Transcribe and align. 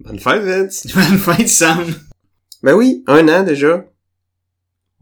Bonne 0.00 0.18
fête, 0.18 0.42
Vince! 0.42 0.86
Bonne 0.94 1.18
fête, 1.18 1.48
Sam! 1.48 2.03
Ben 2.64 2.72
oui, 2.72 3.04
un 3.06 3.28
an 3.28 3.42
déjà. 3.42 3.84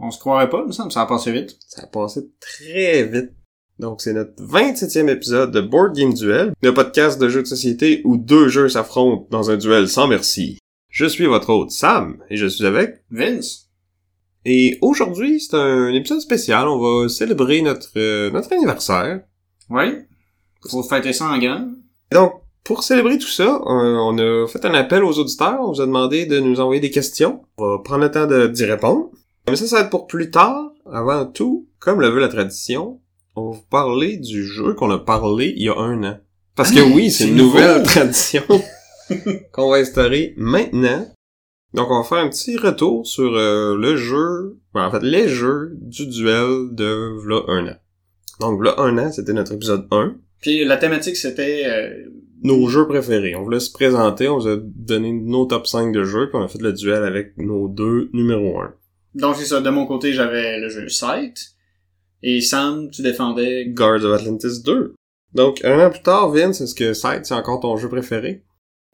On 0.00 0.10
se 0.10 0.18
croirait 0.18 0.50
pas, 0.50 0.64
mais 0.66 0.73
ça, 0.73 0.91
ça 0.91 1.02
a 1.02 1.06
passé 1.06 1.30
vite. 1.30 1.56
Ça 1.68 1.82
a 1.82 1.87
passé 1.87 2.23
très 2.41 3.04
vite. 3.04 3.30
Donc 3.78 4.00
c'est 4.00 4.14
notre 4.14 4.34
27e 4.42 5.09
épisode 5.09 5.52
de 5.52 5.60
Board 5.60 5.95
Game 5.95 6.12
Duel, 6.12 6.54
le 6.60 6.74
podcast 6.74 7.20
de 7.20 7.28
jeux 7.28 7.42
de 7.42 7.46
société 7.46 8.02
où 8.04 8.16
deux 8.16 8.48
jeux 8.48 8.68
s'affrontent 8.68 9.28
dans 9.30 9.52
un 9.52 9.56
duel 9.56 9.87
sans 9.87 10.09
merci. 10.09 10.59
Je 10.88 11.06
suis 11.06 11.27
votre 11.27 11.51
hôte 11.51 11.70
Sam, 11.70 12.18
et 12.30 12.37
je 12.37 12.46
suis 12.46 12.66
avec... 12.66 13.04
Vince? 13.12 13.70
Et 14.45 14.79
aujourd'hui, 14.82 15.40
c'est 15.40 15.54
un 15.54 15.95
épisode 15.95 16.18
spécial, 16.18 16.66
on 16.66 16.80
va 16.80 17.09
célébrer 17.09 17.62
notre, 17.62 17.96
euh, 17.96 18.32
notre 18.32 18.52
anniversaire. 18.52 19.20
Oui? 19.70 19.98
Faut 20.68 20.82
fêter 20.82 21.12
ça 21.12 21.26
en 21.26 21.38
grand. 21.38 21.68
Donc, 22.10 22.41
pour 22.65 22.83
célébrer 22.84 23.19
tout 23.19 23.27
ça, 23.29 23.61
on 23.66 24.16
a 24.19 24.47
fait 24.47 24.65
un 24.65 24.75
appel 24.75 25.02
aux 25.02 25.19
auditeurs, 25.19 25.59
on 25.61 25.73
vous 25.73 25.80
a 25.80 25.87
demandé 25.87 26.27
de 26.27 26.39
nous 26.41 26.61
envoyer 26.61 26.80
des 26.80 26.91
questions. 26.91 27.43
On 27.59 27.69
va 27.77 27.79
prendre 27.83 28.02
le 28.05 28.11
temps 28.11 28.27
de- 28.27 28.47
d'y 28.47 28.65
répondre. 28.65 29.11
Mais 29.48 29.57
ça, 29.57 29.66
ça 29.66 29.77
va 29.77 29.83
être 29.83 29.91
pour 29.91 30.07
plus 30.07 30.30
tard. 30.30 30.71
Avant 30.93 31.27
tout, 31.27 31.69
comme 31.80 32.01
le 32.01 32.09
veut 32.09 32.21
la 32.21 32.29
tradition, 32.29 33.01
on 33.37 33.51
va 33.51 33.57
vous 33.57 33.65
parler 33.71 34.16
du 34.16 34.45
jeu 34.45 34.74
qu'on 34.74 34.91
a 34.91 34.99
parlé 34.99 35.52
il 35.57 35.65
y 35.65 35.69
a 35.69 35.77
un 35.77 36.02
an. 36.04 36.19
Parce 36.54 36.71
que 36.71 36.80
oui, 36.80 37.10
c'est 37.13 37.29
une 37.29 37.37
nouvelle 37.37 37.82
tradition 37.82 38.43
qu'on 39.52 39.71
va 39.71 39.79
instaurer 39.79 40.35
maintenant. 40.37 41.07
Donc 41.74 41.88
on 41.91 42.02
va 42.02 42.04
faire 42.04 42.19
un 42.19 42.29
petit 42.29 42.57
retour 42.59 43.07
sur 43.07 43.35
euh, 43.35 43.76
le 43.76 43.97
jeu, 43.97 44.59
ben, 44.74 44.87
en 44.87 44.91
fait 44.91 45.02
les 45.02 45.26
jeux 45.29 45.71
du 45.80 46.07
duel 46.07 46.69
de 46.73 47.19
v'là 47.24 47.41
un 47.49 47.66
an. 47.69 47.76
Donc 48.41 48.60
v'là 48.60 48.74
un 48.79 48.99
an, 48.99 49.10
c'était 49.10 49.32
notre 49.32 49.52
épisode 49.52 49.87
1 49.91 50.16
Puis 50.43 50.65
la 50.65 50.76
thématique, 50.76 51.16
c'était... 51.16 51.63
euh, 51.66 52.10
nos 52.43 52.68
jeux 52.68 52.87
préférés. 52.87 53.35
On 53.37 53.43
voulait 53.45 53.60
se 53.60 53.73
présenter, 53.73 54.29
on 54.29 54.38
vous 54.38 54.48
a 54.48 54.57
donné 54.60 55.12
nos 55.12 55.46
top 55.46 55.66
5 55.66 55.93
de 55.93 56.04
jeux, 56.04 56.29
puis 56.29 56.38
on 56.40 56.45
a 56.45 56.48
fait 56.48 56.60
le 56.60 56.73
duel 56.73 57.04
avec 57.04 57.37
nos 57.38 57.68
deux 57.68 58.09
numéro 58.12 58.60
1. 58.60 58.74
Donc 59.15 59.37
c'est 59.37 59.45
ça, 59.45 59.60
de 59.60 59.71
mon 59.71 59.87
côté, 59.87 60.12
j'avais 60.12 60.59
le 60.59 60.68
jeu 60.68 60.88
Sight. 60.88 61.37
Et 62.23 62.40
Sam, 62.40 62.88
tu 62.90 63.02
défendais... 63.02 63.66
Guards 63.66 64.04
of 64.04 64.20
Atlantis 64.20 64.62
2. 64.62 64.94
Donc, 65.34 65.65
un 65.65 65.87
an 65.87 65.91
plus 65.91 66.03
tard, 66.03 66.31
Vince, 66.31 66.60
est-ce 66.60 66.75
que 66.75 66.93
Sight, 66.93 67.26
c'est 67.26 67.34
encore 67.34 67.59
ton 67.60 67.76
jeu 67.76 67.88
préféré? 67.88 68.44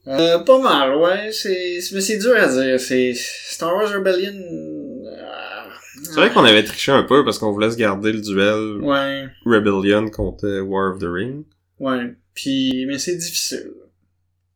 Euh, 0.07 0.39
pas 0.39 0.59
mal, 0.61 0.97
ouais. 0.97 1.31
C'est, 1.33 1.79
mais 1.93 2.01
c'est 2.01 2.17
dur 2.17 2.35
à 2.37 2.47
dire. 2.49 2.81
C'est 2.81 3.13
Star 3.15 3.75
Wars 3.77 3.91
Rebellion. 3.93 4.33
euh, 4.33 5.69
C'est 6.03 6.15
vrai 6.15 6.31
qu'on 6.33 6.45
avait 6.45 6.65
triché 6.65 6.91
un 6.93 7.03
peu 7.03 7.25
parce 7.25 7.39
qu'on 7.39 7.53
voulait 7.53 7.71
se 7.71 7.77
garder 7.77 8.13
le 8.13 8.21
duel 8.23 8.81
Ouais, 8.83 9.27
Rebellion 9.45 10.09
contre 10.09 10.61
War 10.63 10.93
of 10.95 10.99
the 11.01 11.07
Ring. 11.07 11.45
ouais. 11.81 12.15
Puis, 12.39 12.87
mais 12.87 13.01
c'est 13.01 13.17
difficile. 13.17 13.73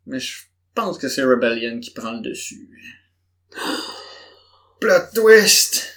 Mais 0.06 0.20
je 0.20 0.42
pense 0.72 0.98
que 0.98 1.08
c'est 1.08 1.24
Rebellion 1.24 1.80
qui 1.80 1.90
prend 1.90 2.12
le 2.12 2.20
dessus. 2.20 2.68
Plot 4.80 5.10
twist. 5.12 5.88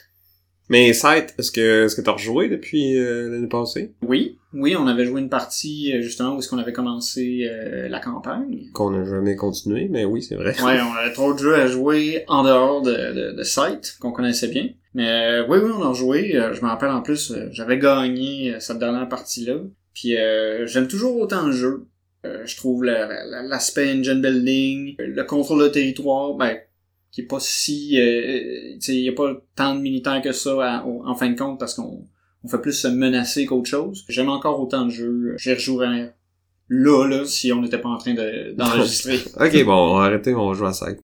Mais 0.68 0.94
Sight, 0.94 1.36
est-ce 1.38 1.52
que 1.52 1.86
est-ce 1.86 1.96
que 1.96 2.02
t'as 2.02 2.14
rejoué 2.14 2.50
depuis 2.50 2.98
euh, 2.98 3.30
l'année 3.30 3.48
passée? 3.48 3.94
Oui, 4.02 4.40
oui, 4.52 4.76
on 4.76 4.88
avait 4.88 5.06
joué 5.06 5.22
une 5.22 5.30
partie 5.30 5.96
euh, 5.96 6.02
justement 6.02 6.36
où 6.36 6.40
est-ce 6.40 6.50
qu'on 6.50 6.58
avait 6.58 6.74
commencé 6.74 7.48
euh, 7.48 7.88
la 7.88 8.00
campagne. 8.00 8.72
Qu'on 8.74 8.90
n'a 8.90 9.06
jamais 9.06 9.36
continué, 9.36 9.88
mais 9.88 10.06
oui, 10.06 10.24
c'est 10.24 10.34
vrai. 10.34 10.60
Ouais, 10.64 10.82
on 10.82 10.96
avait 10.96 11.14
trop 11.14 11.36
de 11.36 11.38
jeux 11.38 11.54
à 11.54 11.68
jouer 11.68 12.24
en 12.28 12.44
dehors 12.44 12.82
de, 12.82 12.92
de, 12.92 13.38
de 13.38 13.44
Sight, 13.44 13.98
qu'on 14.00 14.12
connaissait 14.12 14.48
bien. 14.48 14.70
Mais 14.96 15.08
euh, 15.08 15.46
oui, 15.48 15.60
oui, 15.62 15.70
on 15.72 15.88
a 15.88 15.94
joué. 15.94 16.36
Euh, 16.36 16.52
je 16.52 16.64
me 16.64 16.68
rappelle 16.68 16.90
en 16.90 17.04
plus, 17.04 17.32
j'avais 17.52 17.78
gagné 17.78 18.56
cette 18.60 18.80
dernière 18.80 19.08
partie-là. 19.08 19.60
Puis 19.96 20.16
euh, 20.18 20.68
j'aime 20.68 20.88
toujours 20.88 21.18
autant 21.20 21.48
le 21.48 21.52
jeu. 21.54 21.88
Euh, 22.26 22.44
je 22.46 22.56
trouve 22.58 22.84
la- 22.84 23.08
la- 23.26 23.42
l'aspect 23.42 23.92
engine 23.92 24.22
building, 24.22 24.96
le 25.00 25.24
contrôle 25.24 25.64
de 25.64 25.68
territoire, 25.70 26.34
ben, 26.36 26.58
qui 27.12 27.22
est 27.22 27.26
pas 27.26 27.40
si... 27.40 28.00
Euh, 28.00 28.74
tu 28.76 28.82
sais, 28.82 28.94
il 28.96 29.02
y 29.04 29.10
a 29.10 29.14
pas 29.14 29.34
tant 29.56 29.74
de 29.76 29.80
militaires 29.82 30.22
que 30.22 30.32
ça 30.34 30.52
à- 30.80 30.86
au- 30.86 31.04
en 31.06 31.16
fin 31.16 31.30
de 31.30 31.38
compte, 31.38 31.60
parce 31.60 31.74
qu'on 31.76 32.06
on 32.44 32.48
fait 32.48 32.60
plus 32.62 32.74
se 32.74 32.88
menacer 32.88 33.46
qu'autre 33.46 33.70
chose. 33.70 34.04
J'aime 34.10 34.30
encore 34.30 34.60
autant 34.60 34.84
le 34.86 34.90
jeu. 34.92 35.34
J'y 35.38 35.54
rejouerais 35.54 36.14
là, 36.70 37.08
là, 37.08 37.26
si 37.26 37.52
on 37.54 37.62
n'était 37.62 37.78
pas 37.80 37.90
en 37.90 37.98
train 37.98 38.14
de- 38.16 38.54
d'enregistrer. 38.58 39.20
ok, 39.40 39.64
bon, 39.64 39.74
on 39.94 39.98
va 40.00 40.06
arrêter, 40.06 40.34
on 40.36 40.48
va 40.50 40.54
jouer 40.56 40.68
à 40.68 40.74
Sight. 40.74 41.00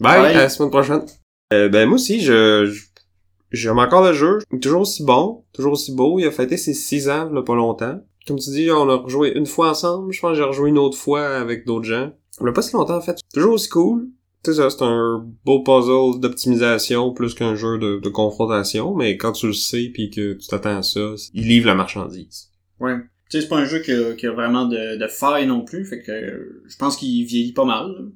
Bye, 0.00 0.20
Ouais. 0.20 0.28
à 0.28 0.32
la 0.42 0.48
semaine 0.48 0.70
prochaine. 0.70 1.02
Euh, 1.52 1.68
ben 1.68 1.86
moi 1.86 1.96
aussi, 1.96 2.20
je... 2.20 2.66
je- 2.66 2.84
J'aime 3.52 3.78
encore 3.78 4.02
le 4.02 4.14
jeu. 4.14 4.38
Toujours 4.62 4.80
aussi 4.80 5.04
bon, 5.04 5.44
toujours 5.52 5.72
aussi 5.72 5.94
beau. 5.94 6.18
Il 6.18 6.24
a 6.26 6.30
fêté 6.30 6.56
ses 6.56 6.72
6 6.72 7.10
ans, 7.10 7.28
là, 7.30 7.42
pas 7.42 7.54
longtemps. 7.54 8.00
Comme 8.26 8.38
tu 8.38 8.50
dis, 8.50 8.70
on 8.70 8.88
a 8.88 8.96
rejoué 8.96 9.32
une 9.36 9.46
fois 9.46 9.70
ensemble. 9.70 10.12
Je 10.12 10.20
pense 10.20 10.32
que 10.32 10.36
j'ai 10.36 10.44
rejoué 10.44 10.70
une 10.70 10.78
autre 10.78 10.96
fois 10.96 11.26
avec 11.26 11.66
d'autres 11.66 11.84
gens. 11.86 12.12
On 12.40 12.44
l'a 12.44 12.52
pas 12.52 12.62
si 12.62 12.72
longtemps, 12.74 12.96
en 12.96 13.00
fait. 13.00 13.18
Toujours 13.34 13.54
aussi 13.54 13.68
cool. 13.68 14.08
C'est 14.44 14.54
ça, 14.54 14.70
c'est 14.70 14.82
un 14.82 15.24
beau 15.44 15.62
puzzle 15.62 16.18
d'optimisation 16.20 17.12
plus 17.12 17.34
qu'un 17.34 17.54
jeu 17.54 17.78
de, 17.78 18.00
de 18.00 18.08
confrontation. 18.08 18.94
Mais 18.94 19.16
quand 19.16 19.32
tu 19.32 19.46
le 19.48 19.52
sais 19.52 19.90
puis 19.94 20.10
que 20.10 20.32
tu 20.34 20.46
t'attends 20.48 20.78
à 20.78 20.82
ça, 20.82 21.14
il 21.32 21.46
livre 21.46 21.66
la 21.66 21.74
marchandise. 21.74 22.50
Ouais. 22.80 22.96
Tu 23.30 23.38
sais, 23.38 23.42
c'est 23.42 23.48
pas 23.48 23.58
un 23.58 23.64
jeu 23.64 23.78
qui 23.80 23.92
a, 23.92 24.14
qui 24.14 24.26
a 24.26 24.32
vraiment 24.32 24.66
de, 24.66 24.96
de 24.96 25.06
faille 25.06 25.46
non 25.46 25.64
plus, 25.64 25.84
fait 25.84 26.02
que 26.02 26.62
je 26.66 26.76
pense 26.76 26.96
qu'il 26.96 27.24
vieillit 27.24 27.52
pas 27.52 27.64
mal. 27.64 28.10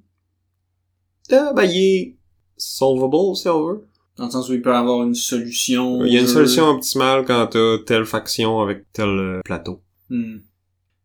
Ah, 1.31 1.53
ben, 1.55 1.65
il 1.65 1.79
est 1.79 2.17
solvable, 2.57 3.37
si 3.37 3.49
on 3.49 3.67
veut. 3.67 3.87
Dans 4.17 4.27
le 4.27 4.31
sens 4.31 4.49
où 4.49 4.55
il 4.55 4.63
peut 4.63 4.75
avoir 4.75 5.03
une 5.05 5.15
solution. 5.15 6.05
Il 6.05 6.13
y 6.13 6.17
a 6.17 6.21
une 6.21 6.27
jeu. 6.27 6.33
solution 6.33 6.69
optimale 6.69 7.25
quand 7.25 7.47
t'as 7.47 7.79
telle 7.87 8.05
faction 8.05 8.61
avec 8.61 8.85
tel 8.93 9.09
euh, 9.09 9.41
plateau. 9.45 9.81
Hmm. 10.11 10.39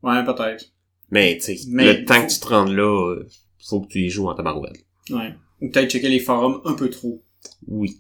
Ouais, 0.04 0.24
peut-être. 0.26 0.66
Mais, 1.10 1.38
tu 1.38 1.56
sais, 1.56 1.58
Mais 1.70 1.94
le 2.00 2.06
temps 2.06 2.16
faut- 2.16 2.28
que 2.28 2.32
tu 2.34 2.40
te 2.40 2.48
rendes 2.48 2.72
là, 2.74 3.12
euh, 3.16 3.28
faut 3.68 3.82
que 3.82 3.88
tu 3.88 4.00
y 4.00 4.10
joues 4.10 4.28
en 4.30 4.34
tabarouette. 4.36 4.86
Ouais. 5.10 5.34
Ou 5.62 5.70
peut-être 5.70 5.90
checker 5.92 6.10
les 6.10 6.20
forums 6.20 6.62
un 6.66 6.74
peu 6.74 6.90
trop. 6.90 7.22
Oui. 7.68 7.98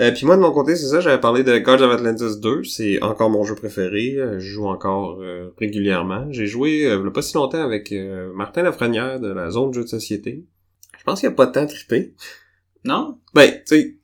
Euh, 0.00 0.10
puis 0.12 0.26
moi, 0.26 0.36
de 0.36 0.40
mon 0.42 0.52
côté, 0.52 0.74
c'est 0.74 0.86
ça, 0.88 1.00
j'avais 1.00 1.20
parlé 1.20 1.44
de 1.44 1.56
Gods 1.58 1.82
of 1.82 1.92
Atlantis 1.92 2.40
2, 2.40 2.64
c'est 2.64 3.00
encore 3.02 3.30
mon 3.30 3.44
jeu 3.44 3.54
préféré, 3.54 4.14
euh, 4.16 4.38
je 4.40 4.48
joue 4.48 4.66
encore 4.66 5.20
euh, 5.20 5.50
régulièrement. 5.58 6.26
J'ai 6.32 6.46
joué 6.46 6.86
euh, 6.86 6.98
il 7.00 7.04
y 7.04 7.08
a 7.08 7.10
pas 7.12 7.22
si 7.22 7.34
longtemps 7.34 7.62
avec 7.62 7.92
euh, 7.92 8.32
Martin 8.34 8.62
Lafrenière 8.62 9.20
de 9.20 9.28
la 9.28 9.50
zone 9.50 9.70
de 9.70 9.74
jeux 9.76 9.82
de 9.84 9.88
société. 9.88 10.44
Je 10.98 11.04
pense 11.04 11.20
qu'il 11.20 11.28
a 11.28 11.32
pas 11.32 11.46
de 11.46 11.52
temps 11.52 11.66
trippé. 11.66 12.14
Non? 12.84 13.18
Ben, 13.34 13.50
tu 13.50 13.62
sais, 13.66 13.96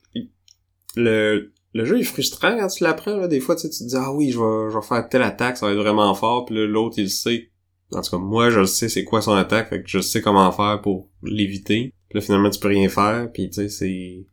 le, 0.95 1.51
le 1.73 1.85
jeu 1.85 1.99
est 1.99 2.03
frustrant 2.03 2.57
quand 2.57 2.67
tu 2.67 2.83
l'apprends, 2.83 3.17
là. 3.17 3.27
Des 3.27 3.39
fois, 3.39 3.55
tu 3.55 3.61
sais, 3.61 3.69
tu 3.69 3.79
te 3.79 3.89
dis, 3.89 3.95
ah 3.95 4.11
oui, 4.13 4.31
je 4.31 4.39
vais, 4.39 4.71
je 4.71 4.75
vais 4.77 4.85
faire 4.85 5.07
telle 5.09 5.21
attaque, 5.23 5.57
ça 5.57 5.65
va 5.65 5.71
être 5.73 5.77
vraiment 5.79 6.13
fort, 6.13 6.45
puis 6.45 6.55
là, 6.55 6.65
l'autre, 6.65 6.95
il 6.97 7.03
le 7.03 7.09
sait. 7.09 7.49
En 7.93 8.01
tout 8.01 8.11
cas, 8.11 8.17
moi, 8.17 8.49
je 8.49 8.59
le 8.59 8.65
sais 8.65 8.87
c'est 8.87 9.03
quoi 9.03 9.21
son 9.21 9.33
attaque, 9.33 9.69
fait 9.69 9.81
que 9.83 9.89
je 9.89 9.99
sais 9.99 10.21
comment 10.21 10.51
faire 10.51 10.81
pour 10.81 11.09
l'éviter. 11.23 11.93
Puis 12.09 12.19
là, 12.19 12.21
finalement, 12.21 12.49
tu 12.49 12.59
peux 12.59 12.69
rien 12.69 12.89
faire, 12.89 13.29
puis 13.31 13.49
tu 13.49 13.55
sais, 13.55 13.69
c'est... 13.69 14.25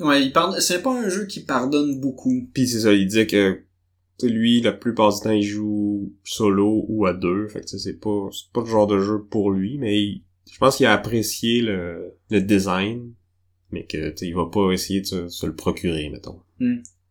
Ouais, 0.00 0.22
il 0.22 0.32
pardonne... 0.32 0.60
c'est 0.60 0.82
pas 0.82 0.92
un 0.94 1.08
jeu 1.08 1.26
qui 1.26 1.40
pardonne 1.44 2.00
beaucoup. 2.00 2.48
Puis 2.52 2.68
c'est 2.68 2.80
ça, 2.80 2.92
il 2.92 3.06
dit 3.06 3.26
que, 3.26 3.60
lui, 4.22 4.60
la 4.60 4.72
plupart 4.72 5.14
du 5.14 5.20
temps, 5.20 5.30
il 5.30 5.42
joue 5.42 6.12
solo 6.24 6.84
ou 6.88 7.06
à 7.06 7.12
deux, 7.14 7.48
fait 7.48 7.60
que 7.60 7.64
tu 7.66 7.78
sais, 7.78 7.78
c'est 7.78 7.98
pas, 8.00 8.28
c'est 8.32 8.52
pas 8.52 8.60
le 8.60 8.66
genre 8.66 8.86
de 8.86 9.00
jeu 9.00 9.22
pour 9.30 9.50
lui, 9.50 9.78
mais 9.78 9.96
il- 9.96 10.24
je 10.50 10.58
pense 10.58 10.76
qu'il 10.76 10.86
a 10.86 10.92
apprécié 10.92 11.60
le, 11.60 12.14
le 12.30 12.40
design, 12.40 13.12
mais 13.70 13.84
que, 13.84 14.10
tu 14.10 14.26
il 14.26 14.34
va 14.34 14.46
pas 14.46 14.70
essayer 14.72 15.00
de 15.00 15.06
se, 15.06 15.28
se 15.28 15.46
le 15.46 15.54
procurer, 15.54 16.08
mettons. 16.10 16.40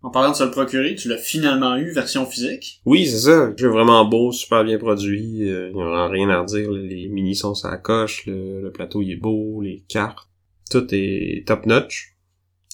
En 0.04 0.12
parlant 0.12 0.32
de 0.32 0.36
se 0.36 0.44
le 0.44 0.52
procurer, 0.52 0.96
tu 0.96 1.08
l'as 1.10 1.18
finalement 1.18 1.76
eu, 1.78 1.92
version 1.92 2.26
physique? 2.26 2.82
Oui, 2.86 3.06
c'est 3.08 3.20
ça. 3.20 3.52
Jeu 3.58 3.68
vraiment 3.70 4.06
beau, 4.06 4.32
super 4.32 4.64
bien 4.64 4.78
produit. 4.78 5.50
euh, 5.50 5.70
Il 5.70 5.76
n'y 5.76 5.82
a 5.82 6.08
rien 6.08 6.30
à 6.30 6.42
redire. 6.42 6.72
Les 6.72 7.08
mini 7.10 7.36
sont 7.36 7.54
à 7.66 7.72
la 7.72 7.78
coche, 7.78 8.26
le, 8.28 8.62
le 8.62 8.72
plateau 8.72 9.02
il 9.02 9.12
est 9.12 9.16
beau, 9.18 9.62
les 9.62 9.84
cartes. 9.88 10.30
Tout 10.70 10.86
est 10.92 11.46
top 11.48 11.66
notch. 11.66 12.16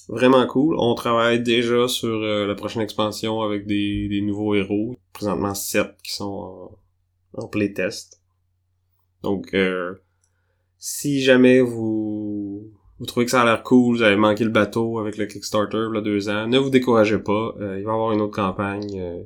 Vraiment 0.08 0.46
cool. 0.46 0.76
On 0.78 0.94
travaille 0.94 1.42
déjà 1.42 1.88
sur 1.88 2.08
euh, 2.22 2.46
la 2.46 2.54
prochaine 2.54 2.82
expansion 2.82 3.40
avec 3.40 3.66
des, 3.66 4.06
des 4.08 4.20
nouveaux 4.20 4.54
héros. 4.54 4.96
Présentement 5.14 5.54
7 5.54 5.86
qui 6.02 6.12
sont 6.12 6.24
en, 7.32 7.42
en 7.42 7.48
playtest. 7.48 8.20
Donc 9.22 9.54
euh, 9.54 9.94
si 10.76 11.22
jamais 11.22 11.62
vous 11.62 12.23
vous 13.04 13.06
trouvez 13.06 13.26
que 13.26 13.32
ça 13.32 13.42
a 13.42 13.44
l'air 13.44 13.62
cool, 13.62 13.96
vous 13.96 14.02
avez 14.02 14.16
manqué 14.16 14.44
le 14.44 14.50
bateau 14.50 14.98
avec 14.98 15.18
le 15.18 15.26
Kickstarter 15.26 15.88
il 15.90 15.94
y 15.94 15.98
a 15.98 16.00
deux 16.00 16.30
ans, 16.30 16.48
ne 16.48 16.56
vous 16.56 16.70
découragez 16.70 17.18
pas. 17.18 17.54
Euh, 17.60 17.78
il 17.78 17.84
va 17.84 17.90
y 17.90 17.94
avoir 17.94 18.12
une 18.12 18.22
autre 18.22 18.34
campagne 18.34 18.98
euh, 18.98 19.22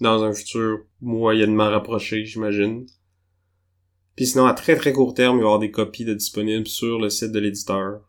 dans 0.00 0.22
un 0.22 0.32
futur 0.32 0.84
moyennement 1.00 1.68
rapproché, 1.68 2.24
j'imagine. 2.24 2.86
Puis 4.14 4.26
sinon, 4.26 4.46
à 4.46 4.54
très 4.54 4.76
très 4.76 4.92
court 4.92 5.14
terme, 5.14 5.38
il 5.38 5.40
va 5.40 5.42
y 5.42 5.46
avoir 5.46 5.58
des 5.58 5.72
copies 5.72 6.04
de 6.04 6.14
disponibles 6.14 6.68
sur 6.68 7.00
le 7.00 7.10
site 7.10 7.32
de 7.32 7.40
l'éditeur. 7.40 8.02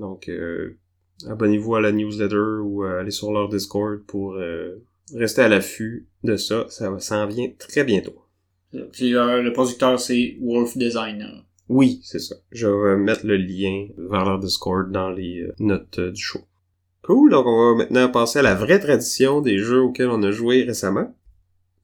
Donc, 0.00 0.28
euh, 0.28 0.80
abonnez-vous 1.28 1.76
à 1.76 1.80
la 1.80 1.92
newsletter 1.92 2.60
ou 2.64 2.84
euh, 2.84 2.98
allez 2.98 3.12
sur 3.12 3.30
leur 3.30 3.48
Discord 3.48 4.00
pour 4.08 4.34
euh, 4.34 4.82
rester 5.14 5.42
à 5.42 5.48
l'affût 5.48 6.08
de 6.24 6.34
ça. 6.34 6.66
Ça 6.70 6.98
s'en 6.98 7.26
vient 7.28 7.52
très 7.56 7.84
bientôt. 7.84 8.24
Puis 8.92 9.14
euh, 9.14 9.42
le 9.42 9.52
producteur, 9.52 10.00
c'est 10.00 10.38
Wolf 10.40 10.76
Designer. 10.76 11.44
Oui, 11.70 12.00
c'est 12.02 12.18
ça. 12.18 12.34
Je 12.50 12.66
vais 12.66 12.96
mettre 12.96 13.24
le 13.24 13.36
lien 13.36 13.86
vers 13.96 14.24
leur 14.24 14.40
Discord 14.40 14.90
dans 14.90 15.08
les 15.08 15.42
euh, 15.42 15.54
notes 15.60 16.00
euh, 16.00 16.10
du 16.10 16.20
show. 16.20 16.40
Cool, 17.02 17.30
donc 17.30 17.46
on 17.46 17.70
va 17.70 17.84
maintenant 17.84 18.10
passer 18.10 18.40
à 18.40 18.42
la 18.42 18.56
vraie 18.56 18.80
tradition 18.80 19.40
des 19.40 19.58
jeux 19.58 19.80
auxquels 19.80 20.08
on 20.08 20.20
a 20.24 20.32
joué 20.32 20.64
récemment. 20.64 21.14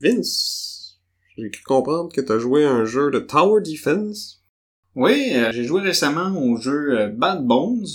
Vince, 0.00 0.98
j'ai 1.36 1.50
cru 1.50 1.62
comprendre 1.62 2.12
que 2.12 2.20
t'as 2.20 2.40
joué 2.40 2.64
à 2.64 2.72
un 2.72 2.84
jeu 2.84 3.12
de 3.12 3.20
Tower 3.20 3.62
Defense. 3.62 4.42
Oui, 4.96 5.30
euh, 5.34 5.52
j'ai 5.52 5.62
joué 5.62 5.82
récemment 5.82 6.36
au 6.36 6.56
jeu 6.56 7.06
Bad 7.16 7.46
Bones, 7.46 7.86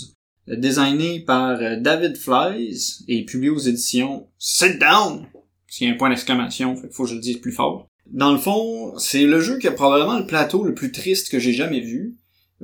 designé 0.46 1.20
par 1.20 1.58
David 1.78 2.16
Flies 2.16 3.04
et 3.06 3.26
publié 3.26 3.50
aux 3.50 3.58
éditions 3.58 4.30
Sit 4.38 4.78
Down. 4.78 5.26
Parce 5.66 5.76
qu'il 5.76 5.88
y 5.88 5.90
a 5.90 5.94
un 5.94 5.98
point 5.98 6.08
d'exclamation, 6.08 6.74
faut 6.90 7.04
que 7.04 7.10
je 7.10 7.16
le 7.16 7.20
dise 7.20 7.36
plus 7.36 7.52
fort. 7.52 7.91
Dans 8.12 8.30
le 8.32 8.38
fond, 8.38 8.96
c'est 8.98 9.24
le 9.24 9.40
jeu 9.40 9.58
qui 9.58 9.66
a 9.68 9.72
probablement 9.72 10.18
le 10.18 10.26
plateau 10.26 10.64
le 10.64 10.74
plus 10.74 10.92
triste 10.92 11.30
que 11.30 11.38
j'ai 11.38 11.52
jamais 11.52 11.80
vu, 11.80 12.14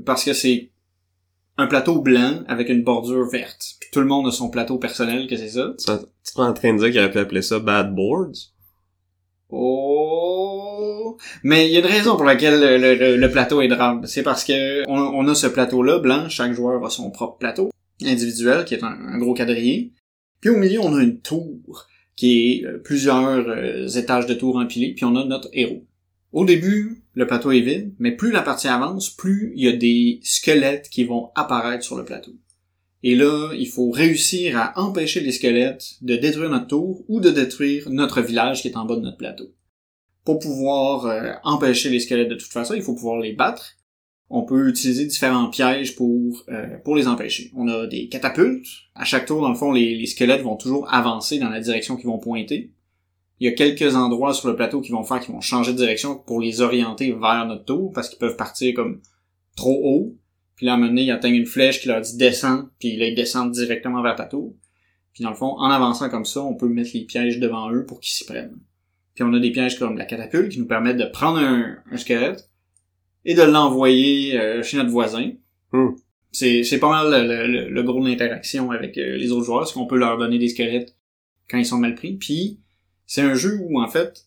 parce 0.05 0.25
que 0.25 0.33
c'est 0.35 0.71
un 1.57 1.67
plateau 1.67 2.01
blanc 2.01 2.45
avec 2.47 2.69
une 2.69 2.85
bordure 2.85 3.27
verte. 3.29 3.77
Puis 3.81 3.89
tout 3.93 4.01
le 4.01 4.07
monde 4.07 4.29
a 4.29 4.31
son 4.31 4.51
plateau 4.51 4.79
personnel, 4.79 5.27
que 5.27 5.37
c'est 5.37 5.49
ça. 5.49 5.75
Tu 5.79 5.91
es 5.91 6.41
en 6.41 6.53
train 6.53 6.75
de 6.75 6.79
dire 6.79 6.91
qu'il 6.91 6.99
aurait 7.01 7.11
pu 7.11 7.19
appeler 7.19 7.43
ça 7.43 7.59
Bad 7.59 7.95
Boards? 7.95 8.53
Oh. 9.51 11.17
Mais 11.43 11.67
il 11.67 11.73
y 11.73 11.77
a 11.77 11.81
une 11.81 11.87
raison 11.87 12.17
pour 12.17 12.25
laquelle 12.25 12.61
le, 12.61 12.95
le- 12.95 13.17
le 13.17 13.31
plateau 13.31 13.61
est 13.63 13.69
drame. 13.69 14.07
C'est 14.07 14.23
parce 14.23 14.45
que 14.45 14.89
on, 14.89 14.99
on 14.99 15.27
a 15.29 15.35
ce 15.35 15.47
plateau-là, 15.47 15.99
blanc, 15.99 16.29
chaque 16.29 16.53
joueur 16.53 16.85
a 16.85 16.91
son 16.91 17.11
propre 17.11 17.39
plateau 17.39 17.71
individuel, 18.05 18.65
qui 18.65 18.75
est 18.75 18.85
un, 18.85 18.89
un 19.09 19.19
gros 19.19 19.35
quadrillé. 19.35 19.93
Puis 20.41 20.51
au 20.51 20.57
milieu, 20.57 20.81
on 20.81 20.95
a 20.95 21.03
une 21.03 21.19
tour, 21.21 21.87
qui 22.19 22.51
est 22.51 22.67
euh, 22.67 22.79
plusieurs 22.79 23.49
euh, 23.49 23.87
étages 23.87 24.27
de 24.27 24.35
tour 24.35 24.57
empilés, 24.57 24.93
puis 24.93 25.05
on 25.05 25.15
a 25.15 25.25
notre 25.25 25.49
héros. 25.53 25.87
Au 26.33 26.45
début, 26.45 27.05
le 27.15 27.29
plateau 27.29 27.53
est 27.53 27.61
vide, 27.61 27.95
mais 28.01 28.17
plus 28.17 28.33
la 28.33 28.43
partie 28.43 28.67
avance, 28.67 29.09
plus 29.09 29.53
il 29.55 29.65
y 29.65 29.69
a 29.69 29.73
des 29.73 30.19
squelettes 30.25 30.89
qui 30.91 31.05
vont 31.05 31.31
apparaître 31.37 31.85
sur 31.85 31.97
le 31.97 32.05
plateau. 32.05 32.33
Et 33.05 33.15
là, 33.15 33.53
il 33.57 33.69
faut 33.69 33.91
réussir 33.91 34.59
à 34.59 34.81
empêcher 34.81 35.21
les 35.21 35.31
squelettes 35.31 35.95
de 36.03 36.17
détruire 36.17 36.51
notre 36.51 36.67
tour 36.67 37.05
ou 37.07 37.21
de 37.21 37.31
détruire 37.31 37.89
notre 37.89 38.21
village 38.21 38.63
qui 38.63 38.69
est 38.69 38.77
en 38.77 38.85
bas 38.85 38.97
de 38.97 39.03
notre 39.03 39.17
plateau. 39.17 39.55
Pour 40.25 40.41
pouvoir 40.41 41.07
euh, 41.07 41.33
empêcher 41.45 41.89
les 41.89 42.01
squelettes 42.01 42.31
de 42.31 42.35
toute 42.35 42.53
façon, 42.53 42.75
il 42.75 42.83
faut 42.83 42.97
pouvoir 42.97 43.21
les 43.21 43.33
battre. 43.33 43.77
On 44.31 44.43
peut 44.43 44.69
utiliser 44.69 45.07
différents 45.07 45.49
pièges 45.49 45.97
pour 45.97 46.45
euh, 46.51 46.77
pour 46.85 46.97
les 46.97 47.09
empêcher. 47.09 47.51
On 47.57 47.67
a 47.69 47.87
des 47.87 48.09
catapultes. 48.09 48.67
À 48.95 49.05
chaque 49.05 49.27
tour, 49.27 49.41
dans 49.41 49.49
le 49.49 49.55
fond, 49.55 49.73
les, 49.73 50.05
squelettes 50.07 50.43
vont 50.43 50.57
toujours 50.57 50.93
avancer 50.93 51.39
dans 51.39 51.49
la 51.49 51.61
direction 51.61 51.97
qu'ils 51.97 52.09
vont 52.09 52.19
pointer. 52.19 52.73
Il 53.41 53.47
y 53.47 53.49
a 53.49 53.53
quelques 53.53 53.95
endroits 53.95 54.35
sur 54.35 54.49
le 54.49 54.57
plateau 54.57 54.81
qui 54.81 54.93
vont 54.93 55.05
faire 55.05 55.21
qu'ils 55.21 55.35
vont 55.35 55.41
changer 55.41 55.73
de 55.73 55.79
direction 55.79 56.19
pour 56.19 56.41
les 56.41 56.61
orienter 56.61 57.13
vers 57.13 57.47
notre 57.47 57.65
tour 57.65 57.93
parce 57.93 58.09
qu'ils 58.09 58.19
peuvent 58.19 58.37
partir 58.37 58.75
comme 58.75 59.01
trop 59.57 59.81
haut. 59.83 60.17
Puis 60.57 60.67
là, 60.67 60.73
à 60.73 60.75
un 60.75 60.79
moment 60.79 61.01
une 61.25 61.47
flèche 61.47 61.81
qui 61.81 61.89
leur 61.89 62.01
dit 62.01 62.17
descends, 62.17 62.65
puis 62.81 62.97
là, 62.97 63.07
ils 63.07 63.15
descendent 63.15 63.53
directement 63.53 64.03
vers 64.03 64.17
ta 64.17 64.25
tour. 64.25 64.55
Puis 65.15 65.23
dans 65.23 65.31
le 65.31 65.37
fond, 65.37 65.57
en 65.57 65.71
avançant 65.71 66.11
comme 66.11 66.25
ça, 66.25 66.43
on 66.43 66.55
peut 66.55 66.69
mettre 66.69 66.91
les 66.95 67.05
pièges 67.05 67.39
devant 67.39 67.71
eux 67.73 67.87
pour 67.87 68.01
qu'ils 68.01 68.13
s'y 68.13 68.25
prennent. 68.25 68.59
Puis 69.15 69.25
on 69.25 69.33
a 69.33 69.39
des 69.39 69.53
pièges 69.53 69.79
comme 69.79 69.97
la 69.97 70.05
catapulte 70.05 70.53
qui 70.53 70.59
nous 70.59 70.67
permettent 70.67 70.99
de 70.99 71.07
prendre 71.07 71.39
un 71.39 71.97
squelette 71.97 72.48
et 73.29 73.35
de 73.35 73.43
l'envoyer 73.43 74.41
euh, 74.41 74.63
chez 74.63 74.77
notre 74.79 74.91
voisin. 74.91 75.33
Hmm. 75.73 75.91
C'est, 76.33 76.65
c'est 76.65 76.79
pas 76.79 76.89
mal 76.89 77.29
le, 77.29 77.47
le- 77.47 77.69
le 77.69 77.83
gros 77.83 78.03
de 78.03 78.09
l'interaction 78.09 78.71
avec 78.71 78.97
euh, 78.99 79.17
les 79.17 79.31
autres 79.33 79.45
joueurs, 79.45 79.67
c'est 79.69 79.75
qu'on 79.75 79.87
peut 79.87 79.99
leur 79.99 80.19
donner 80.19 80.39
des 80.39 80.49
squelettes 80.49 80.97
quand 81.51 81.59
ils 81.59 81.67
sont 81.67 81.79
mal 81.79 81.95
pris. 81.95 82.17
Puis 82.17 82.59
c'est 83.07 83.23
un 83.23 83.35
jeu 83.35 83.59
où, 83.61 83.81
en 83.81 83.89
fait, 83.89 84.25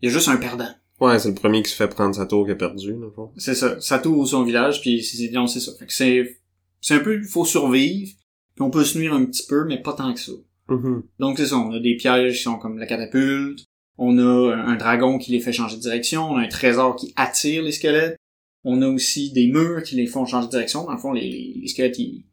il 0.00 0.08
y 0.08 0.10
a 0.10 0.14
juste 0.14 0.28
un 0.28 0.36
perdant. 0.36 0.68
Ouais, 1.00 1.18
c'est 1.18 1.28
le 1.28 1.34
premier 1.34 1.62
qui 1.62 1.70
se 1.70 1.76
fait 1.76 1.88
prendre 1.88 2.14
sa 2.14 2.26
tour 2.26 2.44
qui 2.46 2.52
a 2.52 2.54
perdu, 2.56 2.92
dans 2.92 3.06
le 3.06 3.10
fond. 3.10 3.30
C'est 3.36 3.54
ça. 3.54 3.80
Ça 3.80 3.98
tourne 3.98 4.26
son 4.26 4.44
village, 4.44 4.80
puis 4.80 5.02
c'est 5.02 5.30
non, 5.32 5.46
c'est 5.46 5.60
ça. 5.60 5.72
Fait 5.78 5.86
que 5.86 5.92
c'est, 5.92 6.38
c'est 6.80 6.94
un 6.94 7.00
peu, 7.00 7.18
il 7.18 7.24
faut 7.24 7.44
survivre, 7.44 8.12
puis 8.54 8.62
on 8.62 8.70
peut 8.70 8.84
se 8.84 8.96
nuire 8.98 9.14
un 9.14 9.24
petit 9.24 9.46
peu, 9.48 9.64
mais 9.64 9.78
pas 9.82 9.94
tant 9.94 10.12
que 10.14 10.20
ça. 10.20 10.32
Mhm. 10.68 11.02
Donc 11.18 11.38
c'est 11.38 11.46
ça, 11.46 11.56
on 11.56 11.72
a 11.72 11.80
des 11.80 11.96
pièges 11.96 12.36
qui 12.36 12.42
sont 12.42 12.58
comme 12.58 12.78
la 12.78 12.86
catapulte, 12.86 13.64
on 13.98 14.18
a 14.18 14.54
un 14.54 14.76
dragon 14.76 15.18
qui 15.18 15.32
les 15.32 15.40
fait 15.40 15.52
changer 15.52 15.76
de 15.76 15.80
direction, 15.82 16.30
on 16.30 16.36
a 16.36 16.42
un 16.42 16.48
trésor 16.48 16.94
qui 16.96 17.12
attire 17.16 17.62
les 17.62 17.72
squelettes, 17.72 18.16
on 18.64 18.82
a 18.82 18.88
aussi 18.88 19.32
des 19.32 19.46
murs 19.46 19.82
qui 19.82 19.96
les 19.96 20.06
font 20.06 20.26
changer 20.26 20.46
de 20.46 20.50
direction. 20.50 20.84
Dans 20.84 20.92
le 20.92 20.98
fond, 20.98 21.12
les, 21.12 21.62
squelettes, 21.66 21.98
ils, 21.98 22.24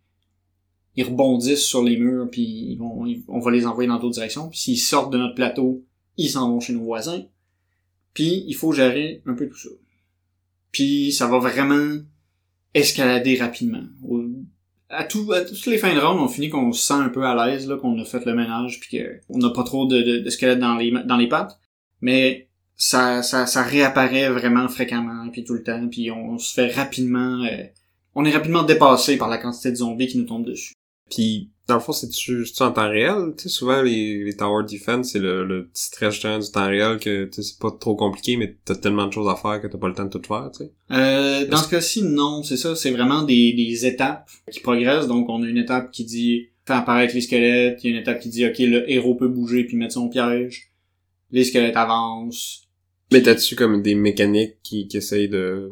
rebondissent 1.03 1.65
sur 1.65 1.83
les 1.83 1.97
murs, 1.97 2.27
puis 2.29 2.77
on 3.27 3.39
va 3.39 3.51
les 3.51 3.65
envoyer 3.65 3.87
dans 3.87 3.99
d'autres 3.99 4.15
directions. 4.15 4.49
Puis 4.49 4.59
s'ils 4.59 4.79
sortent 4.79 5.13
de 5.13 5.17
notre 5.17 5.35
plateau, 5.35 5.85
ils 6.17 6.29
s'en 6.29 6.49
vont 6.49 6.59
chez 6.59 6.73
nos 6.73 6.83
voisins. 6.83 7.23
Puis 8.13 8.43
il 8.47 8.55
faut 8.55 8.71
gérer 8.71 9.21
un 9.25 9.35
peu 9.35 9.47
tout 9.47 9.57
ça. 9.57 9.69
Puis 10.71 11.11
ça 11.11 11.27
va 11.27 11.37
vraiment 11.37 11.99
escalader 12.73 13.37
rapidement. 13.37 13.83
À, 14.89 15.03
tout, 15.03 15.31
à 15.31 15.41
toutes 15.41 15.65
les 15.67 15.77
fins 15.77 15.93
de 15.93 15.99
ronde, 15.99 16.19
on 16.19 16.27
finit 16.27 16.49
qu'on 16.49 16.71
se 16.71 16.83
sent 16.83 16.93
un 16.93 17.09
peu 17.09 17.25
à 17.25 17.45
l'aise, 17.45 17.71
qu'on 17.79 17.99
a 17.99 18.05
fait 18.05 18.25
le 18.25 18.33
ménage, 18.33 18.79
puis 18.79 18.99
qu'on 18.99 19.37
n'a 19.37 19.51
pas 19.51 19.63
trop 19.63 19.85
de, 19.85 20.27
squelettes 20.29 20.59
dans 20.59 20.77
les 21.17 21.29
pattes. 21.29 21.59
Mais 22.01 22.46
ça, 22.77 23.23
ça, 23.23 23.45
ça 23.45 23.63
réapparaît 23.63 24.29
vraiment 24.29 24.67
fréquemment, 24.69 25.27
puis 25.31 25.43
tout 25.43 25.53
le 25.53 25.63
temps, 25.63 25.87
puis 25.89 26.11
on 26.11 26.37
se 26.37 26.53
fait 26.53 26.71
rapidement... 26.71 27.43
euh, 27.43 27.63
on 28.15 28.23
est 28.23 28.31
rapidement 28.31 28.63
dépassé 28.63 29.17
par 29.17 29.29
la 29.29 29.37
quantité 29.37 29.71
de 29.71 29.75
zombies 29.75 30.07
qui 30.07 30.17
nous 30.17 30.25
tombent 30.25 30.45
dessus. 30.45 30.73
Puis, 31.09 31.51
dans 31.67 31.75
le 31.75 31.79
fond, 31.79 31.93
c'est-tu 31.93 32.45
en 32.59 32.71
temps 32.71 32.89
réel? 32.89 33.33
Tu 33.37 33.43
sais, 33.43 33.49
souvent, 33.49 33.81
les, 33.81 34.23
les 34.23 34.35
Tower 34.35 34.63
Defense, 34.69 35.11
c'est 35.11 35.19
le, 35.19 35.45
le 35.45 35.67
petit 35.67 35.83
stretch 35.83 36.13
justement 36.13 36.39
du 36.39 36.51
temps 36.51 36.67
réel 36.67 36.97
que, 36.97 37.25
tu 37.25 37.33
sais, 37.33 37.43
c'est 37.43 37.59
pas 37.59 37.71
trop 37.71 37.95
compliqué, 37.95 38.35
mais 38.37 38.57
t'as 38.65 38.75
tellement 38.75 39.07
de 39.07 39.13
choses 39.13 39.29
à 39.29 39.35
faire 39.35 39.61
que 39.61 39.67
t'as 39.67 39.77
pas 39.77 39.87
le 39.87 39.93
temps 39.93 40.05
de 40.05 40.09
tout 40.09 40.21
faire, 40.27 40.49
tu 40.51 40.65
sais. 40.65 40.71
Euh, 40.91 41.45
dans 41.45 41.57
ce 41.57 41.69
cas-ci, 41.69 42.03
non, 42.03 42.43
c'est 42.43 42.57
ça, 42.57 42.75
c'est 42.75 42.91
vraiment 42.91 43.23
des, 43.23 43.53
des 43.53 43.85
étapes 43.85 44.29
qui 44.51 44.59
progressent. 44.59 45.07
Donc, 45.07 45.29
on 45.29 45.43
a 45.43 45.47
une 45.47 45.57
étape 45.57 45.91
qui 45.91 46.03
dit 46.03 46.47
fait 46.65 46.73
apparaître 46.73 47.13
les 47.13 47.21
squelettes, 47.21 47.81
il 47.83 47.91
y 47.91 47.93
a 47.93 47.95
une 47.95 48.01
étape 48.01 48.19
qui 48.19 48.29
dit 48.29 48.45
ok, 48.45 48.59
le 48.59 48.91
héros 48.91 49.15
peut 49.15 49.29
bouger 49.29 49.63
puis 49.63 49.77
mettre 49.77 49.93
son 49.93 50.09
piège. 50.09 50.71
Les 51.31 51.45
squelettes 51.45 51.77
avancent. 51.77 52.66
Mais 53.11 53.21
t'as-tu 53.21 53.55
comme 53.55 53.81
des 53.81 53.95
mécaniques 53.95 54.57
qui, 54.63 54.87
qui 54.87 54.97
essayent 54.97 55.29
de 55.29 55.71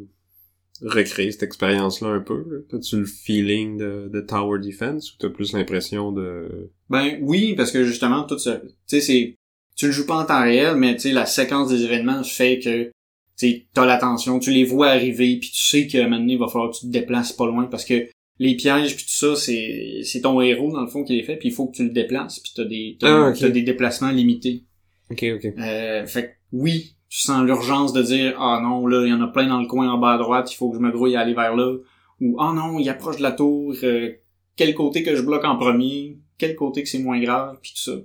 recréer 0.82 1.32
cette 1.32 1.44
expérience-là 1.44 2.10
un 2.10 2.20
peu? 2.22 2.66
T'as-tu 2.70 2.98
le 2.98 3.06
feeling 3.06 3.78
de, 3.78 4.10
de 4.12 4.22
Tower 4.22 4.60
Defense 4.60 5.14
ou 5.14 5.18
t'as 5.20 5.30
plus 5.30 5.54
l'impression 5.54 6.12
de... 6.12 6.72
Ben 6.90 7.18
oui, 7.22 7.56
parce 7.56 7.72
que 7.72 7.84
justement, 7.84 8.24
tout 8.24 8.38
ça, 8.40 8.60
tu 8.60 8.70
sais, 8.88 9.02
c'est, 9.02 9.36
tu 9.76 9.88
le 9.88 9.92
joues 9.92 10.06
pas 10.06 10.18
en 10.18 10.26
temps 10.26 10.42
réel, 10.42 10.76
mais 10.76 10.96
tu 10.96 11.02
sais, 11.02 11.12
la 11.12 11.26
séquence 11.26 11.70
des 11.70 11.84
événements 11.84 12.24
fait 12.24 12.60
que, 12.60 12.92
tu 13.38 13.66
t'as 13.74 13.86
l'attention, 13.86 14.40
tu 14.40 14.52
les 14.52 14.64
vois 14.64 14.88
arriver, 14.88 15.38
puis 15.40 15.50
tu 15.50 15.62
sais 15.62 15.88
qu'à 15.88 16.00
un 16.00 16.04
moment 16.04 16.20
donné, 16.20 16.34
il 16.34 16.40
va 16.40 16.48
falloir 16.48 16.72
que 16.72 16.78
tu 16.78 16.86
te 16.86 16.92
déplaces 16.92 17.34
pas 17.34 17.46
loin, 17.46 17.66
parce 17.66 17.84
que 17.84 18.08
les 18.40 18.56
pièges 18.56 18.96
puis 18.96 19.06
tout 19.06 19.12
ça, 19.12 19.36
c'est, 19.36 20.02
c'est 20.04 20.22
ton 20.22 20.42
héros, 20.42 20.72
dans 20.72 20.82
le 20.82 20.88
fond, 20.88 21.04
qui 21.04 21.16
les 21.16 21.24
fait, 21.24 21.38
puis 21.38 21.50
il 21.50 21.54
faut 21.54 21.68
que 21.68 21.76
tu 21.76 21.84
le 21.84 21.90
déplaces, 21.90 22.40
puis 22.40 22.54
t'as 22.56 22.66
des, 22.66 22.98
t'as, 23.00 23.34
Ah, 23.34 23.50
des 23.50 23.62
déplacements 23.62 24.12
limités. 24.12 24.64
Ok, 25.10 25.24
ok. 25.36 25.46
Euh, 25.58 26.06
fait 26.06 26.24
que 26.24 26.32
oui, 26.54 26.96
tu 27.16 27.22
sens 27.22 27.46
l'urgence 27.46 27.94
de 27.94 28.02
dire, 28.02 28.36
ah 28.42 28.60
non, 28.62 28.88
là, 28.88 29.06
il 29.06 29.10
y 29.10 29.14
en 29.14 29.22
a 29.22 29.28
plein 29.28 29.48
dans 29.48 29.62
le 29.62 29.68
coin 29.68 29.90
en 29.90 29.98
bas 29.98 30.16
à 30.16 30.18
droite, 30.18 30.52
il 30.52 30.58
faut 30.58 30.70
que 30.70 30.76
je 30.76 30.82
me 30.82 30.92
grouille 30.92 31.16
à 31.16 31.22
aller 31.22 31.34
vers 31.34 31.56
là, 31.56 31.78
ou, 32.20 32.36
ah 32.42 32.52
non, 32.54 32.78
il 32.78 32.90
approche 32.90 33.16
de 33.16 33.22
la 33.22 33.32
tour, 33.32 33.74
euh, 33.84 34.12
quel 34.58 34.76
côté 34.76 35.02
que 35.02 35.16
je 35.16 35.22
bloque 35.22 35.46
en 35.46 35.56
premier, 35.56 36.20
quel 36.38 36.56
côté 36.56 36.84
que 36.84 36.90
c'est 36.90 37.00
moins 37.00 37.22
grave, 37.22 37.58
puis 37.62 37.72
tout 37.72 37.90
ça. 37.90 37.98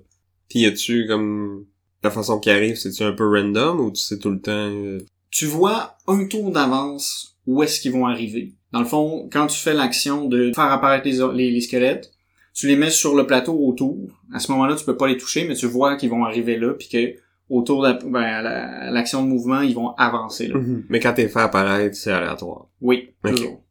Puis 0.48 0.60
y 0.60 0.66
a-tu 0.66 1.08
comme... 1.08 1.66
La 2.04 2.12
façon 2.12 2.38
qui 2.38 2.50
arrive, 2.50 2.76
c'est-tu 2.76 3.02
un 3.02 3.12
peu 3.12 3.28
random 3.28 3.80
ou 3.80 3.90
tu 3.90 4.00
sais 4.00 4.18
tout 4.18 4.30
le 4.30 4.40
temps... 4.40 4.52
euh, 4.52 5.00
tu 5.30 5.46
vois 5.46 5.96
un 6.06 6.26
tour 6.26 6.52
d'avance 6.52 7.36
où 7.46 7.64
est-ce 7.64 7.80
qu'ils 7.80 7.92
vont 7.92 8.06
arriver. 8.06 8.54
Dans 8.72 8.78
le 8.78 8.86
fond, 8.86 9.28
quand 9.32 9.48
tu 9.48 9.58
fais 9.58 9.74
l'action 9.74 10.26
de 10.26 10.52
faire 10.54 10.72
apparaître 10.72 11.06
les, 11.06 11.18
les, 11.34 11.50
les 11.50 11.60
squelettes, 11.60 12.12
tu 12.54 12.68
les 12.68 12.76
mets 12.76 12.90
sur 12.90 13.16
le 13.16 13.26
plateau 13.26 13.58
autour. 13.58 14.08
À 14.32 14.38
ce 14.38 14.52
moment-là, 14.52 14.76
tu 14.76 14.84
peux 14.84 14.96
pas 14.96 15.08
les 15.08 15.16
toucher, 15.16 15.46
mais 15.48 15.56
tu 15.56 15.66
vois 15.66 15.96
qu'ils 15.96 16.10
vont 16.10 16.24
arriver 16.24 16.56
là, 16.56 16.74
puis 16.74 16.88
que 16.88 17.16
autour 17.50 17.82
de 17.82 17.92
ben, 18.08 18.20
à 18.22 18.40
la- 18.42 18.90
l'action 18.90 19.22
de 19.22 19.28
mouvement, 19.28 19.60
ils 19.60 19.74
vont 19.74 19.90
avancer 19.96 20.46
là. 20.48 20.56
Mais 20.88 21.00
quand 21.00 21.12
t'es 21.12 21.28
fait 21.28 21.40
apparaître, 21.40 21.94
c'est 21.96 22.12
aléatoire. 22.12 22.68
Oui, 22.80 23.10
Ok. 23.24 23.34
toujours. 23.34 23.62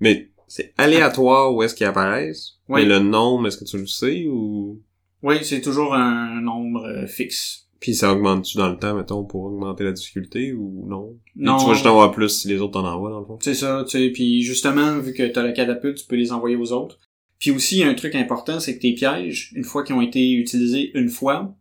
Mais 0.00 0.30
c'est 0.48 0.72
aléatoire 0.78 1.54
où 1.54 1.62
est-ce 1.62 1.74
qu'ils 1.76 1.86
apparaissent? 1.86 2.54
Oui. 2.68 2.80
Mais 2.82 2.88
le 2.88 2.98
nombre, 2.98 3.46
est-ce 3.46 3.58
que 3.58 3.64
tu 3.64 3.78
le 3.78 3.86
sais 3.86 4.26
ou... 4.26 4.80
Oui, 5.22 5.36
c'est 5.42 5.60
toujours 5.60 5.94
un 5.94 6.40
nombre 6.40 6.86
euh, 6.86 7.06
fixe. 7.06 7.66
Puis 7.78 7.94
ça 7.94 8.12
augmente-tu 8.12 8.56
dans 8.58 8.68
le 8.68 8.76
temps, 8.76 8.94
mettons, 8.94 9.24
pour 9.24 9.44
augmenter 9.44 9.84
la 9.84 9.92
difficulté 9.92 10.52
ou 10.52 10.86
non? 10.88 11.16
Non. 11.36 11.56
Tu 11.58 11.66
vas 11.66 11.72
juste 11.74 11.86
en 11.86 11.90
avoir 11.90 12.10
plus 12.12 12.28
si 12.28 12.48
les 12.48 12.60
autres 12.60 12.72
t'en 12.72 12.86
envoient, 12.86 13.10
dans 13.10 13.20
le 13.20 13.26
fond? 13.26 13.38
C'est 13.40 13.54
ça, 13.54 13.84
tu 13.88 13.98
sais, 13.98 14.10
puis 14.10 14.42
justement, 14.42 14.98
vu 14.98 15.12
que 15.14 15.22
t'as 15.28 15.42
la 15.42 15.52
catapulte, 15.52 15.98
tu 15.98 16.06
peux 16.06 16.16
les 16.16 16.32
envoyer 16.32 16.56
aux 16.56 16.72
autres. 16.72 16.98
Puis 17.38 17.50
aussi, 17.52 17.82
un 17.82 17.94
truc 17.94 18.14
important, 18.16 18.60
c'est 18.60 18.76
que 18.76 18.82
tes 18.82 18.92
pièges, 18.92 19.52
une 19.56 19.64
fois 19.64 19.82
qu'ils 19.82 19.94
ont 19.94 20.02
été 20.02 20.32
utilisés 20.32 20.90
une 20.94 21.08
fois, 21.08 21.54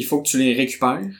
il 0.00 0.04
faut 0.04 0.22
que 0.22 0.28
tu 0.28 0.38
les 0.38 0.54
récupères. 0.54 1.10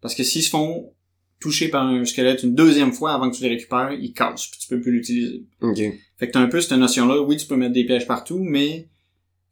Parce 0.00 0.14
que 0.14 0.22
s'ils 0.22 0.42
se 0.42 0.50
font 0.50 0.92
toucher 1.40 1.68
par 1.68 1.86
un 1.86 2.04
squelette 2.04 2.42
une 2.42 2.54
deuxième 2.54 2.92
fois 2.92 3.12
avant 3.12 3.30
que 3.30 3.36
tu 3.36 3.42
les 3.42 3.50
récupères, 3.50 3.92
ils 3.92 4.12
cassent, 4.12 4.48
puis 4.48 4.60
tu 4.60 4.68
peux 4.68 4.80
plus 4.80 4.92
l'utiliser. 4.92 5.44
Ok. 5.60 5.78
Fait 6.16 6.26
que 6.26 6.32
t'as 6.32 6.40
un 6.40 6.48
peu 6.48 6.60
cette 6.60 6.78
notion-là, 6.78 7.22
oui, 7.22 7.36
tu 7.36 7.46
peux 7.46 7.56
mettre 7.56 7.72
des 7.72 7.84
pièges 7.84 8.06
partout, 8.06 8.38
mais 8.38 8.88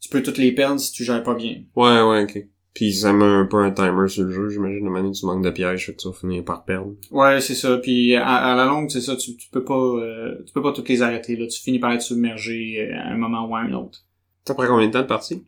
tu 0.00 0.08
peux 0.08 0.22
toutes 0.22 0.38
les 0.38 0.52
perdre 0.52 0.80
si 0.80 0.92
tu 0.92 1.04
gères 1.04 1.22
pas 1.22 1.34
bien. 1.34 1.62
Ouais, 1.76 2.02
ouais, 2.02 2.24
ok. 2.24 2.44
Puis 2.74 2.94
ça 2.94 3.12
met 3.12 3.24
un 3.24 3.44
peu 3.44 3.58
un 3.58 3.70
timer 3.70 4.08
sur 4.08 4.24
le 4.24 4.32
jeu, 4.32 4.48
j'imagine, 4.48 4.84
de 4.84 4.90
manière 4.90 5.12
tu 5.12 5.26
manques 5.26 5.44
de 5.44 5.50
pièges, 5.50 5.86
fait 5.86 5.92
que 5.92 6.00
tu 6.00 6.08
vas 6.08 6.14
finir 6.14 6.44
par 6.44 6.64
perdre. 6.64 6.94
Ouais, 7.10 7.40
c'est 7.40 7.54
ça. 7.54 7.76
Puis 7.76 8.16
à, 8.16 8.26
à 8.26 8.56
la 8.56 8.64
longue, 8.64 8.90
c'est 8.90 9.02
ça, 9.02 9.14
tu, 9.14 9.36
tu 9.36 9.48
peux 9.50 9.64
pas 9.64 9.74
euh, 9.74 10.42
tu 10.46 10.52
peux 10.52 10.62
pas 10.62 10.72
toutes 10.72 10.88
les 10.88 11.02
arrêter. 11.02 11.36
Là. 11.36 11.46
Tu 11.46 11.60
finis 11.60 11.78
par 11.78 11.92
être 11.92 12.02
submergé 12.02 12.80
euh, 12.80 12.96
à 12.96 13.08
un 13.08 13.16
moment 13.16 13.46
ou 13.46 13.54
à 13.54 13.60
un 13.60 13.72
autre. 13.74 14.04
Ça 14.46 14.54
prend 14.54 14.66
combien 14.66 14.86
de 14.86 14.92
temps 14.92 15.02
de 15.02 15.06
partie? 15.06 15.44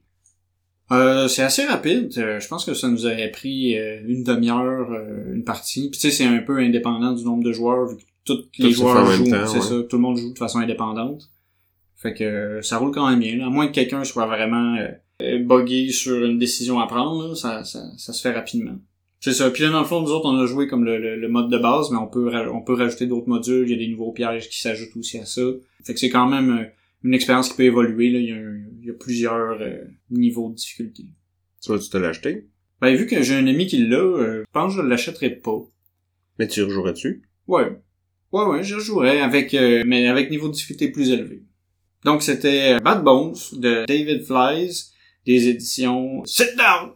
Euh, 0.92 1.28
c'est 1.28 1.42
assez 1.42 1.64
rapide. 1.64 2.12
Euh, 2.18 2.40
je 2.40 2.48
pense 2.48 2.64
que 2.64 2.74
ça 2.74 2.88
nous 2.88 3.06
aurait 3.06 3.30
pris 3.30 3.78
euh, 3.78 4.00
une 4.06 4.22
demi-heure, 4.22 4.90
euh, 4.92 5.34
une 5.34 5.44
partie. 5.44 5.88
Puis 5.90 5.98
tu 5.98 6.10
sais, 6.10 6.10
c'est 6.10 6.24
un 6.24 6.38
peu 6.38 6.58
indépendant 6.58 7.12
du 7.12 7.24
nombre 7.24 7.42
de 7.42 7.52
joueurs, 7.52 7.86
vu 7.86 7.96
que 7.96 8.02
tous 8.24 8.38
les 8.58 8.68
Tout 8.70 8.74
joueurs 8.80 9.06
jouent. 9.06 9.24
c'est 9.24 9.32
ouais. 9.32 9.60
ça, 9.60 9.82
tout 9.88 9.96
le 9.96 10.02
monde 10.02 10.18
joue 10.18 10.32
de 10.32 10.38
façon 10.38 10.58
indépendante. 10.58 11.30
Fait 11.96 12.12
que 12.12 12.60
ça 12.62 12.76
roule 12.76 12.92
quand 12.92 13.08
même 13.08 13.20
bien. 13.20 13.36
là. 13.38 13.46
À 13.46 13.50
moins 13.50 13.66
que 13.66 13.72
quelqu'un 13.72 14.04
soit 14.04 14.26
vraiment 14.26 14.76
buggé 15.20 15.88
sur 15.90 16.22
une 16.22 16.38
décision 16.38 16.80
à 16.80 16.86
prendre, 16.86 17.28
là, 17.28 17.34
ça, 17.34 17.64
ça, 17.64 17.82
ça 17.96 18.12
se 18.12 18.20
fait 18.20 18.32
rapidement. 18.32 18.76
C'est 19.20 19.32
ça. 19.32 19.50
Puis 19.50 19.62
là, 19.62 19.70
dans 19.70 19.78
le 19.78 19.86
fond, 19.86 20.02
nous 20.02 20.10
autres, 20.10 20.28
on 20.28 20.38
a 20.38 20.44
joué 20.44 20.66
comme 20.66 20.84
le, 20.84 20.98
le, 20.98 21.16
le 21.16 21.28
mode 21.28 21.50
de 21.50 21.56
base, 21.56 21.90
mais 21.90 21.96
on 21.96 22.06
peut 22.08 22.30
on 22.52 22.60
peut 22.60 22.74
rajouter 22.74 23.06
d'autres 23.06 23.28
modules. 23.28 23.66
Il 23.66 23.70
y 23.70 23.74
a 23.74 23.78
des 23.78 23.88
nouveaux 23.88 24.12
pièges 24.12 24.50
qui 24.50 24.60
s'ajoutent 24.60 24.94
aussi 24.98 25.18
à 25.18 25.24
ça. 25.24 25.40
Fait 25.82 25.94
que 25.94 26.00
c'est 26.00 26.10
quand 26.10 26.28
même 26.28 26.68
une 27.04 27.14
expérience 27.14 27.48
qui 27.48 27.56
peut 27.56 27.62
évoluer. 27.62 28.10
Là. 28.10 28.18
Il, 28.18 28.26
y 28.26 28.32
a 28.32 28.36
il 28.82 28.88
y 28.88 28.90
a 28.90 28.94
plusieurs 28.94 29.58
niveaux 30.18 30.50
de 30.50 30.54
difficulté. 30.54 31.04
Tu 31.62 31.70
vas-tu 31.70 31.88
te 31.88 31.96
l'acheter? 31.96 32.48
Ben, 32.80 32.94
vu 32.94 33.06
que 33.06 33.22
j'ai 33.22 33.34
un 33.34 33.46
ami 33.46 33.66
qui 33.66 33.78
l'a, 33.78 33.96
euh, 33.96 34.40
je 34.40 34.52
pense 34.52 34.74
que 34.74 34.82
je 34.82 34.86
l'achèterai 34.86 35.30
pas. 35.30 35.62
Mais 36.38 36.48
tu 36.48 36.60
y 36.60 36.62
rejouerais 36.62 36.92
dessus? 36.92 37.22
Ouais. 37.46 37.80
Ouais, 38.32 38.44
ouais, 38.46 38.62
je 38.64 38.78
jouerais 38.78 39.20
avec, 39.20 39.54
euh, 39.54 39.84
mais 39.86 40.08
avec 40.08 40.30
niveau 40.30 40.48
de 40.48 40.54
difficulté 40.54 40.90
plus 40.90 41.10
élevé. 41.10 41.44
Donc, 42.04 42.22
c'était 42.22 42.74
euh, 42.74 42.80
Bad 42.80 43.02
Bones 43.04 43.36
de 43.52 43.86
David 43.86 44.24
Flies, 44.24 44.92
des 45.24 45.48
éditions 45.48 46.24
Sit 46.24 46.56
Down! 46.56 46.90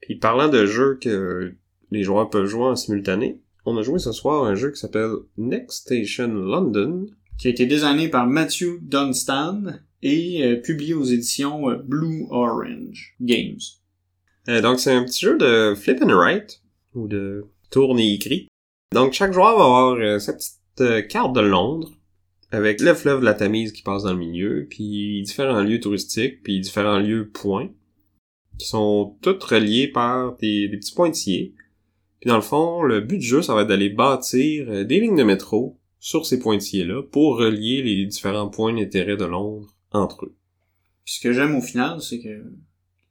Puis 0.00 0.16
parlant 0.16 0.48
de 0.48 0.66
jeux 0.66 0.98
que 1.00 1.54
les 1.90 2.02
joueurs 2.02 2.28
peuvent 2.30 2.46
jouer 2.46 2.64
en 2.64 2.74
simultané, 2.74 3.40
on 3.64 3.76
a 3.76 3.82
joué 3.82 3.98
ce 3.98 4.10
soir 4.10 4.44
à 4.44 4.48
un 4.48 4.54
jeu 4.54 4.72
qui 4.72 4.80
s'appelle 4.80 5.12
Next 5.36 5.82
Station 5.82 6.28
London. 6.28 7.06
qui 7.38 7.48
a 7.48 7.50
été 7.50 7.66
designé 7.66 8.08
par 8.08 8.26
Matthew 8.26 8.80
Dunstan 8.82 9.62
et 10.02 10.44
euh, 10.44 10.56
publié 10.56 10.94
aux 10.94 11.04
éditions 11.04 11.70
euh, 11.70 11.76
Blue 11.76 12.26
Orange 12.30 13.14
Games. 13.20 13.60
Euh, 14.48 14.60
donc 14.60 14.80
c'est 14.80 14.92
un 14.92 15.04
petit 15.04 15.24
jeu 15.24 15.38
de 15.38 15.74
flip 15.74 16.02
and 16.02 16.12
write, 16.12 16.62
ou 16.94 17.06
de 17.06 17.46
tourne 17.70 17.98
et 17.98 18.14
écrit. 18.14 18.48
Donc 18.92 19.12
chaque 19.12 19.32
joueur 19.32 19.56
va 19.56 19.64
avoir 19.64 20.20
sa 20.20 20.34
petite 20.34 21.08
carte 21.08 21.32
de 21.32 21.40
Londres, 21.40 21.92
avec 22.50 22.82
le 22.82 22.92
fleuve 22.92 23.20
de 23.20 23.24
la 23.24 23.34
Tamise 23.34 23.72
qui 23.72 23.82
passe 23.82 24.02
dans 24.02 24.12
le 24.12 24.18
milieu, 24.18 24.66
puis 24.68 25.22
différents 25.22 25.62
lieux 25.62 25.80
touristiques, 25.80 26.42
puis 26.42 26.60
différents 26.60 26.98
lieux 26.98 27.30
points, 27.30 27.70
qui 28.58 28.66
sont 28.66 29.16
tous 29.22 29.42
reliés 29.44 29.88
par 29.88 30.36
des, 30.36 30.68
des 30.68 30.76
petits 30.76 30.94
pointillés. 30.94 31.54
Puis 32.20 32.28
dans 32.28 32.36
le 32.36 32.42
fond, 32.42 32.82
le 32.82 33.00
but 33.00 33.18
du 33.18 33.26
jeu, 33.26 33.40
ça 33.40 33.54
va 33.54 33.62
être 33.62 33.68
d'aller 33.68 33.88
bâtir 33.88 34.84
des 34.84 35.00
lignes 35.00 35.16
de 35.16 35.22
métro 35.22 35.78
sur 35.98 36.26
ces 36.26 36.38
pointillés-là 36.38 37.02
pour 37.02 37.38
relier 37.38 37.80
les 37.82 38.04
différents 38.04 38.48
points 38.48 38.74
d'intérêt 38.74 39.16
de 39.16 39.24
Londres 39.24 39.74
entre 39.92 40.26
eux. 40.26 40.36
Puis 41.04 41.14
ce 41.14 41.20
que 41.20 41.32
j'aime 41.32 41.54
au 41.54 41.60
final, 41.60 42.00
c'est 42.00 42.20
que 42.20 42.44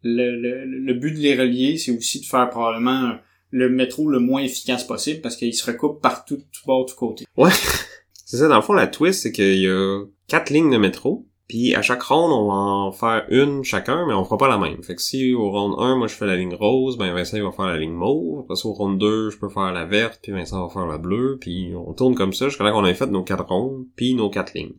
le, 0.03 0.35
le, 0.35 0.65
le 0.65 0.93
but 0.93 1.11
de 1.11 1.19
les 1.19 1.35
relier, 1.35 1.77
c'est 1.77 1.91
aussi 1.91 2.21
de 2.21 2.25
faire 2.25 2.49
probablement 2.49 3.17
le 3.51 3.69
métro 3.69 4.09
le 4.09 4.19
moins 4.19 4.41
efficace 4.41 4.85
possible 4.85 5.21
parce 5.21 5.35
qu'il 5.35 5.53
se 5.53 5.69
recoupe 5.69 6.01
partout, 6.01 6.37
tout 6.37 6.65
bord, 6.65 6.85
tout 6.85 6.95
côté. 6.95 7.25
Ouais. 7.37 7.51
c'est 8.25 8.37
ça, 8.37 8.47
dans 8.47 8.55
le 8.55 8.61
fond, 8.61 8.73
la 8.73 8.87
twist, 8.87 9.21
c'est 9.21 9.31
qu'il 9.31 9.59
y 9.59 9.67
a 9.67 10.03
quatre 10.27 10.49
lignes 10.49 10.71
de 10.71 10.77
métro. 10.77 11.27
Puis 11.47 11.75
à 11.75 11.81
chaque 11.81 12.03
ronde, 12.03 12.31
on 12.31 12.47
va 12.47 12.53
en 12.53 12.91
faire 12.93 13.25
une 13.27 13.65
chacun, 13.65 14.07
mais 14.07 14.13
on 14.13 14.23
fera 14.23 14.37
pas 14.37 14.47
la 14.47 14.57
même. 14.57 14.81
Fait 14.83 14.95
que 14.95 15.01
si 15.01 15.33
au 15.33 15.51
round 15.51 15.75
1, 15.77 15.97
moi 15.97 16.07
je 16.07 16.15
fais 16.15 16.25
la 16.25 16.37
ligne 16.37 16.55
rose, 16.55 16.97
ben 16.97 17.13
Vincent 17.13 17.35
il 17.35 17.43
va 17.43 17.51
faire 17.51 17.65
la 17.65 17.77
ligne 17.77 17.91
mauve. 17.91 18.39
Après 18.39 18.55
ça, 18.55 18.69
au 18.69 18.71
round 18.71 18.97
2, 18.97 19.31
je 19.31 19.37
peux 19.37 19.49
faire 19.49 19.73
la 19.73 19.83
verte, 19.83 20.21
puis 20.23 20.31
Vincent 20.31 20.65
va 20.65 20.71
faire 20.71 20.87
la 20.87 20.97
bleue. 20.97 21.37
Puis 21.41 21.73
on 21.75 21.91
tourne 21.91 22.15
comme 22.15 22.31
ça 22.31 22.47
jusqu'à 22.47 22.63
là 22.63 22.71
qu'on 22.71 22.85
ait 22.85 22.93
fait 22.93 23.07
nos 23.07 23.23
quatre 23.23 23.45
rondes, 23.45 23.85
puis 23.97 24.15
nos 24.15 24.29
quatre 24.29 24.53
lignes. 24.53 24.77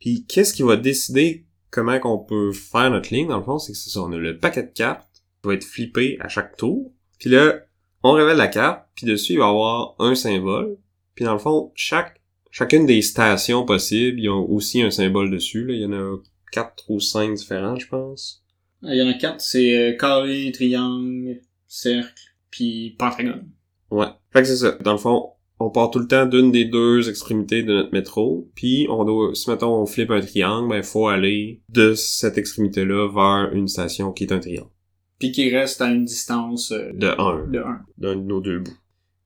Puis 0.00 0.24
qu'est-ce 0.26 0.54
qui 0.54 0.62
va 0.62 0.76
décider 0.76 1.46
comment 1.70 2.00
qu'on 2.00 2.18
peut 2.18 2.52
faire 2.52 2.90
notre 2.90 3.14
ligne, 3.14 3.28
dans 3.28 3.38
le 3.38 3.44
fond, 3.44 3.58
c'est 3.58 3.72
que 3.72 3.78
c'est 3.78 3.90
ça, 3.90 4.02
on 4.02 4.12
a 4.12 4.16
le 4.18 4.38
paquet 4.38 4.64
de 4.64 4.72
cartes 4.72 5.08
qui 5.14 5.48
va 5.48 5.54
être 5.54 5.64
flippé 5.64 6.16
à 6.20 6.28
chaque 6.28 6.56
tour. 6.56 6.92
Puis 7.18 7.30
là, 7.30 7.60
on 8.02 8.12
révèle 8.12 8.38
la 8.38 8.48
carte, 8.48 8.86
puis 8.94 9.06
dessus, 9.06 9.34
il 9.34 9.38
va 9.38 9.46
y 9.46 9.48
avoir 9.48 9.94
un 9.98 10.14
symbole. 10.14 10.78
Puis 11.14 11.24
dans 11.24 11.34
le 11.34 11.38
fond, 11.38 11.70
chaque 11.74 12.20
chacune 12.50 12.86
des 12.86 13.02
stations 13.02 13.64
possibles, 13.64 14.18
il 14.18 14.24
y 14.24 14.28
a 14.28 14.34
aussi 14.34 14.82
un 14.82 14.90
symbole 14.90 15.30
dessus. 15.30 15.64
Là. 15.64 15.74
Il 15.74 15.80
y 15.80 15.86
en 15.86 15.92
a 15.92 16.16
quatre 16.50 16.84
ou 16.88 17.00
cinq 17.00 17.34
différents, 17.34 17.76
je 17.76 17.88
pense. 17.88 18.44
Il 18.82 18.96
y 18.96 19.02
en 19.02 19.08
a 19.08 19.14
quatre, 19.14 19.40
c'est 19.40 19.76
euh, 19.76 19.96
carré, 19.96 20.50
triangle, 20.52 21.40
cercle, 21.66 22.22
puis 22.50 22.96
pentagone. 22.98 23.50
Ouais. 23.90 24.06
Fait 24.32 24.40
que 24.40 24.48
c'est 24.48 24.56
ça. 24.56 24.72
Dans 24.80 24.92
le 24.92 24.98
fond, 24.98 25.30
on 25.60 25.70
part 25.70 25.90
tout 25.90 25.98
le 25.98 26.08
temps 26.08 26.24
d'une 26.24 26.50
des 26.50 26.64
deux 26.64 27.08
extrémités 27.08 27.62
de 27.62 27.74
notre 27.74 27.92
métro, 27.92 28.50
puis 28.54 28.86
on 28.88 29.04
doit, 29.04 29.34
si 29.34 29.50
mettons 29.50 29.74
on 29.74 29.86
flippe 29.86 30.10
un 30.10 30.20
triangle, 30.20 30.70
ben 30.70 30.82
faut 30.82 31.08
aller 31.08 31.60
de 31.68 31.92
cette 31.94 32.38
extrémité-là 32.38 33.08
vers 33.08 33.52
une 33.52 33.68
station 33.68 34.10
qui 34.12 34.24
est 34.24 34.32
un 34.32 34.40
triangle. 34.40 34.70
Puis 35.18 35.32
qui 35.32 35.54
reste 35.54 35.82
à 35.82 35.90
une 35.90 36.06
distance 36.06 36.72
euh, 36.72 36.90
De 36.94 37.08
1. 37.08 37.48
de 37.48 37.58
1. 37.58 37.80
d'un 37.98 38.16
de 38.16 38.22
nos 38.22 38.40
deux 38.40 38.60
bouts. 38.60 38.78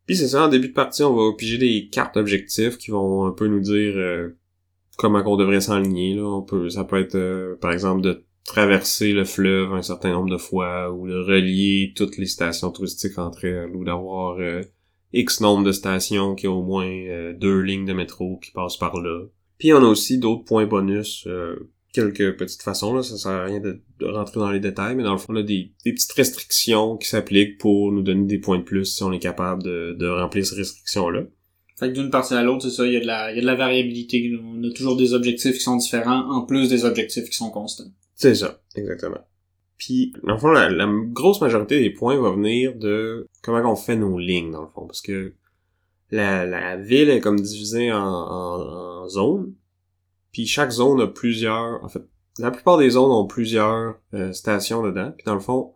Puis 0.07 0.17
c'est 0.17 0.29
ça, 0.29 0.45
en 0.45 0.49
début 0.49 0.69
de 0.69 0.75
partie, 0.75 1.05
on 1.05 1.15
va 1.15 1.35
piger 1.37 1.57
des 1.57 1.89
cartes 1.89 2.17
objectifs 2.17 2.77
qui 2.79 2.91
vont 2.91 3.27
un 3.27 3.33
peu 3.33 3.47
nous 3.47 3.61
dire 3.61 3.95
euh, 3.97 4.37
comment 4.99 5.23
qu'on 5.23 5.37
devrait 5.37 5.61
s'enligner. 5.61 6.17
Là. 6.17 6.25
On 6.25 6.43
peut, 6.43 6.69
ça 6.69 6.83
peut 6.83 7.01
être, 7.01 7.15
euh, 7.15 7.57
par 7.61 7.71
exemple, 7.71 8.03
de 8.03 8.25
traverser 8.45 9.13
le 9.13 9.25
fleuve 9.25 9.73
un 9.73 9.83
certain 9.83 10.13
nombre 10.13 10.31
de 10.31 10.37
fois, 10.37 10.93
ou 10.93 11.09
de 11.09 11.15
relier 11.15 11.93
toutes 11.97 12.19
les 12.19 12.27
stations 12.27 12.71
touristiques 12.71 13.19
entre 13.19 13.45
elles, 13.45 13.75
ou 13.75 13.85
d'avoir 13.85 14.39
euh, 14.39 14.63
X 15.15 15.41
nombre 15.41 15.65
de 15.65 15.73
stations 15.73 16.35
qui 16.35 16.49
ont 16.49 16.59
au 16.59 16.65
moins 16.65 16.87
euh, 16.87 17.33
deux 17.33 17.61
lignes 17.61 17.87
de 17.87 17.93
métro 17.93 18.39
qui 18.39 18.51
passent 18.51 18.77
par 18.77 19.01
là. 19.01 19.27
Puis 19.59 19.73
on 19.73 19.79
a 19.79 19.87
aussi 19.87 20.19
d'autres 20.19 20.45
points 20.45 20.67
bonus, 20.67 21.25
euh, 21.27 21.71
quelques 21.93 22.37
petites 22.37 22.63
façons, 22.63 22.95
là, 22.95 23.03
ça 23.03 23.17
sert 23.17 23.31
à 23.31 23.45
rien 23.45 23.61
de, 23.61 23.81
de 24.01 24.07
rentrer 24.07 24.41
dans 24.41 24.51
les 24.51 24.61
détails, 24.61 24.97
mais 24.97 25.05
dans 25.05 25.13
le 25.13 25.19
fond, 25.19 25.33
on 25.33 25.37
a 25.37 25.43
des, 25.43 25.73
des 25.85 25.93
petites 25.93 26.13
restrictions 26.13 26.97
qui 26.97 27.09
s'appliquent 27.09 27.59
pour 27.59 27.93
nous 27.93 28.03
donner 28.03 28.27
des 28.27 28.39
points 28.39 28.59
de 28.59 28.65
plus 28.65 28.85
si 28.85 29.03
on 29.05 29.13
est 29.13 29.21
capable 29.21 29.63
de, 29.63 29.97
de 29.99 30.09
remplir 30.09 30.45
ces 30.45 30.57
restrictions-là. 30.57 31.23
Fait 31.77 31.89
que 31.89 31.95
d'une 31.95 32.11
partie 32.11 32.35
à 32.35 32.43
l'autre, 32.43 32.63
c'est 32.63 32.77
ça, 32.77 32.87
il 32.87 32.93
y 32.93 32.97
a 32.97 33.01
de 33.01 33.07
la, 33.07 33.33
il 33.33 33.37
y 33.37 33.39
a 33.39 33.43
de 33.43 33.47
la 33.47 33.55
variabilité. 33.55 34.33
On 34.43 34.63
a 34.63 34.71
toujours 34.71 34.97
des 34.97 35.13
objectifs 35.13 35.55
qui 35.55 35.61
sont 35.61 35.77
différents, 35.77 36.31
en 36.31 36.43
plus 36.43 36.69
des 36.69 36.85
objectifs 36.85 37.29
qui 37.29 37.37
sont 37.37 37.51
constants. 37.51 37.91
C'est 38.15 38.35
ça, 38.35 38.61
exactement. 38.77 39.19
Puis, 39.77 40.13
dans 40.23 40.35
le 40.35 40.39
fond, 40.39 40.53
la, 40.53 40.71
la 40.71 40.89
grosse 40.89 41.41
majorité 41.41 41.81
des 41.81 41.91
points 41.91 42.21
va 42.21 42.31
venir 42.31 42.75
de 42.77 43.27
comment 43.43 43.71
on 43.71 43.77
fait 43.77 43.97
nos 43.97 44.19
lignes, 44.19 44.53
dans 44.53 44.63
le 44.63 44.69
fond, 44.69 44.87
parce 44.87 45.03
que 45.03 45.35
la, 46.11 46.47
la 46.47 46.77
ville 46.77 47.11
est 47.11 47.21
comme 47.21 47.41
divisée 47.41 47.93
en, 47.93 47.99
en, 47.99 49.03
en 49.03 49.09
zones, 49.09 49.55
puis 50.33 50.47
chaque 50.47 50.71
zone 50.71 51.01
a 51.01 51.07
plusieurs, 51.07 51.83
en 51.85 51.89
fait, 51.89 52.03
la 52.39 52.51
plupart 52.51 52.79
des 52.79 52.91
zones 52.91 53.11
ont 53.11 53.27
plusieurs 53.27 53.97
euh, 54.15 54.33
stations 54.33 54.83
dedans, 54.83 55.13
puis 55.17 55.25
dans 55.25 55.35
le 55.35 55.41
fond, 55.41 55.73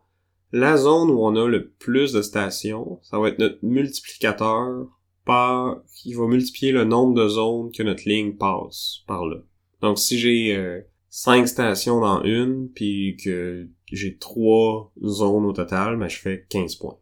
la 0.52 0.76
zone 0.76 1.11
où 1.11 1.25
on 1.25 1.37
a 1.37 1.47
le 1.47 1.71
plus 1.71 2.12
de 2.12 2.23
stations, 2.23 2.99
ça 3.02 3.19
va 3.19 3.28
être 3.28 3.38
notre 3.38 3.59
multiplicateur 3.62 4.87
par 5.25 5.83
qui 5.95 6.14
va 6.14 6.26
multiplier 6.26 6.73
le 6.73 6.85
nombre 6.85 7.14
de 7.14 7.28
zones 7.28 7.71
que 7.71 7.83
notre 7.83 8.09
ligne 8.09 8.35
passe 8.37 9.00
par 9.07 9.26
là. 9.26 9.37
Donc 9.83 9.99
si 9.99 10.19
j'ai 10.19 10.57
euh, 10.57 10.81
cinq 11.11 11.47
stations 11.47 12.00
dans 12.00 12.23
une, 12.23 12.71
puis 12.75 13.17
que 13.23 13.69
j'ai 13.92 14.16
trois 14.16 14.92
zones 15.04 15.47
au 15.47 15.52
total, 15.52 15.97
ben 15.97 16.09
je 16.09 16.18
fais 16.18 16.47
15 16.49 16.76
points. 16.76 16.99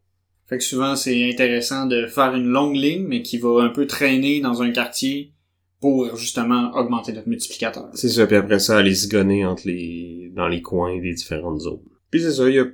Fait 0.46 0.58
que 0.58 0.64
souvent, 0.64 0.94
c'est 0.94 1.28
intéressant 1.28 1.86
de 1.86 2.06
faire 2.06 2.34
une 2.34 2.46
longue 2.46 2.76
ligne, 2.76 3.04
mais 3.06 3.22
qui 3.22 3.38
va 3.38 3.62
un 3.62 3.68
peu 3.68 3.86
traîner 3.86 4.40
dans 4.40 4.62
un 4.62 4.70
quartier 4.70 5.32
pour 5.80 6.16
justement 6.16 6.72
augmenter 6.74 7.12
notre 7.12 7.28
multiplicateur. 7.28 7.90
C'est 7.94 8.08
ça, 8.08 8.26
puis 8.26 8.36
après 8.36 8.60
ça, 8.60 8.78
aller 8.78 8.94
zigonner 8.94 9.44
entre 9.44 9.66
les 9.66 10.32
dans 10.34 10.48
les 10.48 10.62
coins 10.62 11.00
des 11.00 11.14
différentes 11.14 11.60
zones. 11.60 11.82
Puis 12.10 12.20
c'est 12.22 12.32
ça, 12.32 12.48
il 12.48 12.54
y 12.54 12.60
a 12.60 12.66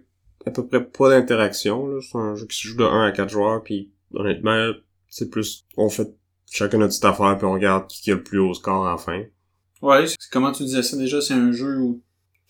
à 0.47 0.51
peu 0.51 0.67
près 0.67 0.85
pas 0.85 1.09
d'interaction, 1.11 1.87
là. 1.87 2.01
C'est 2.03 2.19
un 2.19 2.35
jeu 2.35 2.47
qui 2.47 2.57
se 2.57 2.69
joue 2.69 2.77
de 2.77 2.85
1 2.85 3.07
à 3.07 3.13
4 3.13 3.31
joueurs, 3.31 3.63
puis 3.63 3.91
honnêtement, 4.13 4.73
c'est 5.09 5.31
plus 5.31 5.67
on 5.77 5.89
fait 5.89 6.15
chacun 6.51 6.79
notre 6.79 6.91
petite 6.91 7.05
affaire, 7.05 7.37
puis 7.39 7.47
on 7.47 7.53
regarde 7.53 7.87
qui 7.89 8.11
a 8.11 8.15
le 8.15 8.23
plus 8.23 8.39
haut 8.39 8.55
score 8.55 8.87
à 8.87 8.93
la 8.93 8.99
fin. 8.99 9.23
Ouais, 9.81 10.05
comment 10.31 10.53
tu 10.53 10.65
disais 10.65 10.83
ça 10.83 10.97
déjà? 10.97 11.21
C'est 11.21 11.35
un 11.35 11.53
jeu 11.53 11.79
où, 11.79 12.03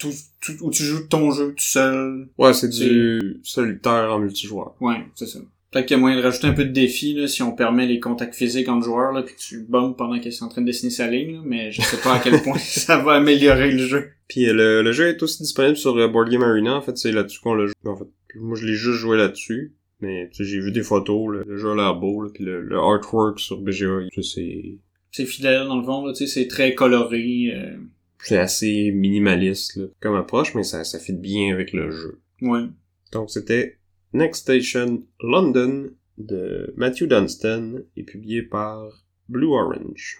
tout, 0.02 0.14
tout- 0.40 0.64
où 0.66 0.71
tu 0.71 0.82
joues 0.82 1.06
ton 1.09 1.30
jeu 1.30 1.49
tout 1.50 1.64
seul. 1.64 2.28
Ouais, 2.38 2.52
c'est 2.52 2.68
du 2.68 3.40
solitaire 3.42 4.12
en 4.12 4.18
multijoueur. 4.18 4.75
Ouais, 4.80 5.04
c'est 5.14 5.26
ça. 5.26 5.38
Peut-être 5.71 5.87
qu'il 5.87 5.97
y 5.97 5.99
a 5.99 6.00
moyen 6.00 6.18
de 6.18 6.23
rajouter 6.23 6.49
un 6.49 6.52
peu 6.52 6.66
de 6.66 6.71
défi 6.71 7.14
là, 7.14 7.26
si 7.26 7.42
on 7.42 7.52
permet 7.52 7.87
les 7.87 7.99
contacts 7.99 8.35
physiques 8.35 8.68
entre 8.68 8.85
joueurs, 8.85 9.12
là, 9.12 9.23
puis 9.23 9.35
que 9.35 9.40
tu 9.40 9.61
bombes 9.66 9.97
pendant 9.97 10.18
qu'il 10.18 10.30
est 10.30 10.42
en 10.42 10.49
train 10.49 10.61
de 10.61 10.66
dessiner 10.66 10.90
sa 10.90 11.06
ligne, 11.09 11.37
là, 11.37 11.40
mais 11.47 11.73
je 11.73 11.80
sais 11.80 11.97
pas 11.97 12.16
à 12.16 12.18
quel 12.18 12.42
point 12.42 12.59
ça 12.59 12.99
va 12.99 13.12
améliorer 13.14 13.71
le 13.71 13.78
jeu. 13.87 14.11
Puis 14.28 14.47
euh, 14.49 14.52
le, 14.52 14.82
le 14.82 14.92
jeu 14.92 15.09
est 15.09 15.23
aussi 15.23 15.42
disponible 15.42 15.76
sur 15.78 15.97
euh, 15.97 16.09
Board 16.09 16.28
Game 16.28 16.42
Arena, 16.42 16.76
en 16.76 16.82
fait, 16.82 16.99
c'est 16.99 17.11
là-dessus 17.12 17.40
qu'on 17.40 17.54
l'a 17.54 17.64
joué. 17.66 17.75
En 17.87 17.97
fait, 17.97 18.04
moi 18.35 18.54
je 18.56 18.66
l'ai 18.66 18.75
juste 18.75 18.99
joué 18.99 19.16
là-dessus. 19.16 19.73
Mais 20.00 20.28
tu 20.30 20.44
sais, 20.44 20.50
j'ai 20.50 20.59
vu 20.61 20.73
des 20.73 20.82
photos, 20.82 21.30
le, 21.32 21.44
le 21.47 21.56
jeu 21.56 21.71
a 21.71 21.75
l'air 21.76 21.94
beau, 21.94 22.23
là, 22.23 22.28
puis 22.35 22.44
le, 22.44 22.61
le 22.61 22.76
artwork 22.76 23.38
sur 23.40 23.61
BGA, 23.61 24.09
tu 24.12 24.23
sais, 24.23 24.35
c'est... 24.35 24.78
C'est 25.14 25.26
fidèle 25.26 25.66
dans 25.68 25.76
le 25.78 25.85
fond, 25.85 26.04
là, 26.04 26.12
tu 26.12 26.26
sais, 26.26 26.40
c'est 26.40 26.49
très 26.49 26.75
coloré. 26.75 27.52
euh, 27.54 27.76
c'est 28.23 28.38
assez 28.38 28.93
minimaliste 28.93 29.76
là, 29.76 29.87
comme 30.00 30.14
approche, 30.14 30.55
mais 30.55 30.62
ça, 30.62 30.85
ça 30.85 30.99
fit 30.99 31.12
bien 31.12 31.52
avec 31.52 31.73
le 31.73 31.91
jeu. 31.91 32.23
Ouais. 32.41 32.67
Donc 33.12 33.31
c'était 33.31 33.79
Next 34.12 34.43
Station 34.43 35.05
London 35.21 35.91
de 36.19 36.73
Matthew 36.76 37.05
Dunstan 37.05 37.75
et 37.97 38.05
publié 38.05 38.43
par 38.43 39.05
Blue 39.29 39.49
Orange. 39.49 40.19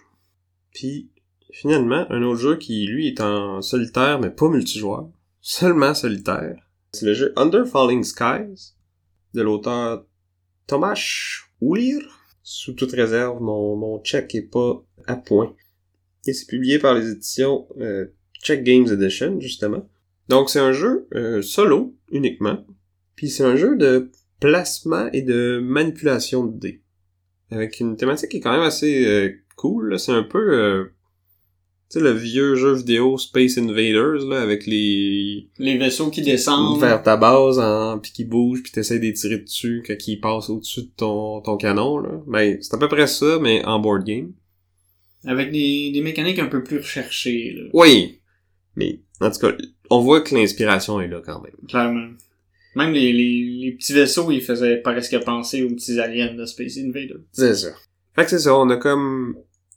Puis 0.73 1.11
finalement, 1.51 2.05
un 2.09 2.23
autre 2.23 2.39
jeu 2.39 2.57
qui 2.57 2.85
lui 2.87 3.07
est 3.07 3.21
en 3.21 3.61
solitaire 3.61 4.19
mais 4.19 4.31
pas 4.31 4.49
multijoueur, 4.49 5.09
seulement 5.39 5.93
solitaire, 5.93 6.69
c'est 6.93 7.05
le 7.05 7.13
jeu 7.13 7.33
Under 7.35 7.65
Falling 7.65 8.03
Skies 8.03 8.75
de 9.33 9.41
l'auteur 9.41 10.05
Tomasz 10.67 11.49
Ulir. 11.61 12.01
Sous 12.43 12.73
toute 12.73 12.91
réserve, 12.91 13.41
mon, 13.41 13.77
mon 13.77 14.03
check 14.03 14.35
est 14.35 14.41
pas 14.41 14.83
à 15.07 15.15
point. 15.15 15.55
Et 16.25 16.33
c'est 16.33 16.47
publié 16.47 16.79
par 16.79 16.93
les 16.93 17.09
éditions 17.11 17.67
euh, 17.79 18.05
Check 18.41 18.63
Games 18.63 18.87
Edition, 18.91 19.39
justement. 19.39 19.87
Donc 20.29 20.49
c'est 20.49 20.59
un 20.59 20.71
jeu 20.71 21.07
euh, 21.15 21.41
solo 21.41 21.95
uniquement. 22.11 22.65
Puis 23.15 23.29
c'est 23.29 23.43
un 23.43 23.55
jeu 23.55 23.75
de 23.75 24.11
placement 24.39 25.09
et 25.13 25.21
de 25.21 25.59
manipulation 25.63 26.45
de 26.45 26.57
dés. 26.57 26.81
Avec 27.51 27.79
une 27.79 27.97
thématique 27.97 28.29
qui 28.29 28.37
est 28.37 28.41
quand 28.41 28.51
même 28.51 28.61
assez 28.61 29.05
euh, 29.05 29.31
cool. 29.55 29.89
là. 29.91 29.97
C'est 29.97 30.11
un 30.11 30.23
peu 30.23 30.39
euh, 30.39 30.85
tu 31.89 31.99
sais 31.99 32.03
le 32.03 32.11
vieux 32.11 32.55
jeu 32.55 32.73
vidéo 32.73 33.17
Space 33.17 33.57
Invaders 33.57 34.25
là 34.27 34.41
avec 34.41 34.65
les 34.65 35.49
Les 35.59 35.77
vaisseaux 35.77 36.09
qui 36.09 36.21
descendent. 36.21 36.79
vers 36.81 37.03
ta 37.03 37.15
base 37.17 37.59
en 37.59 37.99
puis 37.99 38.11
qui 38.11 38.25
bouge 38.25 38.63
puis 38.63 38.71
t'essayes 38.71 38.99
de 38.99 39.05
les 39.05 39.13
tirer 39.13 39.37
dessus 39.37 39.83
quand 39.85 39.95
ils 40.07 40.19
passent 40.19 40.49
au-dessus 40.49 40.83
de 40.83 40.91
ton, 40.97 41.41
ton 41.41 41.57
canon 41.57 41.99
là. 41.99 42.11
Ben 42.27 42.57
c'est 42.61 42.73
à 42.73 42.77
peu 42.77 42.87
près 42.87 43.07
ça 43.07 43.37
mais 43.39 43.63
en 43.65 43.79
board 43.79 44.03
game. 44.03 44.31
Avec 45.25 45.51
des, 45.51 45.91
des 45.91 46.01
mécaniques 46.01 46.39
un 46.39 46.47
peu 46.47 46.63
plus 46.63 46.77
recherchées, 46.77 47.53
là. 47.55 47.69
Oui. 47.73 48.19
Mais 48.75 48.99
en 49.21 49.31
tout 49.31 49.39
cas, 49.39 49.53
on 49.89 49.99
voit 49.99 50.21
que 50.21 50.35
l'inspiration 50.35 50.99
est 50.99 51.07
là 51.07 51.21
quand 51.25 51.41
même. 51.41 51.53
Clairement. 51.67 52.09
Même 52.75 52.91
les, 52.91 53.13
les, 53.13 53.43
les 53.43 53.71
petits 53.73 53.93
vaisseaux, 53.93 54.31
ils 54.31 54.41
faisaient 54.41 54.77
presque 54.77 55.17
penser 55.23 55.63
aux 55.63 55.69
petits 55.69 55.99
aliens 55.99 56.33
de 56.33 56.45
Space 56.45 56.77
Invader. 56.77 57.17
C'est 57.31 57.55
ça. 57.55 57.69
Fait 58.15 58.23
que 58.23 58.29
c'est 58.31 58.39
ça, 58.39 58.55
on 58.55 58.69
a 58.69 58.77
comme 58.77 59.35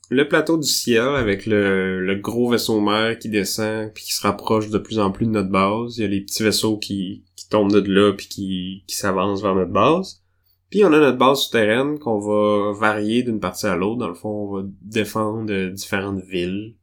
le 0.08 0.28
plateau 0.28 0.56
du 0.56 0.68
ciel 0.68 1.08
avec 1.16 1.46
le, 1.46 2.04
le 2.04 2.14
gros 2.16 2.48
vaisseau 2.50 2.80
mère 2.80 3.18
qui 3.18 3.28
descend 3.28 3.92
puis 3.92 4.04
qui 4.04 4.14
se 4.14 4.22
rapproche 4.22 4.70
de 4.70 4.78
plus 4.78 4.98
en 4.98 5.10
plus 5.10 5.26
de 5.26 5.30
notre 5.30 5.50
base. 5.50 5.98
Il 5.98 6.02
y 6.02 6.04
a 6.04 6.08
les 6.08 6.20
petits 6.20 6.42
vaisseaux 6.42 6.78
qui, 6.78 7.24
qui 7.34 7.48
tombent 7.48 7.72
de 7.72 7.92
là 7.92 8.12
puis 8.12 8.28
qui, 8.28 8.84
qui 8.86 8.96
s'avancent 8.96 9.42
vers 9.42 9.54
notre 9.54 9.72
base. 9.72 10.22
Puis 10.70 10.84
on 10.84 10.92
a 10.92 10.98
notre 10.98 11.18
base 11.18 11.42
souterraine 11.42 11.98
qu'on 11.98 12.18
va 12.18 12.72
varier 12.72 13.22
d'une 13.22 13.40
partie 13.40 13.66
à 13.66 13.76
l'autre. 13.76 13.98
Dans 13.98 14.08
le 14.08 14.14
fond, 14.14 14.28
on 14.28 14.56
va 14.56 14.62
défendre 14.82 15.52
euh, 15.52 15.70
différentes 15.70 16.22
villes. 16.24 16.74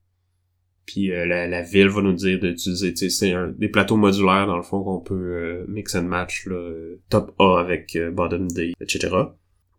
Puis 0.85 1.11
euh, 1.11 1.25
la, 1.25 1.47
la 1.47 1.61
ville 1.61 1.87
va 1.87 2.01
nous 2.01 2.13
dire 2.13 2.39
d'utiliser, 2.39 2.93
c'est 3.09 3.33
des 3.57 3.69
plateaux 3.69 3.95
modulaires 3.95 4.47
dans 4.47 4.57
le 4.57 4.63
fond 4.63 4.83
qu'on 4.83 4.99
peut 4.99 5.13
euh, 5.13 5.65
mix 5.67 5.95
and 5.95 6.03
match, 6.03 6.45
là, 6.45 6.55
euh, 6.55 7.01
top 7.09 7.33
A 7.39 7.59
avec 7.59 7.95
euh, 7.95 8.11
bottom 8.11 8.47
D, 8.49 8.73
etc. 8.81 9.09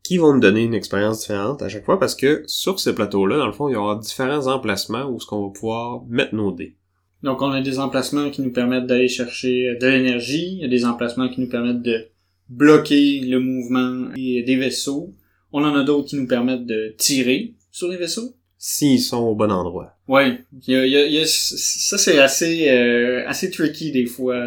Qui 0.03 0.19
vont 0.19 0.35
nous 0.35 0.41
donner 0.41 0.65
une 0.65 0.75
expérience 0.75 1.21
différente 1.21 1.63
à 1.63 1.69
chaque 1.69 1.85
fois 1.85 1.99
parce 1.99 2.15
que 2.15 2.43
sur 2.47 2.81
ces 2.81 2.95
plateaux-là, 2.95 3.39
dans 3.39 3.47
le 3.47 3.53
fond, 3.53 3.69
il 3.69 3.73
y 3.73 3.77
aura 3.77 3.97
différents 3.97 4.47
emplacements 4.47 5.05
où 5.05 5.19
ce 5.19 5.27
qu'on 5.27 5.47
va 5.47 5.53
pouvoir 5.53 6.05
mettre 6.09 6.35
nos 6.35 6.53
dés. 6.53 6.77
Donc 7.23 7.41
on 7.41 7.51
a 7.51 7.63
des 7.63 7.79
emplacements 7.79 8.31
qui 8.31 8.43
nous 8.43 8.53
permettent 8.53 8.87
d'aller 8.87 9.09
chercher 9.09 9.77
de 9.81 9.87
l'énergie, 9.87 10.57
il 10.57 10.61
y 10.61 10.65
a 10.65 10.69
des 10.69 10.85
emplacements 10.85 11.29
qui 11.31 11.41
nous 11.41 11.49
permettent 11.49 11.83
de 11.83 12.09
bloquer 12.49 13.21
le 13.21 13.41
mouvement 13.41 14.11
des 14.15 14.57
vaisseaux. 14.57 15.15
On 15.53 15.63
en 15.65 15.75
a 15.75 15.85
d'autres 15.85 16.09
qui 16.09 16.17
nous 16.17 16.27
permettent 16.27 16.67
de 16.67 16.95
tirer 16.99 17.55
sur 17.71 17.89
les 17.89 17.97
vaisseaux. 17.97 18.35
S'ils 18.59 19.01
sont 19.01 19.19
au 19.19 19.35
bon 19.35 19.53
endroit. 19.53 19.93
Ouais, 20.09 20.39
il 20.67 20.73
y 20.73 20.77
a, 20.77 20.87
il 20.87 20.93
y 20.93 20.97
a- 20.97 21.07
il 21.07 21.13
y 21.13 21.19
a- 21.21 21.27
ça 21.27 21.99
c'est 21.99 22.19
assez 22.19 22.69
euh, 22.71 23.25
assez 23.29 23.51
tricky 23.51 23.93
des 23.93 24.07
fois. 24.07 24.47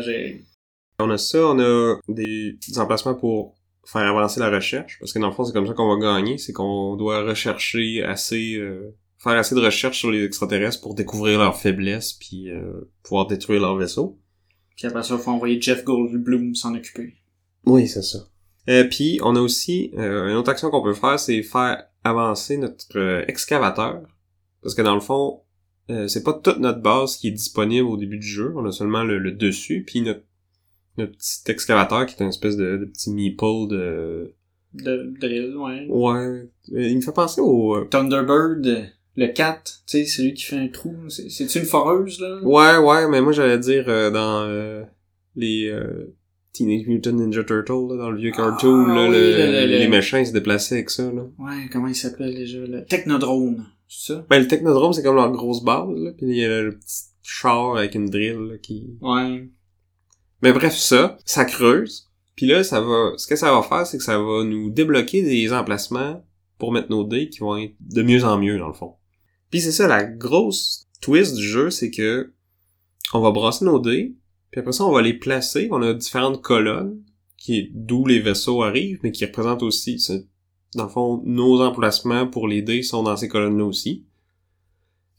On 0.99 1.09
a 1.11 1.17
ça, 1.17 1.39
on 1.47 1.59
a 1.59 1.99
des, 2.09 2.57
des 2.67 2.79
emplacements 2.79 3.13
pour 3.15 3.55
faire 3.85 4.01
avancer 4.07 4.39
la 4.39 4.49
recherche, 4.49 4.97
parce 4.99 5.13
que 5.13 5.19
dans 5.19 5.27
le 5.27 5.33
fond, 5.33 5.45
c'est 5.45 5.53
comme 5.53 5.67
ça 5.67 5.73
qu'on 5.73 5.95
va 5.95 6.01
gagner, 6.01 6.37
c'est 6.39 6.51
qu'on 6.51 6.95
doit 6.97 7.23
rechercher 7.23 8.03
assez, 8.03 8.55
euh, 8.55 8.93
faire 9.19 9.33
assez 9.33 9.55
de 9.55 9.61
recherche 9.61 9.99
sur 9.99 10.11
les 10.11 10.23
extraterrestres 10.25 10.81
pour 10.81 10.93
découvrir 10.95 11.37
leurs 11.39 11.55
faiblesses, 11.57 12.13
puis 12.13 12.49
euh, 12.49 12.89
pouvoir 13.03 13.27
détruire 13.27 13.61
leur 13.61 13.77
vaisseau. 13.77 14.17
Puis 14.75 14.87
après 14.87 15.03
ça, 15.03 15.15
il 15.15 15.21
faut 15.21 15.31
envoyer 15.31 15.61
Jeff 15.61 15.83
Goldblum 15.85 16.53
s'en 16.55 16.75
occuper. 16.75 17.13
Oui, 17.67 17.87
c'est 17.87 18.01
ça. 18.01 18.19
Euh, 18.69 18.83
puis, 18.85 19.19
on 19.23 19.35
a 19.35 19.39
aussi, 19.41 19.91
euh, 19.97 20.27
une 20.29 20.35
autre 20.35 20.49
action 20.51 20.69
qu'on 20.69 20.83
peut 20.83 20.93
faire, 20.93 21.19
c'est 21.19 21.41
faire 21.43 21.83
avancer 22.03 22.57
notre 22.57 22.97
euh, 22.97 23.23
excavateur, 23.27 24.01
parce 24.61 24.75
que 24.75 24.81
dans 24.81 24.95
le 24.95 25.01
fond, 25.01 25.41
euh, 25.89 26.07
c'est 26.07 26.23
pas 26.23 26.33
toute 26.33 26.59
notre 26.59 26.81
base 26.81 27.17
qui 27.17 27.29
est 27.29 27.31
disponible 27.31 27.87
au 27.87 27.97
début 27.97 28.17
du 28.17 28.27
jeu, 28.27 28.53
on 28.55 28.65
a 28.65 28.71
seulement 28.71 29.03
le, 29.03 29.19
le 29.19 29.31
dessus, 29.31 29.83
puis 29.85 30.01
notre, 30.01 30.23
notre 30.97 31.13
petit 31.13 31.39
excavateur 31.51 32.05
qui 32.05 32.15
est 32.15 32.23
une 32.23 32.29
espèce 32.29 32.57
de, 32.57 32.77
de 32.77 32.85
petit 32.85 33.11
meeple 33.11 33.67
de... 33.69 34.33
De 34.73 35.13
drill, 35.19 35.55
ouais. 35.57 35.87
Ouais, 35.89 36.15
euh, 36.73 36.87
il 36.87 36.97
me 36.97 37.01
fait 37.01 37.13
penser 37.13 37.39
au... 37.41 37.75
euh, 37.77 37.85
Thunderbird, 37.89 38.91
le 39.15 39.27
4, 39.27 39.63
tu 39.63 39.81
sais, 39.85 40.05
c'est 40.05 40.23
lui 40.23 40.33
qui 40.33 40.43
fait 40.43 40.57
un 40.57 40.67
trou. 40.67 40.93
C'est- 41.09 41.29
C'est-tu 41.29 41.59
une 41.59 41.65
foreuse, 41.65 42.19
là? 42.19 42.39
Ouais, 42.43 42.77
ouais, 42.77 43.07
mais 43.09 43.21
moi 43.21 43.31
j'allais 43.31 43.57
dire 43.59 43.85
euh, 43.87 44.11
dans 44.11 44.43
euh, 44.43 44.83
les 45.35 45.69
euh, 45.69 46.13
Teenage 46.57 46.87
Mutant 46.87 47.13
Ninja 47.13 47.43
Turtles, 47.43 47.87
là, 47.89 47.97
dans 47.97 48.09
le 48.11 48.17
vieux 48.17 48.31
cartoon, 48.31 48.85
Ah, 48.89 48.95
là, 48.95 49.03
oui, 49.09 49.11
le- 49.15 49.21
le- 49.31 49.51
le- 49.51 49.67
le- 49.71 49.77
les 49.79 49.87
méchants 49.87 50.17
ils 50.17 50.27
se 50.27 50.33
déplaçaient 50.33 50.75
avec 50.75 50.89
ça, 50.89 51.03
là. 51.11 51.23
Ouais, 51.39 51.69
comment 51.71 51.87
il 51.87 51.95
s'appelle 51.95 52.35
déjà? 52.35 52.59
Le 52.59 52.85
Technodrome, 52.85 53.65
c'est 53.87 54.13
ça? 54.13 54.25
Ben, 54.29 54.39
le 54.39 54.47
Technodrome, 54.47 54.93
c'est 54.93 55.03
comme 55.03 55.15
leur 55.15 55.31
grosse 55.31 55.63
base, 55.63 55.89
là, 55.95 56.11
pis 56.17 56.25
il 56.25 56.35
y 56.37 56.45
a 56.45 56.61
le 56.61 56.77
petit 56.77 57.03
char 57.23 57.77
avec 57.77 57.95
une 57.95 58.09
drill, 58.09 58.37
là, 58.37 58.57
qui... 58.57 58.97
Ouais. 59.01 59.49
Mais 60.41 60.53
bref, 60.53 60.75
ça, 60.75 61.17
ça 61.25 61.45
creuse, 61.45 62.09
puis 62.35 62.45
là, 62.47 62.63
ça 62.63 62.79
va... 62.81 63.13
Ce 63.17 63.27
que 63.27 63.35
ça 63.35 63.51
va 63.51 63.61
faire, 63.63 63.85
c'est 63.87 63.97
que 63.97 64.03
ça 64.03 64.17
va 64.17 64.43
nous 64.43 64.69
débloquer 64.69 65.23
des 65.23 65.51
emplacements 65.53 66.23
pour 66.57 66.71
mettre 66.71 66.89
nos 66.89 67.03
dés 67.03 67.29
qui 67.29 67.39
vont 67.39 67.57
être 67.57 67.75
de 67.79 68.01
mieux 68.01 68.23
en 68.23 68.37
mieux, 68.39 68.57
dans 68.57 68.67
le 68.67 68.73
fond. 68.73 68.93
Puis 69.51 69.61
c'est 69.61 69.71
ça, 69.71 69.87
la 69.87 70.03
grosse 70.03 70.87
twist 71.01 71.35
du 71.35 71.43
jeu, 71.43 71.69
c'est 71.69 71.91
que 71.91 72.33
on 73.13 73.19
va 73.21 73.31
brasser 73.31 73.63
nos 73.65 73.79
dés, 73.79 74.15
puis 74.57 74.61
après 74.61 74.71
ça, 74.71 74.85
on 74.85 74.91
va 74.91 75.03
les 75.03 75.13
placer. 75.13 75.67
On 75.69 75.83
a 75.83 75.93
différentes 75.93 76.41
colonnes, 76.41 77.03
qui 77.37 77.69
d'où 77.75 78.07
les 78.07 78.19
vaisseaux 78.19 78.63
arrivent, 78.63 78.99
mais 79.03 79.11
qui 79.11 79.23
représentent 79.23 79.61
aussi, 79.61 80.03
dans 80.73 80.85
le 80.85 80.89
fond, 80.89 81.21
nos 81.25 81.61
emplacements 81.61 82.25
pour 82.25 82.47
les 82.47 82.63
dés 82.63 82.81
sont 82.81 83.03
dans 83.03 83.15
ces 83.15 83.27
colonnes-là 83.27 83.65
aussi. 83.65 84.07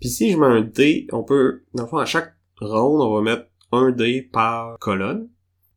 Puis 0.01 0.09
si 0.09 0.33
je 0.33 0.37
mets 0.37 0.47
un 0.47 0.63
dé, 0.63 1.07
on 1.13 1.23
peut, 1.23 1.63
dans 1.73 1.85
le 1.85 1.89
fond, 1.89 1.99
à 1.99 2.05
chaque 2.05 2.35
ronde, 2.61 3.01
on 3.01 3.15
va 3.15 3.21
mettre 3.23 3.47
un 3.71 3.93
dé 3.93 4.23
par 4.23 4.77
colonne. 4.81 5.29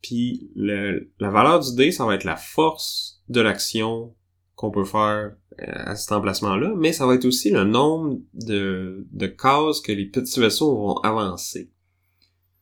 Puis 0.02 0.50
le- 0.56 1.12
la 1.20 1.30
valeur 1.30 1.60
du 1.60 1.76
dé, 1.76 1.92
ça 1.92 2.08
va 2.08 2.16
être 2.16 2.24
la 2.24 2.38
force 2.38 3.22
de 3.30 3.42
l'action 3.42 4.16
qu'on 4.56 4.72
peut 4.72 4.86
faire 4.86 5.36
euh, 5.60 5.66
à 5.68 5.96
cet 5.96 6.14
emplacement-là, 6.14 6.74
mais 6.76 6.94
ça 6.94 7.06
va 7.06 7.14
être 7.14 7.26
aussi 7.26 7.52
le 7.52 7.64
nombre 7.64 8.18
de, 8.34 9.06
de 9.12 9.28
cases 9.28 9.82
que 9.82 9.92
les 9.92 10.06
petits 10.08 10.40
vaisseaux 10.40 10.76
vont 10.76 10.96
avancer. 11.04 11.70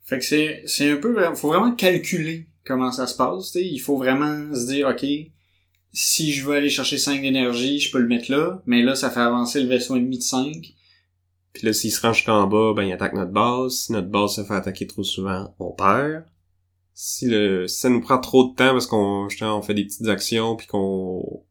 Fait 0.10 0.18
que 0.18 0.26
c'est, 0.26 0.64
c'est 0.66 0.90
un 0.90 0.98
peu, 0.98 1.24
faut 1.36 1.50
vraiment 1.50 1.72
calculer 1.72 2.48
comment 2.66 2.92
ça 2.92 3.06
se 3.06 3.16
passe, 3.16 3.52
tu 3.52 3.60
sais. 3.60 3.66
Il 3.66 3.78
faut 3.78 3.96
vraiment 3.96 4.56
se 4.56 4.66
dire, 4.66 4.88
OK, 4.88 5.06
si 5.94 6.32
je 6.32 6.46
veux 6.46 6.56
aller 6.56 6.72
chercher 6.72 6.98
5 6.98 7.22
d'énergie, 7.22 7.80
je 7.80 7.92
peux 7.92 8.00
le 8.00 8.08
mettre 8.08 8.32
là, 8.32 8.64
mais 8.66 8.82
là, 8.82 8.96
ça 8.96 9.12
fait 9.12 9.20
avancer 9.20 9.62
le 9.62 9.70
vaisseau 9.70 9.96
ennemi 9.96 10.18
de 10.18 10.24
5. 10.24 10.74
Puis 11.54 11.66
là, 11.68 11.74
s'il 11.74 11.92
se 11.92 12.02
rend 12.02 12.12
jusqu'en 12.12 12.48
bas, 12.48 12.74
ben 12.76 12.86
il 12.86 12.92
attaque 12.92 13.14
notre 13.14 13.32
base. 13.32 13.74
Si 13.74 13.92
notre 13.92 14.10
base 14.10 14.34
se 14.36 14.44
fait 14.44 14.56
attaquer 14.56 14.88
trop 14.88 15.04
souvent, 15.04 15.54
on 15.60 15.74
perd. 15.74 16.26
Si 16.96 17.28
le 17.28 17.68
si 17.68 17.80
ça 17.80 17.90
nous 17.90 18.02
prend 18.02 18.18
trop 18.18 18.50
de 18.50 18.56
temps 18.56 18.72
parce 18.72 18.88
qu'on 18.88 19.28
on 19.42 19.62
fait 19.62 19.74
des 19.76 19.86
petites 19.86 20.08
actions 20.08 20.56
puis 20.56 20.66
qu'on 20.66 21.44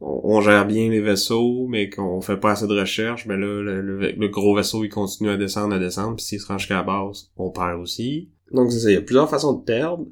on, 0.00 0.40
gère 0.40 0.66
bien 0.66 0.88
les 0.88 1.00
vaisseaux, 1.00 1.66
mais 1.68 1.90
qu'on 1.90 2.20
fait 2.20 2.38
pas 2.38 2.52
assez 2.52 2.66
de 2.66 2.78
recherche, 2.78 3.26
ben 3.26 3.38
là, 3.38 3.62
le, 3.62 4.28
gros 4.28 4.54
vaisseau, 4.56 4.84
il 4.84 4.88
continue 4.88 5.30
à 5.30 5.36
descendre, 5.36 5.74
à 5.74 5.78
descendre, 5.78 6.16
puis 6.16 6.24
s'il 6.24 6.40
se 6.40 6.46
rend 6.46 6.58
jusqu'à 6.58 6.76
la 6.76 6.82
base, 6.82 7.30
on 7.36 7.50
perd 7.50 7.80
aussi. 7.80 8.30
Donc 8.52 8.72
c'est 8.72 8.80
ça, 8.80 8.90
il 8.90 8.94
y 8.94 8.96
a 8.96 9.02
plusieurs 9.02 9.28
façons 9.28 9.52
de 9.52 9.62
perdre. 9.62 10.06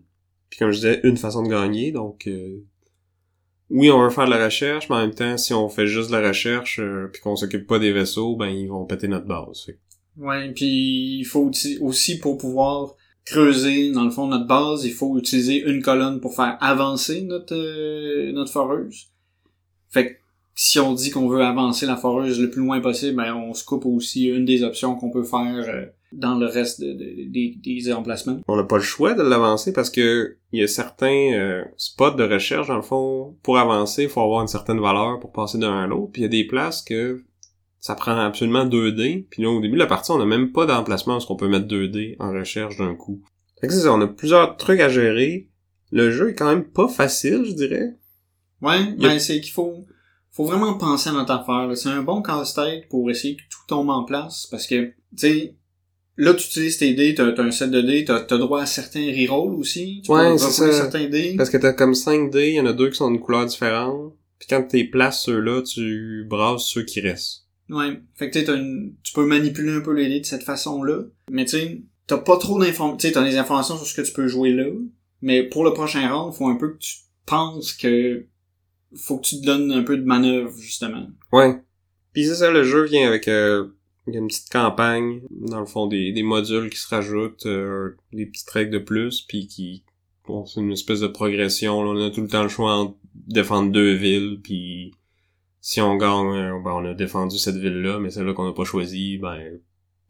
Puis 0.51 0.59
comme 0.59 0.71
je 0.71 0.77
disais, 0.77 1.01
une 1.05 1.17
façon 1.17 1.43
de 1.43 1.49
gagner, 1.49 1.93
donc 1.93 2.27
euh, 2.27 2.65
oui, 3.71 3.91
on 3.91 4.03
veut 4.03 4.11
faire 4.11 4.27
de 4.27 4.31
la 4.31 4.45
recherche, 4.45 4.89
mais 4.89 4.97
en 4.97 5.01
même 5.01 5.15
temps, 5.15 5.37
si 5.37 5.53
on 5.53 5.69
fait 5.69 5.87
juste 5.87 6.11
de 6.11 6.17
la 6.17 6.29
recherche 6.29 6.81
euh, 6.81 7.09
puis 7.13 7.21
qu'on 7.21 7.37
s'occupe 7.37 7.67
pas 7.67 7.79
des 7.79 7.93
vaisseaux, 7.93 8.37
ben 8.37 8.49
ils 8.49 8.69
vont 8.69 8.87
péter 8.87 9.09
notre 9.09 9.27
base. 9.27 9.65
Fait 9.67 9.79
Ouais, 10.17 10.53
puis 10.53 11.19
il 11.21 11.25
faut 11.25 11.51
aussi- 11.81 12.19
pour 12.19 12.39
pouvoir 12.39 12.95
creuser 13.25 13.93
dans 13.93 14.05
le 14.05 14.11
fond 14.11 14.27
notre 14.27 14.47
base, 14.47 14.85
il 14.85 14.93
faut 14.93 15.19
utiliser 15.19 15.63
une 15.63 15.83
colonne 15.83 16.21
pour 16.21 16.35
faire 16.35 16.57
avancer 16.61 17.23
notre 17.23 17.55
euh, 17.55 18.33
notre 18.33 18.51
foreuse. 18.51 19.11
Fait 19.99 20.09
que 20.13 20.19
si 20.55 20.79
on 20.81 20.93
dit 20.93 21.11
qu'on 21.11 21.29
veut 21.29 21.43
avancer 21.43 21.87
la 21.87 21.97
foreuse 21.97 22.41
le 22.41 22.51
plus 22.51 22.63
loin 22.63 22.81
possible, 22.81 23.17
ben 23.17 23.35
on 23.35 23.55
se 23.55 23.65
coupe 23.65 23.87
aussi 23.87 24.27
une 24.27 24.45
des 24.45 24.63
options 24.65 24.97
qu'on 24.97 25.11
peut 25.11 25.23
faire 25.23 25.65
euh, 25.69 25.87
dans 26.13 26.35
le 26.37 26.47
reste 26.47 26.81
de- 26.81 26.93
de- 26.95 27.61
des, 27.63 27.93
emplacements. 27.93 28.41
On 28.49 28.57
n'a 28.57 28.65
pas 28.65 28.77
le 28.77 28.83
choix 28.83 29.15
de 29.15 29.23
l'avancer 29.23 29.73
parce 29.73 29.91
que 29.91 30.37
il 30.53 30.61
y 30.61 30.63
a 30.65 30.67
certains 30.67 31.33
euh, 31.35 31.63
spots 31.77 32.13
de 32.17 32.25
recherche, 32.25 32.67
dans 32.69 32.77
le 32.77 32.83
fond, 32.83 33.37
pour 33.43 33.59
avancer, 33.59 34.05
il 34.05 34.09
faut 34.09 34.21
avoir 34.21 34.41
une 34.43 34.49
certaine 34.49 34.81
valeur 34.81 35.21
pour 35.21 35.31
passer 35.33 35.59
d'un 35.59 35.79
à 35.79 35.87
l'autre. 35.87 36.11
Puis 36.13 36.23
il 36.23 36.25
y 36.25 36.27
a 36.27 36.31
des 36.31 36.45
places 36.47 36.83
que 36.83 37.23
ça 37.79 37.95
prend 37.95 38.19
absolument 38.19 38.65
2 38.65 38.93
dés. 38.93 39.27
Puis 39.31 39.43
là, 39.43 39.51
au 39.51 39.61
début 39.61 39.75
de 39.75 39.79
la 39.79 39.87
partie, 39.87 40.11
on 40.11 40.19
n'a 40.19 40.25
même 40.27 40.51
pas 40.51 40.67
d'emplacement 40.67 41.19
où 41.19 41.23
on 41.29 41.37
peut 41.37 41.49
mettre 41.49 41.69
2 41.69 41.89
dés 41.89 42.17
en 42.19 42.33
recherche 42.33 42.77
d'un 42.79 42.95
coup. 42.97 43.23
Fait 43.61 43.69
que 43.69 43.73
ça, 43.75 43.93
on 43.93 44.01
a 44.01 44.07
plusieurs 44.09 44.57
trucs 44.57 44.81
à 44.81 44.89
gérer. 44.89 45.49
Le 45.93 46.11
jeu 46.11 46.31
est 46.31 46.35
quand 46.35 46.49
même 46.49 46.65
pas 46.65 46.89
facile, 46.89 47.45
je 47.45 47.53
dirais. 47.53 47.95
Ouais, 48.63 48.77
a- 48.77 48.95
ben 48.99 49.19
c'est 49.19 49.41
qu'il 49.41 49.53
faut 49.53 49.87
faut 50.31 50.45
vraiment 50.45 50.75
penser 50.75 51.11
à 51.11 51.13
notre 51.13 51.33
affaire. 51.33 51.71
C'est 51.77 51.89
un 51.89 52.03
bon 52.03 52.23
casse-tête 52.23 52.89
pour 52.89 53.11
essayer 53.11 53.37
que 53.37 53.43
tout 53.51 53.61
tombe 53.67 53.91
en 53.91 54.05
place. 54.05 54.47
Parce 54.51 54.67
que, 54.67 54.85
tu 54.87 54.93
sais, 55.17 55.55
là, 56.17 56.33
tu 56.35 56.47
utilises 56.47 56.79
tes 56.79 56.95
dés, 56.95 57.15
t'as 57.15 57.33
t'as 57.33 57.43
un 57.43 57.51
set 57.51 57.71
de 57.71 57.81
dés, 57.81 58.05
t'as 58.05 58.19
as 58.29 58.39
droit 58.39 58.61
à 58.63 58.67
certains 58.67 59.11
rerolls 59.13 59.55
aussi. 59.59 60.03
Tu 60.05 60.13
Ouais, 60.13 60.37
c'est 60.39 60.51
ça. 60.51 60.73
certains 60.73 61.09
dés. 61.09 61.35
Parce 61.37 61.51
que 61.51 61.57
t'as 61.57 61.73
comme 61.73 61.95
5 61.95 62.31
dés, 62.31 62.51
il 62.51 62.55
y 62.55 62.61
en 62.61 62.67
a 62.67 62.73
deux 62.73 62.91
qui 62.91 62.97
sont 62.97 63.11
d'une 63.11 63.21
couleur 63.21 63.47
différente. 63.47 64.15
Puis 64.39 64.47
quand 64.49 64.63
t'es 64.63 64.85
places 64.85 65.23
ceux-là, 65.25 65.63
tu 65.63 66.25
brasses 66.29 66.67
ceux 66.67 66.85
qui 66.85 67.01
restent. 67.01 67.47
Ouais. 67.71 68.01
Fait 68.15 68.29
que 68.31 68.35
tu 68.35 68.39
sais, 68.41 68.45
t'as 68.47 68.57
une- 68.57 68.95
tu 69.03 69.13
peux 69.13 69.27
manipuler 69.27 69.73
un 69.73 69.81
peu 69.81 69.93
les 69.93 70.09
dés 70.09 70.21
de 70.21 70.27
cette 70.27 70.45
façon-là. 70.45 71.03
Mais 71.31 71.45
tu 71.45 71.59
sais, 71.59 71.83
t'as 72.07 72.19
pas 72.19 72.37
trop 72.39 72.59
d'informations. 72.61 72.97
Tu 72.97 73.09
sais, 73.09 73.13
t'as 73.13 73.25
des 73.25 73.37
informations 73.37 73.77
sur 73.77 73.87
ce 73.87 73.95
que 74.01 74.07
tu 74.07 74.13
peux 74.13 74.29
jouer 74.29 74.53
là. 74.53 74.67
Mais 75.21 75.43
pour 75.43 75.65
le 75.65 75.73
prochain 75.73 76.09
round, 76.09 76.33
faut 76.33 76.47
un 76.47 76.55
peu 76.55 76.75
que 76.75 76.79
tu 76.79 76.95
penses 77.27 77.73
que 77.73 78.25
faut 78.97 79.19
que 79.19 79.27
tu 79.27 79.41
te 79.41 79.47
donnes 79.47 79.71
un 79.73 79.83
peu 79.83 79.97
de 79.97 80.05
manœuvre, 80.05 80.57
justement. 80.59 81.07
Ouais. 81.33 81.61
Puis 82.13 82.27
c'est 82.27 82.37
ça, 82.37 82.51
le 82.51 82.63
jeu 82.65 82.85
vient 82.85 83.07
avec 83.07 83.29
euh, 83.29 83.69
il 84.07 84.15
y 84.15 84.17
a 84.17 84.21
une 84.21 84.29
petite 84.29 84.51
campagne, 84.51 85.21
dans 85.31 85.61
le 85.61 85.67
fond, 85.67 85.87
des, 85.87 86.13
des 86.13 86.23
modules 86.23 86.71
qui 86.71 86.79
se 86.79 86.89
rajoutent, 86.89 87.47
euh, 87.47 87.97
des 88.13 88.27
petites 88.27 88.51
règles 88.51 88.73
de 88.73 88.79
plus, 88.79 89.23
puis 89.23 89.47
qui... 89.47 89.85
Bon, 90.27 90.45
c'est 90.45 90.61
une 90.61 90.73
espèce 90.73 91.01
de 91.01 91.07
progression, 91.07 91.83
là. 91.83 91.91
on 91.91 92.07
a 92.07 92.11
tout 92.11 92.21
le 92.21 92.29
temps 92.29 92.43
le 92.43 92.49
choix 92.49 92.75
entre 92.75 92.97
défendre 93.15 93.73
deux 93.73 93.95
villes, 93.95 94.41
puis 94.43 94.93
si 95.61 95.81
on 95.81 95.97
gagne, 95.97 96.35
euh, 96.35 96.61
ben, 96.63 96.73
on 96.73 96.85
a 96.85 96.95
défendu 96.95 97.39
cette 97.39 97.57
ville-là, 97.57 97.99
mais 97.99 98.11
celle-là 98.11 98.35
qu'on 98.35 98.47
n'a 98.47 98.53
pas 98.53 98.65
choisie, 98.65 99.19
ben, 99.19 99.59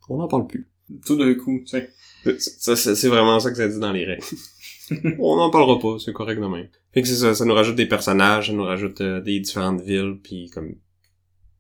on 0.09 0.19
n'en 0.19 0.29
parle 0.29 0.47
plus. 0.47 0.69
Tout 1.05 1.17
d'un 1.17 1.35
coup, 1.35 1.61
tu 1.61 1.67
sais. 1.67 1.91
Ça, 2.39 2.77
c'est 2.77 2.95
c'est 2.95 3.09
vraiment 3.09 3.39
ça 3.41 3.51
que 3.51 3.57
ça 3.57 3.69
dit 3.69 3.79
dans 3.79 3.93
les 3.93 4.05
règles. 4.05 4.25
on 5.19 5.37
n'en 5.37 5.51
parlera 5.51 5.79
pas, 5.79 5.97
c'est 5.99 6.13
correct 6.13 6.41
de 6.41 6.47
même. 6.47 6.69
Fait 6.93 7.03
que 7.03 7.09
c'est 7.09 7.15
ça, 7.15 7.35
ça 7.35 7.45
nous 7.45 7.55
rajoute 7.55 7.77
des 7.77 7.87
personnages, 7.87 8.49
ça 8.49 8.53
nous 8.53 8.65
rajoute 8.65 9.01
euh, 9.01 9.21
des 9.21 9.41
différentes 9.41 9.81
villes, 9.83 10.19
puis 10.23 10.51
comme 10.51 10.75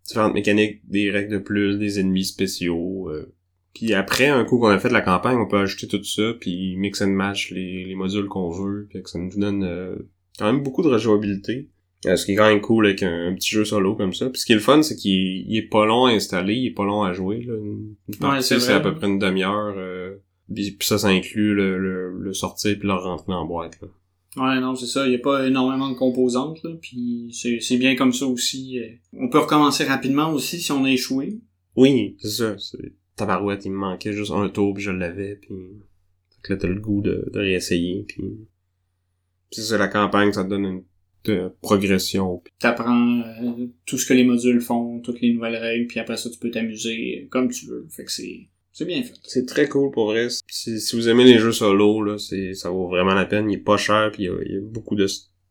différentes 0.06 0.34
mécaniques, 0.34 0.80
des 0.88 1.10
règles 1.10 1.32
de 1.32 1.38
plus, 1.38 1.78
des 1.78 2.00
ennemis 2.00 2.24
spéciaux. 2.24 3.08
euh. 3.10 3.34
Puis 3.74 3.94
après, 3.94 4.26
un 4.26 4.44
coup 4.44 4.58
qu'on 4.58 4.68
a 4.68 4.78
fait 4.78 4.88
la 4.88 5.02
campagne, 5.02 5.36
on 5.36 5.46
peut 5.46 5.58
ajouter 5.58 5.86
tout 5.86 6.02
ça, 6.02 6.32
puis 6.40 6.76
mix 6.76 7.00
and 7.02 7.08
match 7.08 7.50
les, 7.52 7.84
les 7.84 7.94
modules 7.94 8.26
qu'on 8.26 8.50
veut, 8.50 8.86
puis 8.88 9.02
que 9.02 9.10
ça 9.10 9.18
nous 9.18 9.30
donne 9.38 9.62
euh, 9.62 9.96
quand 10.38 10.46
même 10.46 10.62
beaucoup 10.62 10.82
de 10.82 10.88
rejouabilité. 10.88 11.68
Euh, 12.06 12.14
ce 12.14 12.24
qui 12.26 12.32
est 12.32 12.36
quand 12.36 12.48
même 12.48 12.60
cool 12.60 12.86
avec 12.86 13.02
un, 13.02 13.28
un 13.28 13.34
petit 13.34 13.50
jeu 13.50 13.64
solo 13.64 13.96
comme 13.96 14.14
ça. 14.14 14.30
Puis 14.30 14.40
ce 14.40 14.46
qui 14.46 14.52
est 14.52 14.56
le 14.56 14.60
fun, 14.60 14.82
c'est 14.82 14.94
qu'il 14.94 15.44
il 15.48 15.56
est 15.56 15.68
pas 15.68 15.84
long 15.84 16.06
à 16.06 16.12
installer, 16.12 16.54
il 16.54 16.66
est 16.68 16.74
pas 16.74 16.84
long 16.84 17.02
à 17.02 17.12
jouer. 17.12 17.42
Là. 17.42 17.54
Une 17.54 17.96
partie, 18.20 18.46
c'est 18.46 18.60
c'est 18.60 18.72
à 18.72 18.80
peu 18.80 18.94
près 18.94 19.08
une 19.08 19.18
demi-heure. 19.18 19.74
Puis 20.52 20.72
puis 20.72 20.86
ça, 20.86 20.98
ça 20.98 21.08
inclut 21.08 21.54
le, 21.54 21.78
le, 21.78 22.18
le 22.18 22.32
sortir 22.32 22.76
puis 22.78 22.86
le 22.88 22.94
rentrer 22.94 23.32
la 23.32 23.44
boîte. 23.44 23.78
Là. 23.82 23.88
Ouais, 24.36 24.60
non, 24.60 24.74
c'est 24.74 24.86
ça. 24.86 25.06
Il 25.06 25.10
n'y 25.10 25.16
a 25.16 25.20
pas 25.20 25.46
énormément 25.46 25.90
de 25.90 25.96
composantes, 25.96 26.62
là. 26.62 26.70
Puis 26.80 27.30
c'est 27.32 27.60
c'est 27.60 27.78
bien 27.78 27.96
comme 27.96 28.12
ça 28.12 28.26
aussi. 28.26 28.78
euh. 28.78 28.88
On 29.14 29.28
peut 29.28 29.38
recommencer 29.40 29.84
rapidement 29.84 30.32
aussi 30.32 30.60
si 30.60 30.70
on 30.72 30.84
a 30.84 30.90
échoué. 30.90 31.40
Oui, 31.76 32.16
c'est 32.20 32.28
ça. 32.28 32.56
Tabarouette, 33.16 33.64
il 33.64 33.72
me 33.72 33.78
manquait 33.78 34.12
juste 34.12 34.30
un 34.32 34.48
tour 34.48 34.74
puis 34.74 34.82
je 34.82 34.90
l'avais. 34.90 35.36
Puis 35.36 35.54
fait 36.30 36.40
que 36.42 36.52
là, 36.52 36.58
t'as 36.60 36.68
le 36.68 36.80
goût 36.80 37.02
de, 37.02 37.28
de 37.32 37.38
réessayer. 37.38 38.04
Puis 38.06 38.22
c'est 39.50 39.62
ça, 39.62 39.78
la 39.78 39.88
campagne, 39.88 40.32
ça 40.32 40.44
te 40.44 40.50
donne 40.50 40.64
une 40.64 40.82
de 41.24 41.50
progression. 41.62 42.38
Puis 42.44 42.52
T'apprends 42.60 43.20
euh, 43.20 43.66
tout 43.86 43.98
ce 43.98 44.06
que 44.06 44.14
les 44.14 44.24
modules 44.24 44.60
font, 44.60 45.00
toutes 45.00 45.20
les 45.20 45.32
nouvelles 45.34 45.56
règles, 45.56 45.86
puis 45.88 45.98
après 45.98 46.16
ça, 46.16 46.30
tu 46.30 46.38
peux 46.38 46.50
t'amuser 46.50 47.26
comme 47.30 47.50
tu 47.50 47.66
veux. 47.66 47.86
Fait 47.90 48.04
que 48.04 48.12
c'est 48.12 48.48
c'est 48.78 48.84
bien 48.84 49.02
fait. 49.02 49.14
C'est 49.24 49.44
très 49.44 49.68
cool 49.68 49.90
pour 49.90 50.06
vrai. 50.06 50.28
Si, 50.46 50.80
si 50.80 50.94
vous 50.94 51.08
aimez 51.08 51.24
les 51.24 51.38
jeux 51.38 51.50
solo, 51.50 52.00
là, 52.00 52.16
c'est, 52.16 52.54
ça 52.54 52.70
vaut 52.70 52.86
vraiment 52.86 53.12
la 53.12 53.24
peine. 53.24 53.50
Il 53.50 53.54
est 53.54 53.62
pas 53.62 53.76
cher, 53.76 54.12
puis 54.12 54.22
il 54.22 54.26
y 54.26 54.28
a, 54.28 54.36
il 54.46 54.52
y 54.52 54.56
a 54.56 54.60
beaucoup 54.60 54.94
de, 54.94 55.04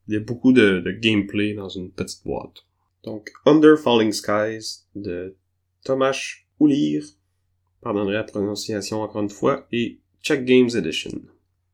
il 0.07 0.13
y 0.13 0.17
a 0.17 0.21
beaucoup 0.21 0.53
de, 0.53 0.79
de 0.79 0.91
gameplay 0.91 1.53
dans 1.53 1.67
une 1.67 1.91
petite 1.91 2.23
boîte. 2.23 2.63
Donc, 3.03 3.33
Under 3.45 3.77
Falling 3.77 4.13
Skies 4.13 4.85
de 4.95 5.35
Thomas 5.83 6.17
Oulir, 6.61 7.03
pardonnerai 7.81 8.13
la 8.13 8.23
prononciation 8.23 9.01
encore 9.01 9.23
une 9.23 9.29
fois, 9.29 9.67
et 9.73 9.99
Check 10.21 10.45
Games 10.45 10.69
Edition. 10.73 11.11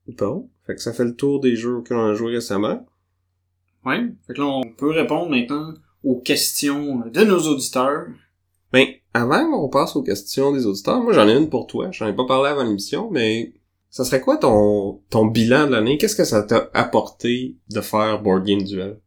Bon, 0.08 0.50
fait 0.66 0.74
que 0.74 0.82
ça 0.82 0.92
fait 0.92 1.06
le 1.06 1.16
tour 1.16 1.40
des 1.40 1.56
jeux 1.56 1.76
auxquels 1.76 1.98
on 1.98 2.10
a 2.10 2.16
joué 2.16 2.34
récemment. 2.34 2.84
Ouais. 3.86 4.04
Fait 4.26 4.34
que 4.34 4.42
là, 4.42 4.48
on 4.48 4.64
peut 4.64 4.90
répondre 4.90 5.30
maintenant 5.30 5.76
aux 6.04 6.20
questions 6.20 7.06
de 7.06 7.24
nos 7.24 7.42
auditeurs. 7.42 8.08
Ben, 8.72 8.88
avant 9.14 9.50
qu'on 9.50 9.70
passe 9.70 9.96
aux 9.96 10.04
questions 10.04 10.52
des 10.52 10.66
auditeurs, 10.66 11.02
moi 11.02 11.14
j'en 11.14 11.28
ai 11.28 11.34
une 11.34 11.50
pour 11.50 11.68
toi. 11.68 11.90
J'en 11.92 12.08
ai 12.08 12.14
pas 12.14 12.26
parlé 12.26 12.50
avant 12.50 12.64
l'émission, 12.64 13.10
mais 13.12 13.54
ça 13.90 14.04
serait 14.04 14.22
quoi 14.22 14.38
ton, 14.38 15.02
ton 15.10 15.26
bilan 15.26 15.68
de 15.68 15.72
l'année? 15.72 15.98
Qu'est-ce 15.98 16.16
que 16.16 16.24
ça 16.24 16.42
t'a 16.44 16.70
apporté 16.74 17.56
de 17.70 17.82
faire 17.82 18.22
Board 18.22 18.44
Game 18.44 18.64
Duel? 18.64 19.00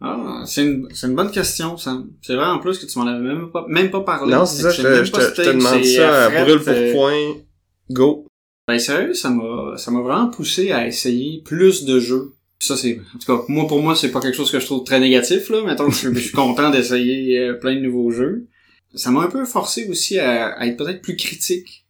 Ah, 0.00 0.42
c'est 0.44 0.62
une, 0.62 0.88
c'est 0.92 1.06
une 1.06 1.14
bonne 1.14 1.30
question, 1.30 1.78
Sam. 1.78 2.10
C'est 2.20 2.34
vrai 2.34 2.44
en 2.44 2.58
plus 2.58 2.78
que 2.78 2.84
tu 2.84 2.98
m'en 2.98 3.06
avais 3.06 3.20
même 3.20 3.50
pas, 3.50 3.64
même 3.68 3.90
pas 3.90 4.02
parlé. 4.02 4.34
non, 4.34 4.44
c'est 4.44 4.62
ça, 4.62 4.70
je 4.70 4.82
te, 4.82 5.04
je 5.04 5.10
pas 5.10 5.18
te, 5.18 5.24
je 5.24 5.28
te 5.28 5.42
steak, 5.42 5.56
demande 5.56 5.84
ça 5.84 6.24
à 6.26 6.44
brûle 6.44 6.60
pour 6.60 6.74
euh, 6.74 6.92
point. 6.92 7.42
Go! 7.90 8.26
Ben 8.68 8.78
sérieux, 8.78 9.14
ça 9.14 9.30
m'a 9.30 9.76
ça 9.76 9.90
m'a 9.90 10.00
vraiment 10.00 10.28
poussé 10.28 10.72
à 10.72 10.86
essayer 10.86 11.42
plus 11.42 11.84
de 11.84 12.00
jeux. 12.00 12.32
Ça 12.60 12.76
c'est 12.76 13.00
en 13.14 13.18
tout 13.18 13.36
cas 13.36 13.42
moi 13.48 13.66
pour 13.66 13.80
moi 13.80 13.94
c'est 13.94 14.10
pas 14.10 14.20
quelque 14.20 14.36
chose 14.36 14.50
que 14.50 14.60
je 14.60 14.66
trouve 14.66 14.84
très 14.84 15.00
négatif 15.00 15.50
là, 15.50 15.62
mettons 15.64 15.88
que 15.88 15.94
je, 15.94 16.12
je 16.12 16.18
suis 16.18 16.32
content 16.32 16.70
d'essayer 16.70 17.38
euh, 17.40 17.54
plein 17.54 17.74
de 17.74 17.80
nouveaux 17.80 18.10
jeux. 18.10 18.46
Ça 18.94 19.10
m'a 19.10 19.22
un 19.22 19.30
peu 19.30 19.44
forcé 19.44 19.88
aussi 19.88 20.18
à, 20.18 20.66
être 20.66 20.76
peut-être 20.76 21.02
plus 21.02 21.16
critique 21.16 21.86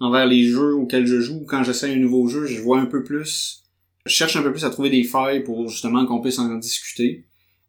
envers 0.00 0.26
les 0.26 0.44
jeux 0.44 0.74
auxquels 0.74 1.06
je 1.06 1.20
joue. 1.20 1.44
Quand 1.46 1.62
j'essaie 1.62 1.92
un 1.92 1.96
nouveau 1.96 2.28
jeu, 2.28 2.46
je 2.46 2.60
vois 2.60 2.78
un 2.78 2.86
peu 2.86 3.02
plus 3.02 3.62
je 4.04 4.12
cherche 4.12 4.36
un 4.36 4.42
peu 4.42 4.52
plus 4.52 4.64
à 4.64 4.70
trouver 4.70 4.90
des 4.90 5.04
failles 5.04 5.44
pour 5.44 5.68
justement 5.68 6.06
qu'on 6.06 6.20
puisse 6.20 6.38
en 6.38 6.54
discuter. 6.56 7.24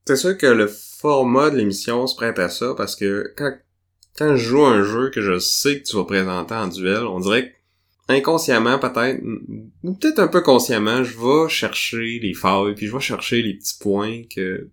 C'est 0.06 0.16
sûr 0.16 0.38
que 0.38 0.48
le 0.48 0.68
format 0.68 1.50
de 1.50 1.58
l'émission 1.58 2.08
se 2.08 2.16
prête 2.16 2.40
à 2.40 2.50
ça 2.50 2.74
parce 2.76 2.96
que 2.96 3.34
quand, 3.38 3.54
quand 4.18 4.36
je 4.36 4.50
joue 4.50 4.66
un 4.66 4.84
jeu 4.84 5.10
que 5.12 5.22
je 5.22 5.40
sais 5.40 5.80
que 5.80 5.88
tu 5.88 5.96
vas 5.96 6.06
présenter 6.06 6.56
en 6.56 6.68
duel, 6.68 7.04
on 7.06 7.20
dirait 7.20 7.50
que 7.50 7.54
inconsciemment 8.10 8.80
peut-être, 8.80 9.22
ou 9.84 9.94
peut-être 9.94 10.20
un 10.20 10.28
peu 10.28 10.42
consciemment, 10.42 11.04
je 11.04 11.18
vais 11.18 11.50
chercher 11.50 12.20
les 12.22 12.34
failles, 12.34 12.76
puis 12.76 12.88
je 12.88 12.94
vais 12.94 13.02
chercher 13.02 13.42
les 13.42 13.54
petits 13.54 13.78
points 13.80 14.24
que, 14.24 14.70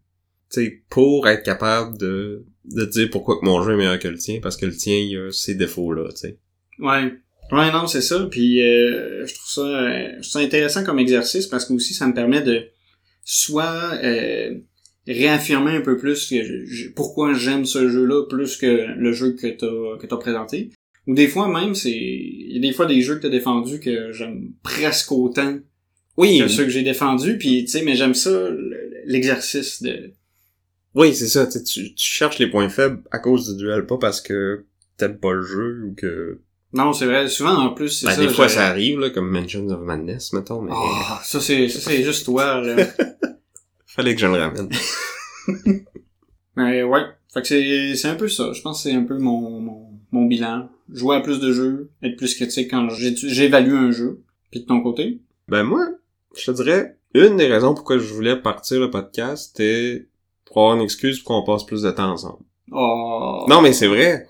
tu 0.51 0.65
sais, 0.65 0.83
pour 0.89 1.29
être 1.29 1.45
capable 1.45 1.97
de, 1.97 2.45
de 2.65 2.85
dire 2.85 3.09
pourquoi 3.11 3.39
que 3.41 3.45
mon 3.45 3.63
jeu 3.63 3.73
est 3.73 3.77
meilleur 3.77 3.99
que 3.99 4.09
le 4.09 4.19
tien, 4.19 4.39
parce 4.43 4.57
que 4.57 4.67
le 4.67 4.75
tien, 4.75 4.97
il 4.97 5.17
a 5.19 5.33
ces 5.33 5.55
défauts-là, 5.55 6.09
tu 6.11 6.17
sais. 6.17 6.39
Ouais. 6.79 7.13
Ouais, 7.53 7.73
non, 7.73 7.87
c'est 7.89 8.01
ça. 8.03 8.29
Puis 8.31 8.63
euh, 8.63 9.27
je 9.27 9.35
trouve 9.35 9.49
ça, 9.51 9.61
euh, 9.63 10.09
je 10.17 10.21
trouve 10.21 10.33
ça 10.33 10.39
intéressant 10.41 10.85
comme 10.85 10.99
exercice 11.01 11.47
parce 11.49 11.65
que 11.65 11.73
aussi 11.73 11.95
ça 11.95 12.07
me 12.07 12.15
permet 12.15 12.43
de 12.43 12.65
soit 13.25 13.95
euh, 14.05 14.55
réaffirmer 15.07 15.73
un 15.73 15.81
peu 15.81 15.97
plus 15.97 16.27
que 16.29 16.43
je- 16.45 16.65
je- 16.65 16.89
pourquoi 16.91 17.35
j'aime 17.35 17.65
ce 17.65 17.89
jeu-là 17.89 18.27
plus 18.29 18.57
que 18.57 18.95
le 18.97 19.13
jeu 19.13 19.33
que 19.35 19.49
t'as 19.49 19.99
que 20.01 20.07
t'as 20.07 20.17
présenté. 20.17 20.71
Ou 21.07 21.15
des 21.15 21.27
fois 21.29 21.49
même, 21.49 21.75
c'est 21.75 21.91
il 21.91 22.53
y 22.55 22.59
a 22.59 22.61
des 22.61 22.73
fois 22.73 22.87
des 22.87 23.01
jeux 23.03 23.17
que 23.17 23.23
t'as 23.23 23.29
défendus 23.31 23.81
que 23.81 24.13
j'aime 24.13 24.53
presque 24.63 25.11
autant 25.13 25.59
Oui, 26.17 26.39
que 26.39 26.47
ceux 26.49 26.65
que 26.65 26.71
j'ai 26.71 26.83
défendus. 26.83 27.37
Puis 27.39 27.65
tu 27.65 27.71
sais, 27.73 27.83
mais 27.83 27.97
j'aime 27.97 28.15
ça 28.15 28.31
le- 28.31 28.93
l'exercice 29.07 29.83
de 29.83 30.13
oui, 30.95 31.15
c'est 31.15 31.29
ça, 31.29 31.47
tu, 31.47 31.63
tu 31.63 31.95
tu 31.95 32.05
cherches 32.07 32.39
les 32.39 32.49
points 32.49 32.69
faibles 32.69 33.03
à 33.11 33.19
cause 33.19 33.49
du 33.55 33.63
duel, 33.65 33.87
pas 33.87 33.99
parce 33.99 34.21
que 34.21 34.65
t'aimes 34.97 35.19
pas 35.19 35.33
le 35.33 35.43
jeu 35.43 35.85
ou 35.87 35.95
que... 35.95 36.41
non, 36.73 36.93
c'est 36.93 37.07
vrai. 37.07 37.29
Souvent 37.29 37.55
en 37.57 37.71
plus, 37.75 37.89
c'est 37.91 38.07
Ben, 38.07 38.13
ça. 38.15 38.21
des 38.21 38.29
fois 38.29 38.49
ça 38.49 38.67
arrive, 38.67 38.99
là, 39.01 39.11
comme 39.11 39.31
Mentions 39.31 39.69
of 39.71 39.81
Madness, 39.83 40.33
mettons, 40.33 40.61
mais... 40.63 40.73
Ah, 40.75 41.21
ça 41.25 41.41
c'est 41.41 41.69
ça 41.69 41.81
c'est 41.81 42.03
juste 42.03 42.25
toi. 42.25 42.61
Là. 42.61 42.87
Fallait 43.87 44.15
que 44.15 44.21
je 44.21 44.27
le 44.27 44.35
ramène. 44.35 44.69
Mais 46.57 46.83
ouais. 46.83 47.03
Fait 47.33 47.43
que 47.43 47.47
c'est, 47.49 47.95
c'est 47.97 48.09
un 48.09 48.15
peu 48.17 48.29
ça. 48.29 48.53
Je 48.53 48.61
pense 48.61 48.83
que 48.83 48.89
c'est 48.91 48.95
un 48.95 49.05
peu 49.05 49.19
mon, 49.19 49.61
mon, 49.61 49.87
mon 50.11 50.27
bilan. 50.27 50.69
Jouer 50.93 51.17
à 51.17 51.21
plus 51.21 51.39
de 51.41 51.53
jeux, 51.53 51.91
être 52.03 52.17
plus 52.17 52.35
critique 52.35 52.71
quand 52.71 52.89
j'évalue 52.91 53.73
un 53.75 53.91
jeu. 53.93 54.23
Puis 54.51 54.61
de 54.61 54.67
ton 54.67 54.81
côté? 54.81 55.21
Ben 55.49 55.63
moi, 55.63 55.87
je 56.37 56.45
te 56.51 56.51
dirais, 56.51 56.99
une 57.15 57.37
des 57.37 57.47
raisons 57.47 57.75
pourquoi 57.75 57.99
je 57.99 58.13
voulais 58.13 58.37
partir 58.37 58.81
le 58.81 58.91
podcast, 58.91 59.53
c'était 59.55 60.09
pour 60.53 60.63
avoir 60.63 60.77
une 60.77 60.83
excuse 60.83 61.21
pour 61.21 61.35
qu'on 61.37 61.53
passe 61.53 61.65
plus 61.65 61.83
de 61.83 61.91
temps 61.91 62.11
ensemble. 62.13 62.45
Oh. 62.73 63.47
Non, 63.49 63.63
mais 63.63 63.73
c'est 63.73 63.87
vrai. 63.87 64.27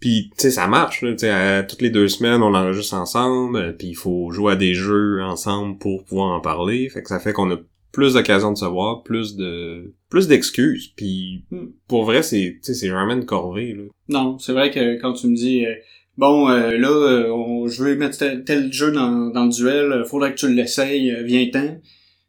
Puis, 0.00 0.30
tu 0.30 0.42
sais, 0.44 0.50
ça 0.50 0.66
marche, 0.66 1.02
là. 1.02 1.14
À- 1.24 1.62
toutes 1.62 1.82
les 1.82 1.90
deux 1.90 2.08
semaines, 2.08 2.42
on 2.42 2.54
enregistre 2.54 2.94
ensemble, 2.94 3.58
euh, 3.58 3.72
puis 3.72 3.88
il 3.88 3.94
faut 3.94 4.30
jouer 4.30 4.54
à 4.54 4.56
des 4.56 4.72
jeux 4.74 5.22
ensemble 5.22 5.76
pour 5.78 6.04
pouvoir 6.04 6.34
en 6.34 6.40
parler. 6.40 6.88
Fait 6.88 7.02
que 7.02 7.08
ça 7.08 7.20
fait 7.20 7.32
qu'on 7.34 7.50
a 7.50 7.56
plus 7.92 8.14
d'occasions 8.14 8.52
de 8.52 8.56
se 8.56 8.64
voir, 8.64 9.02
plus 9.02 9.36
de 9.36 9.94
plus 10.08 10.26
d'excuses. 10.26 10.88
Puis, 10.96 11.44
Hmm. 11.50 11.66
pour 11.86 12.04
vrai, 12.04 12.22
c'est, 12.22 12.54
tu 12.54 12.58
sais, 12.62 12.74
c'est 12.74 12.88
jamais 12.88 13.12
une 13.14 13.26
corvée, 13.26 13.74
là. 13.74 13.82
Non, 14.08 14.38
c'est 14.38 14.52
vrai 14.52 14.70
que 14.70 14.98
quand 15.00 15.12
tu 15.12 15.26
me 15.28 15.36
dis, 15.36 15.66
euh, 15.66 15.74
bon, 16.16 16.48
euh, 16.48 16.76
là, 16.78 16.88
euh, 16.88 17.30
on- 17.32 17.66
je 17.68 17.84
veux 17.84 17.94
mettre 17.96 18.16
tel, 18.16 18.42
tel 18.44 18.72
jeu 18.72 18.92
dans, 18.92 19.30
dans 19.30 19.44
le 19.44 19.50
duel, 19.50 20.04
faudrait 20.06 20.30
que 20.34 20.38
tu 20.38 20.52
l'essayes, 20.52 21.10
euh, 21.12 21.22
viens-t'en. 21.24 21.78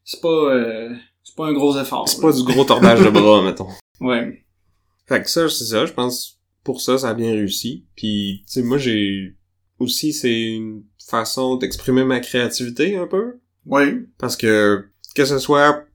C'est 0.03 0.21
pas, 0.21 0.27
euh, 0.27 0.89
c'est 1.31 1.37
pas 1.37 1.47
un 1.47 1.53
gros 1.53 1.77
effort. 1.79 2.09
C'est 2.09 2.19
pas 2.21 2.33
du 2.33 2.43
gros 2.43 2.65
tordage 2.65 2.99
de 3.01 3.09
bras, 3.19 3.41
mettons. 3.41 3.67
Ouais. 4.01 4.43
Fait 5.07 5.21
que 5.23 5.29
ça, 5.29 5.47
c'est 5.47 5.63
ça, 5.65 5.85
je 5.85 5.93
pense, 5.93 6.39
pour 6.63 6.81
ça, 6.81 6.97
ça 6.97 7.09
a 7.09 7.13
bien 7.13 7.31
réussi. 7.31 7.85
Puis, 7.95 8.43
tu 8.47 8.53
sais, 8.53 8.63
moi, 8.63 8.77
j'ai 8.77 9.35
aussi, 9.79 10.11
c'est 10.13 10.41
une 10.51 10.83
façon 11.07 11.55
d'exprimer 11.55 12.03
ma 12.03 12.19
créativité 12.19 12.97
un 12.97 13.07
peu. 13.07 13.39
Oui. 13.65 14.07
Parce 14.17 14.35
que, 14.35 14.85
que 15.15 15.23
ce 15.25 15.39
soit 15.39 15.85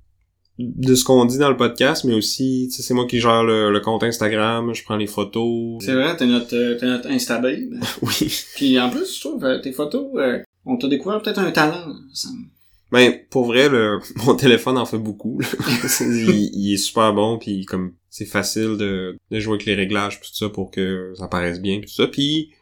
de 0.59 0.95
ce 0.95 1.05
qu'on 1.05 1.27
dit 1.27 1.37
dans 1.39 1.51
le 1.51 1.57
podcast, 1.57 2.05
mais 2.05 2.15
aussi, 2.15 2.69
tu 2.71 2.77
sais, 2.77 2.83
c'est 2.83 2.95
moi 2.95 3.07
qui 3.07 3.21
gère 3.21 3.45
le, 3.45 3.71
le 3.71 3.81
compte 3.81 4.03
Instagram, 4.03 4.73
je 4.75 4.83
prends 4.85 4.97
les 4.97 5.07
photos. 5.07 5.83
C'est 5.85 5.93
vrai, 5.95 6.17
t'es 6.17 6.27
notre, 6.27 6.55
euh, 6.57 6.79
t'es 6.79 6.87
notre 6.87 7.11
Instababe. 7.11 7.75
Oui. 8.03 8.35
Puis 8.55 8.81
en 8.81 8.89
plus, 8.89 9.15
je 9.17 9.21
trouve, 9.21 9.45
euh, 9.45 9.61
tes 9.61 9.73
photos, 9.73 10.07
euh, 10.17 10.43
on 10.65 10.77
t'a 10.79 10.89
découvert 10.89 11.21
peut-être 11.21 11.39
un 11.41 11.51
talent. 11.51 11.95
ça 12.15 12.29
me- 12.31 12.56
Ben, 12.97 13.13
pour 13.29 13.45
vrai, 13.45 13.69
le, 13.69 13.99
mon 14.25 14.35
téléphone 14.37 14.79
en 14.79 14.87
fait 14.87 14.97
beaucoup. 14.97 15.39
il, 16.01 16.51
il 16.55 16.73
est 16.73 16.79
super 16.79 17.13
bon, 17.13 17.37
puis 17.37 17.67
comme 17.67 17.93
c'est 18.09 18.25
facile 18.25 18.79
de, 18.79 19.19
de 19.31 19.39
jouer 19.39 19.57
avec 19.57 19.67
les 19.67 19.75
réglages 19.75 20.19
pis 20.19 20.31
tout 20.31 20.35
ça 20.35 20.49
pour 20.49 20.71
que 20.71 21.13
ça 21.15 21.29
paraisse 21.29 21.61
bien 21.61 21.79
pis 21.79 21.89
tout 21.89 21.93
ça. 21.93 22.07
Puis 22.07 22.53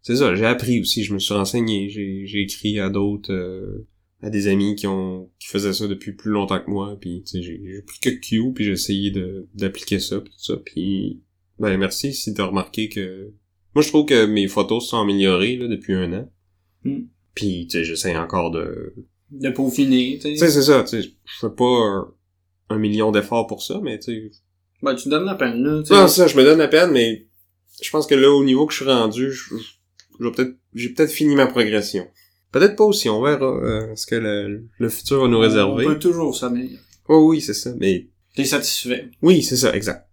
c'est 0.00 0.16
ça, 0.16 0.34
j'ai 0.34 0.46
appris 0.46 0.80
aussi, 0.80 1.04
je 1.04 1.12
me 1.12 1.18
suis 1.18 1.34
renseigné, 1.34 1.90
j'ai 1.90 2.24
j'ai 2.24 2.40
écrit 2.40 2.80
à 2.80 2.88
d'autres, 2.88 3.34
euh, 3.34 3.86
à 4.22 4.30
des 4.30 4.46
amis 4.46 4.76
qui 4.76 4.86
ont 4.86 5.30
qui 5.38 5.48
faisaient 5.48 5.74
ça 5.74 5.86
depuis 5.86 6.12
plus 6.12 6.30
longtemps 6.30 6.60
que 6.60 6.70
moi, 6.70 6.96
puis 6.98 7.22
tu 7.26 7.32
sais, 7.32 7.42
j'ai 7.42 7.82
pris 7.86 7.98
quelques 8.00 8.22
cues 8.22 8.52
puis 8.54 8.64
j'ai 8.64 8.72
essayé 8.72 9.10
de 9.10 9.46
d'appliquer 9.52 9.98
ça 9.98 10.22
pis 10.22 10.30
tout 10.30 10.42
ça. 10.42 10.56
Puis 10.56 11.20
ben 11.58 11.76
merci 11.76 12.14
si 12.14 12.32
t'as 12.32 12.46
remarqué 12.46 12.88
que 12.88 13.30
moi 13.74 13.82
je 13.82 13.88
trouve 13.88 14.06
que 14.06 14.24
mes 14.24 14.48
photos 14.48 14.84
se 14.84 14.88
sont 14.88 15.02
améliorées 15.02 15.56
là, 15.56 15.68
depuis 15.68 15.92
un 15.92 16.14
an. 16.14 16.32
Hmm. 16.82 17.02
Puis 17.34 17.66
tu 17.66 17.76
sais, 17.76 17.84
j'essaie 17.84 18.16
encore 18.16 18.52
de 18.52 18.94
de 19.32 19.50
peaufiner, 19.50 20.18
tu 20.20 20.36
sais. 20.36 20.50
c'est 20.50 20.62
ça, 20.62 20.82
tu 20.82 21.02
sais, 21.02 21.08
je 21.24 21.38
fais 21.40 21.54
pas 21.54 22.12
un, 22.68 22.78
million 22.78 23.10
d'efforts 23.10 23.46
pour 23.46 23.62
ça, 23.62 23.80
mais 23.82 23.98
tu 23.98 24.30
sais... 24.30 24.30
Ben, 24.82 24.94
tu 24.94 25.08
donnes 25.08 25.24
la 25.24 25.34
peine, 25.34 25.62
là, 25.62 25.82
tu 25.82 25.88
sais. 25.88 25.94
Non, 25.94 26.08
c'est 26.08 26.22
ça, 26.22 26.26
je 26.26 26.36
me 26.36 26.44
donne 26.44 26.58
la 26.58 26.68
peine, 26.68 26.90
mais 26.90 27.26
je 27.80 27.90
pense 27.90 28.06
que 28.06 28.14
là, 28.14 28.30
au 28.30 28.44
niveau 28.44 28.66
que 28.66 28.72
je 28.72 28.82
suis 28.82 28.90
rendu, 28.90 29.32
je, 29.32 29.54
je 30.18 30.24
vais 30.24 30.32
peut-être, 30.32 30.56
j'ai 30.74 30.90
peut-être 30.90 31.10
fini 31.10 31.34
ma 31.34 31.46
progression. 31.46 32.06
Peut-être 32.50 32.76
pas 32.76 32.84
aussi, 32.84 33.08
on 33.08 33.22
verra 33.22 33.46
euh, 33.46 33.94
ce 33.96 34.06
que 34.06 34.14
le, 34.14 34.68
le 34.78 34.88
futur 34.88 35.22
va 35.22 35.28
nous 35.28 35.38
réserver. 35.38 35.86
On 35.86 35.88
peut 35.88 35.98
toujours 35.98 36.36
s'améliorer. 36.36 36.78
Oh 37.08 37.28
oui, 37.28 37.40
c'est 37.40 37.54
ça, 37.54 37.72
mais 37.78 38.08
T'es 38.34 38.44
satisfait. 38.44 39.10
oui, 39.22 39.42
c'est 39.42 39.56
ça, 39.56 39.74
exact. 39.74 40.08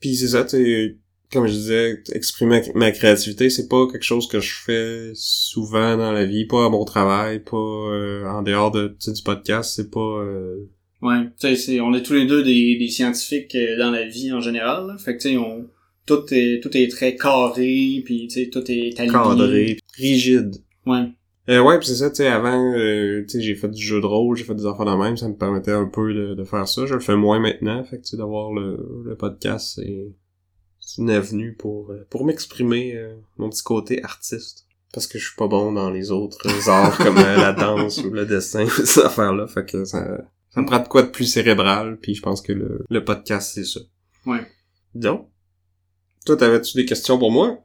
Puis 0.00 0.16
c'est 0.16 0.28
ça, 0.28 0.44
tu 0.44 1.00
comme 1.32 1.46
je 1.46 1.52
disais, 1.52 2.02
exprimer 2.12 2.62
ma 2.74 2.90
créativité, 2.92 3.50
c'est 3.50 3.68
pas 3.68 3.86
quelque 3.90 4.04
chose 4.04 4.28
que 4.28 4.40
je 4.40 4.54
fais 4.64 5.10
souvent 5.14 5.96
dans 5.96 6.12
la 6.12 6.24
vie, 6.24 6.46
pas 6.46 6.66
à 6.66 6.68
mon 6.68 6.84
travail, 6.84 7.40
pas 7.40 7.56
euh, 7.56 8.24
en 8.26 8.42
dehors 8.42 8.70
de, 8.70 8.88
du 9.06 9.22
podcast, 9.24 9.72
c'est 9.76 9.90
pas... 9.90 10.00
euh, 10.00 10.56
Ouais. 11.02 11.24
Tu 11.38 11.48
sais, 11.48 11.56
c'est- 11.56 11.80
on 11.80 11.92
est 11.94 12.02
tous 12.02 12.14
les 12.14 12.26
deux 12.26 12.42
des, 12.42 12.76
des 12.78 12.88
scientifiques 12.88 13.54
euh, 13.54 13.76
dans 13.78 13.90
la 13.90 14.06
vie 14.06 14.32
en 14.32 14.40
général, 14.40 14.86
là. 14.86 14.96
Fait 14.98 15.16
que, 15.16 15.22
tu 15.22 15.28
sais, 15.30 15.36
on, 15.36 15.66
tout 16.06 16.22
est, 16.32 16.60
tout 16.62 16.74
est 16.76 16.88
très 16.90 17.16
carré, 17.16 18.02
puis 18.04 18.28
tu 18.28 18.40
sais, 18.44 18.48
tout 18.50 18.64
est 18.70 18.98
aligné. 18.98 19.12
cadré, 19.12 19.76
rigide. 19.98 20.52
Ouais. 20.86 21.08
Euh, 21.48 21.62
ouais, 21.62 21.78
pis 21.78 21.86
c'est 21.86 21.96
ça, 21.96 22.08
tu 22.10 22.16
sais, 22.16 22.26
avant, 22.28 22.72
euh, 22.76 23.22
tu 23.22 23.28
sais, 23.28 23.40
j'ai 23.42 23.54
fait 23.54 23.68
du 23.68 23.80
jeu 23.80 24.00
de 24.00 24.06
rôle, 24.06 24.36
j'ai 24.36 24.44
fait 24.44 24.54
des 24.54 24.66
affaires 24.66 24.86
de 24.86 24.96
même, 25.00 25.16
ça 25.16 25.28
me 25.28 25.36
permettait 25.36 25.70
un 25.72 25.86
peu 25.86 26.12
de, 26.14 26.34
de 26.34 26.44
faire 26.44 26.66
ça. 26.66 26.86
Je 26.86 26.94
le 26.94 27.00
fais 27.00 27.14
moins 27.14 27.38
maintenant, 27.40 27.84
fait 27.84 27.98
que, 27.98 28.02
tu 28.02 28.08
sais, 28.08 28.16
d'avoir 28.16 28.52
le, 28.52 28.76
le 29.04 29.14
podcast, 29.16 29.74
c'est 29.76 30.06
c'est 30.86 31.02
une 31.02 31.10
avenue 31.10 31.52
pour, 31.52 31.90
euh, 31.90 32.06
pour 32.10 32.24
m'exprimer 32.24 32.94
euh, 32.94 33.16
mon 33.38 33.50
petit 33.50 33.64
côté 33.64 34.02
artiste. 34.04 34.66
Parce 34.94 35.08
que 35.08 35.18
je 35.18 35.26
suis 35.26 35.36
pas 35.36 35.48
bon 35.48 35.72
dans 35.72 35.90
les 35.90 36.12
autres 36.12 36.46
arts 36.70 36.96
comme 36.96 37.18
euh, 37.18 37.36
la 37.36 37.52
danse 37.52 37.98
ou 37.98 38.10
le 38.10 38.24
dessin, 38.24 38.66
ces 38.84 39.00
affaires-là, 39.00 39.48
fait 39.48 39.66
que 39.66 39.84
ça, 39.84 40.24
ça 40.50 40.60
me 40.60 40.66
prend 40.66 40.78
de 40.78 40.86
quoi 40.86 41.02
de 41.02 41.08
plus 41.08 41.24
cérébral, 41.26 41.98
puis 42.00 42.14
je 42.14 42.22
pense 42.22 42.40
que 42.40 42.52
le, 42.52 42.84
le 42.88 43.04
podcast, 43.04 43.50
c'est 43.52 43.64
ça. 43.64 43.80
Ouais. 44.26 44.46
Donc, 44.94 45.28
toi, 46.24 46.36
t'avais-tu 46.36 46.76
des 46.76 46.86
questions 46.86 47.18
pour 47.18 47.32
moi? 47.32 47.58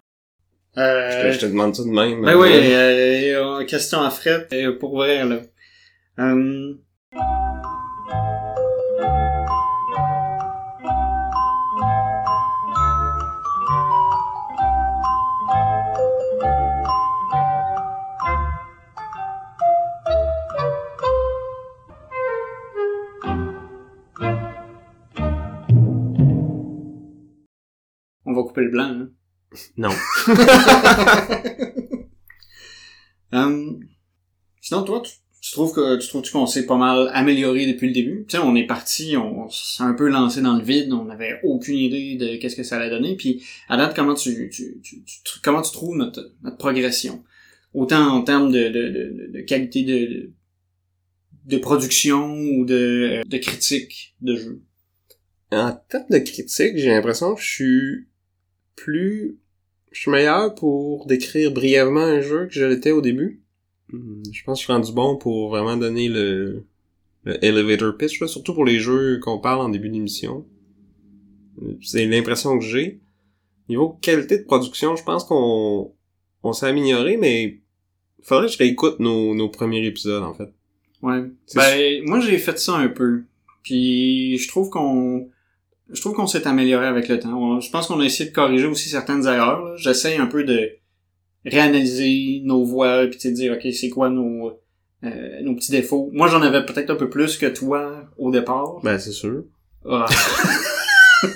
Je, 0.76 0.82
Euh, 0.82 1.28
te, 1.30 1.34
je 1.34 1.40
te 1.42 1.46
demande 1.46 1.76
ça 1.76 1.84
de 1.84 1.90
même. 1.90 2.24
Ben 2.24 2.36
oui, 2.36 2.50
euh, 2.52 3.64
question 3.66 4.02
à 4.02 4.10
Fred, 4.10 4.48
euh, 4.52 4.78
pour 4.80 4.96
vrai, 4.96 5.24
là. 5.26 5.42
Couper 28.52 28.62
le 28.66 28.72
blanc, 28.72 28.84
hein. 29.02 29.10
Non. 29.78 29.90
Hum, 33.34 33.80
sinon, 34.60 34.84
toi, 34.84 35.02
tu, 35.02 35.14
tu 35.42 35.52
trouves 35.52 35.74
que 35.74 35.98
tu 36.00 36.08
trouves 36.08 36.30
qu'on 36.32 36.46
s'est 36.46 36.66
pas 36.66 36.78
mal 36.78 37.10
amélioré 37.14 37.66
depuis 37.66 37.88
le 37.88 37.94
début? 37.94 38.26
Tu 38.28 38.36
sais, 38.36 38.44
on 38.44 38.56
est 38.56 38.66
parti, 38.68 39.16
on, 39.18 39.50
s'est 39.50 39.84
un 39.84 39.94
peu 39.94 40.10
lancé 40.10 40.42
dans 40.42 40.58
le 40.58 40.64
vide, 40.64 40.92
on 40.92 41.06
n'avait 41.06 41.40
aucune 41.44 41.78
idée 41.78 42.16
de 42.16 42.36
qu'est-ce 42.36 42.56
que 42.56 42.64
ça 42.64 42.78
allait 42.78 42.90
donner. 42.90 43.16
Puis, 43.16 43.44
à 43.70 43.78
date, 43.78 43.96
comment 43.96 44.16
tu, 44.16 44.50
tu, 44.50 44.82
tu, 44.84 45.04
tu- 45.04 45.40
comment 45.42 45.62
tu 45.62 45.72
trouves 45.72 45.96
notre, 45.96 46.34
notre 46.44 46.58
progression? 46.58 47.24
Autant 47.74 48.06
en 48.06 48.22
termes 48.22 48.52
de, 48.52 48.68
de, 48.68 48.90
de, 48.90 49.32
de 49.32 49.42
qualité 49.42 49.84
de, 49.84 50.06
de, 50.06 50.34
de 51.46 51.58
production 51.58 52.34
ou 52.34 52.66
de, 52.66 53.22
de 53.26 53.38
critique 53.38 54.16
de 54.20 54.36
jeu. 54.36 54.62
En 55.54 55.72
termes 55.90 56.10
de 56.10 56.18
critique, 56.20 56.74
j'ai 56.76 56.90
l'impression 56.90 57.34
que 57.34 57.42
je 57.42 57.48
suis 57.50 58.08
plus... 58.76 59.38
Je 59.92 60.00
suis 60.00 60.12
meilleur 60.12 60.56
pour 60.56 61.06
décrire 61.06 61.52
brièvement 61.52 62.00
un 62.00 62.22
jeu 62.22 62.48
que 62.48 62.54
je 62.54 62.64
l'étais 62.64 62.92
au 62.92 63.02
début. 63.02 63.42
Hmm, 63.92 64.24
Je 64.32 64.44
pense 64.44 64.60
que 64.60 64.62
je 64.62 64.66
suis 64.66 64.74
rendu 64.74 64.94
bon 64.94 65.18
pour 65.18 65.50
vraiment 65.50 65.76
donner 65.76 66.08
le, 66.08 66.64
le 67.26 67.44
elevator 67.44 67.98
pitch, 67.98 68.22
là, 68.22 68.28
surtout 68.28 68.54
pour 68.54 68.64
les 68.64 68.80
jeux 68.80 69.20
qu'on 69.20 69.40
parle 69.40 69.60
en 69.60 69.70
début 69.70 69.90
d'émission. 69.90 70.46
C'est 71.82 72.06
l'impression 72.06 72.58
que 72.58 72.64
j'ai. 72.64 73.02
Niveau 73.68 73.90
qualité 74.02 74.38
de 74.38 74.44
production, 74.44 74.96
je 74.96 75.04
pense 75.04 75.26
qu'on 75.26 75.94
on 76.44 76.54
s'est 76.54 76.68
amélioré, 76.68 77.18
mais 77.18 77.60
il 78.20 78.26
faudrait 78.26 78.48
que 78.48 78.54
je 78.54 78.58
réécoute 78.58 79.00
nos, 79.00 79.36
nos 79.36 79.50
premiers 79.50 79.86
épisodes, 79.86 80.24
en 80.24 80.34
fait. 80.34 80.54
Ouais. 81.02 81.24
Ben, 81.56 82.04
moi, 82.06 82.20
j'ai 82.22 82.38
fait 82.38 82.58
ça 82.58 82.78
un 82.78 82.88
peu. 82.88 83.24
Puis, 83.64 84.38
je 84.38 84.48
trouve 84.48 84.70
qu'on, 84.70 85.30
je 85.93 86.01
trouve 86.01 86.13
qu'on 86.13 86.27
s'est 86.27 86.47
amélioré 86.47 86.86
avec 86.88 87.08
le 87.08 87.19
temps. 87.19 87.34
On- 87.34 87.60
je 87.60 87.69
pense 87.71 87.88
qu'on 87.88 87.99
a 87.99 88.06
essayé 88.06 88.30
de 88.30 88.36
corriger 88.36 88.65
aussi 88.65 88.89
certaines 88.89 89.25
erreurs. 89.25 89.63
là. 89.65 89.75
J'essaye 89.77 90.17
un 90.17 90.27
peu 90.27 90.43
de 90.43 90.69
réanalyser 91.45 92.41
nos 92.43 92.63
voix, 92.63 93.06
puis 93.08 93.19
de 93.30 93.34
dire, 93.36 93.54
ok, 93.54 93.71
c'est 93.73 93.89
quoi 93.89 94.10
nos, 94.10 94.51
euh, 95.04 95.41
nos 95.43 95.56
petits 95.56 95.71
défauts. 95.71 96.10
Moi, 96.13 96.27
j'en 96.27 96.41
avais 96.41 96.65
peut-être 96.65 96.89
un 96.91 96.95
peu 96.95 97.10
plus 97.10 97.38
que 97.38 97.47
toi 97.47 98.08
au 98.17 98.32
départ. 98.32 98.80
Ben, 98.84 98.97
c'est 98.99 99.12
sûr. 99.12 99.43
Ah. 99.89 100.06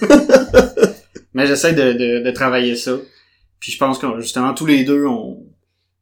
Mais 1.34 1.48
j'essaie 1.48 1.74
de, 1.74 1.94
de, 1.94 2.24
de 2.24 2.32
travailler 2.32 2.76
ça. 2.76 2.98
Puis 3.60 3.72
je 3.72 3.78
pense 3.78 3.98
que 3.98 4.20
justement, 4.20 4.54
tous 4.54 4.66
les 4.66 4.84
deux, 4.84 5.06
on, 5.06 5.44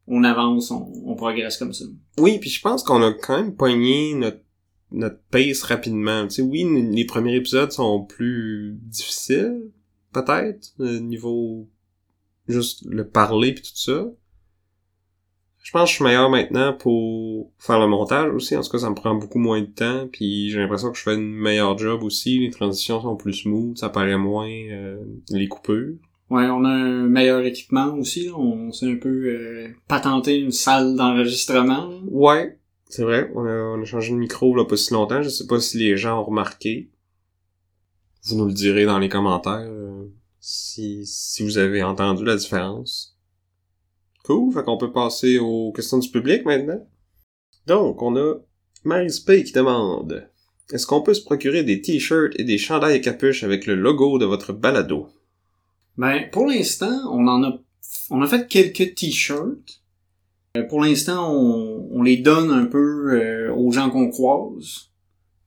on 0.08 0.24
avance, 0.24 0.70
on, 0.70 0.92
on 1.06 1.16
progresse 1.16 1.58
comme 1.58 1.74
ça. 1.74 1.86
Oui, 2.20 2.38
puis 2.40 2.50
je 2.50 2.62
pense 2.62 2.84
qu'on 2.84 3.02
a 3.02 3.14
quand 3.14 3.38
même 3.38 3.56
pogné 3.56 4.14
notre 4.14 4.40
notre 4.94 5.20
pace 5.32 5.64
rapidement. 5.64 6.28
Tu 6.28 6.36
sais, 6.36 6.42
oui, 6.42 6.66
les 6.92 7.06
premiers 7.06 7.36
épisodes 7.36 7.72
sont 7.72 8.04
plus 8.04 8.78
difficiles, 8.82 9.72
peut-être, 10.14 10.74
euh, 10.80 11.00
niveau 11.00 11.68
juste 12.48 12.86
le 12.88 13.08
parler 13.08 13.54
puis 13.54 13.64
tout 13.64 13.76
ça. 13.76 14.06
Je 15.64 15.72
pense 15.72 15.84
que 15.84 15.90
je 15.92 15.96
suis 15.96 16.04
meilleur 16.04 16.30
maintenant 16.30 16.74
pour 16.74 17.52
faire 17.58 17.80
le 17.80 17.88
montage 17.88 18.34
aussi. 18.34 18.56
En 18.56 18.62
tout 18.62 18.70
cas, 18.70 18.80
ça 18.80 18.90
me 18.90 18.96
prend 18.96 19.16
beaucoup 19.16 19.40
moins 19.40 19.62
de 19.62 19.68
temps. 19.68 20.10
Puis 20.12 20.50
j'ai 20.50 20.60
l'impression 20.60 20.92
que 20.92 20.98
je 20.98 21.04
fais 21.04 21.16
une 21.16 21.34
meilleure 21.34 21.78
job 21.78 22.04
aussi. 22.04 22.40
Les 22.40 22.50
transitions 22.50 23.02
sont 23.02 23.16
plus 23.16 23.34
smooth, 23.34 23.78
ça 23.78 23.88
paraît 23.88 24.18
moins 24.18 24.50
euh, 24.50 24.98
les 25.30 25.48
coupures. 25.48 25.96
Ouais, 26.30 26.48
on 26.48 26.66
a 26.66 26.70
un 26.70 27.08
meilleur 27.08 27.46
équipement 27.46 27.94
aussi. 27.94 28.30
On 28.36 28.74
s'est 28.74 28.92
un 28.92 28.98
peu 28.98 29.10
euh, 29.10 29.70
patenté 29.88 30.38
une 30.38 30.52
salle 30.52 30.96
d'enregistrement. 30.98 31.92
Ouais, 32.08 32.58
c'est 32.94 33.02
vrai. 33.02 33.32
On 33.34 33.44
a, 33.48 33.56
on 33.76 33.82
a 33.82 33.86
changé 33.86 34.12
de 34.12 34.18
micro 34.18 34.56
là 34.56 34.66
pas 34.66 34.78
si 34.78 34.94
longtemps. 34.94 35.24
Je 35.24 35.30
sais 35.30 35.48
pas 35.48 35.60
si 35.60 35.80
les 35.80 35.98
gens 35.98 36.20
ont 36.20 36.26
remarqué. 36.26 36.92
Vous 38.26 38.38
nous 38.38 38.46
le 38.46 38.54
direz 38.54 38.86
dans 38.86 39.00
les 39.00 39.10
commentaires 39.10 39.66
euh, 39.68 40.06
si, 40.40 41.04
si 41.04 41.44
vous 41.44 41.58
avez 41.58 41.82
entendu 41.82 42.24
la 42.24 42.36
différence. 42.36 43.18
Cool, 44.26 44.54
fait 44.54 44.64
qu'on 44.64 44.78
peut 44.78 44.92
passer 44.92 45.40
aux 45.40 45.72
questions 45.72 45.98
du 45.98 46.10
public 46.10 46.46
maintenant. 46.46 46.88
Donc, 47.66 48.00
on 48.04 48.16
a 48.16 48.36
Marie-Spay 48.84 49.44
qui 49.44 49.54
demande 49.54 50.30
Est-ce 50.72 50.86
qu'on 50.86 51.02
peut 51.02 51.16
se 51.16 51.24
procurer 51.24 51.64
des 51.64 51.82
t-shirts 51.82 52.40
et 52.40 52.44
des 52.44 52.60
chandails 52.60 52.98
à 52.98 53.00
capuche 53.00 53.44
avec 53.44 53.66
le 53.66 53.74
logo 53.74 54.20
de 54.20 54.26
votre 54.26 54.54
balado? 54.54 55.08
Ben, 55.98 56.30
pour 56.32 56.46
l'instant, 56.46 57.12
on 57.12 57.28
en 57.28 57.44
a, 57.44 57.60
on 58.12 58.22
a 58.22 58.28
fait 58.28 58.48
quelques 58.48 58.94
t-shirts. 58.94 59.83
Euh, 60.56 60.64
pour 60.64 60.82
l'instant, 60.82 61.34
on, 61.34 61.90
on 61.92 62.04
les 62.04 62.18
donne 62.18 62.52
un 62.52 62.66
peu 62.66 63.14
euh, 63.14 63.54
aux 63.56 63.72
gens 63.72 63.90
qu'on 63.90 64.10
croise, 64.10 64.92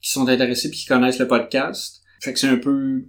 qui 0.00 0.10
sont 0.10 0.26
intéressés 0.26 0.68
puis 0.68 0.80
qui 0.80 0.86
connaissent 0.86 1.20
le 1.20 1.28
podcast. 1.28 2.02
Fait 2.20 2.32
que 2.32 2.38
c'est 2.40 2.48
un 2.48 2.56
peu 2.56 3.04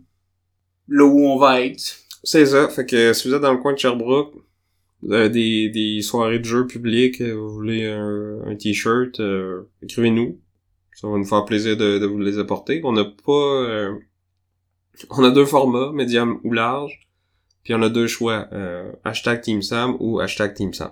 là 0.87 1.05
où 1.05 1.25
on 1.25 1.37
va 1.37 1.61
être. 1.61 1.97
C'est 2.23 2.45
ça. 2.45 2.69
Fait 2.69 2.85
que 2.85 3.13
si 3.13 3.27
vous 3.27 3.33
êtes 3.33 3.41
dans 3.41 3.53
le 3.53 3.57
coin 3.59 3.73
de 3.73 3.79
Sherbrooke, 3.79 4.35
avez 5.11 5.29
des, 5.29 5.69
des 5.69 6.01
soirées 6.01 6.37
de 6.39 6.45
jeux 6.45 6.67
publics, 6.67 7.19
euh, 7.21 7.33
vous 7.33 7.49
voulez 7.49 7.85
un, 7.87 8.41
un 8.45 8.55
t-shirt, 8.55 9.19
euh, 9.19 9.63
écrivez-nous. 9.81 10.39
Ça 10.93 11.07
va 11.07 11.17
nous 11.17 11.25
faire 11.25 11.45
plaisir 11.45 11.77
de, 11.77 11.97
de 11.99 12.05
vous 12.05 12.19
les 12.19 12.37
apporter. 12.37 12.81
On 12.83 12.91
n'a 12.91 13.05
pas... 13.05 13.31
euh, 13.31 13.93
on 15.09 15.23
a 15.23 15.31
deux 15.31 15.45
formats, 15.45 15.91
médium 15.93 16.39
ou 16.43 16.53
large. 16.53 17.07
Puis 17.63 17.73
on 17.73 17.81
a 17.81 17.89
deux 17.89 18.07
choix. 18.07 18.47
euh, 18.53 18.91
hashtag 19.03 19.41
Team 19.41 19.63
Sam 19.63 19.95
ou 19.99 20.19
hashtag 20.19 20.53
Team 20.53 20.73
Sam. 20.73 20.91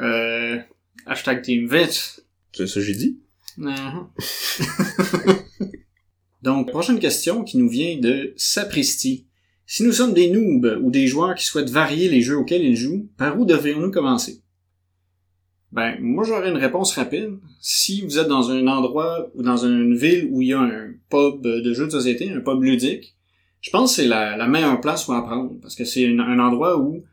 Euh, 0.00 0.58
hashtag 1.06 1.42
Team 1.42 1.68
Vite. 1.68 2.24
C'est 2.52 2.66
ça 2.66 2.74
que 2.74 2.80
j'ai 2.80 2.94
dit? 2.94 3.20
Mhm. 3.56 4.08
Donc, 6.42 6.70
prochaine 6.70 6.98
question 6.98 7.44
qui 7.44 7.58
nous 7.58 7.68
vient 7.68 7.98
de 7.98 8.32
Sapristi. 8.36 9.26
Si 9.66 9.84
nous 9.84 9.92
sommes 9.92 10.14
des 10.14 10.30
noobs 10.30 10.78
ou 10.82 10.90
des 10.90 11.06
joueurs 11.06 11.34
qui 11.34 11.44
souhaitent 11.44 11.70
varier 11.70 12.08
les 12.08 12.22
jeux 12.22 12.38
auxquels 12.38 12.64
ils 12.64 12.76
jouent, 12.76 13.08
par 13.16 13.38
où 13.38 13.44
devrions-nous 13.44 13.90
commencer? 13.90 14.42
Ben, 15.70 15.96
moi 16.00 16.24
j'aurais 16.24 16.50
une 16.50 16.56
réponse 16.56 16.96
rapide. 16.96 17.38
Si 17.60 18.02
vous 18.02 18.18
êtes 18.18 18.26
dans 18.26 18.50
un 18.50 18.66
endroit 18.66 19.30
ou 19.34 19.42
dans 19.42 19.58
une 19.58 19.94
ville 19.94 20.28
où 20.32 20.42
il 20.42 20.48
y 20.48 20.52
a 20.52 20.60
un 20.60 20.92
pub 21.08 21.42
de 21.42 21.72
jeux 21.72 21.86
de 21.86 21.92
société, 21.92 22.30
un 22.32 22.40
pub 22.40 22.62
ludique, 22.62 23.14
je 23.60 23.70
pense 23.70 23.90
que 23.90 24.02
c'est 24.02 24.08
la, 24.08 24.36
la 24.36 24.48
meilleure 24.48 24.80
place 24.80 25.04
pour 25.04 25.14
apprendre. 25.14 25.52
Parce 25.60 25.76
que 25.76 25.84
c'est 25.84 26.06
un 26.06 26.38
endroit 26.38 26.78
où 26.78 27.04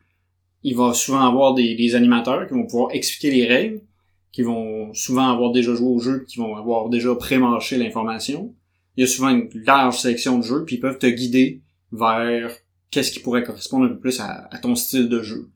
il 0.64 0.76
va 0.76 0.94
souvent 0.94 1.22
avoir 1.22 1.54
des, 1.54 1.76
des 1.76 1.96
animateurs 1.96 2.48
qui 2.48 2.54
vont 2.54 2.66
pouvoir 2.66 2.90
expliquer 2.94 3.32
les 3.32 3.46
règles, 3.46 3.82
qui 4.32 4.44
vont 4.44 4.94
souvent 4.94 5.30
avoir 5.32 5.52
déjà 5.52 5.74
joué 5.74 5.88
au 5.88 6.00
jeu, 6.00 6.26
qui 6.28 6.38
vont 6.38 6.56
avoir 6.56 6.90
déjà 6.90 7.16
pré-marché 7.16 7.78
l'information. 7.78 8.54
Il 8.96 9.02
y 9.02 9.04
a 9.04 9.08
souvent 9.08 9.30
une 9.30 9.50
large 9.66 10.00
sélection 10.00 10.38
de 10.38 10.44
jeux, 10.44 10.66
puis 10.66 10.76
ils 10.76 10.80
peuvent 10.80 11.00
te 11.00 11.08
guider 11.08 11.62
vers 11.92 12.52
qu'est-ce 12.92 13.12
qui 13.12 13.20
pourrait 13.20 13.44
correspondre 13.44 13.86
un 13.86 13.90
peu 13.90 14.00
plus 14.00 14.20
à, 14.20 14.48
à 14.52 14.58
ton 14.58 14.76
style 14.76 15.10
de 15.10 15.22
jeu. 15.22 15.50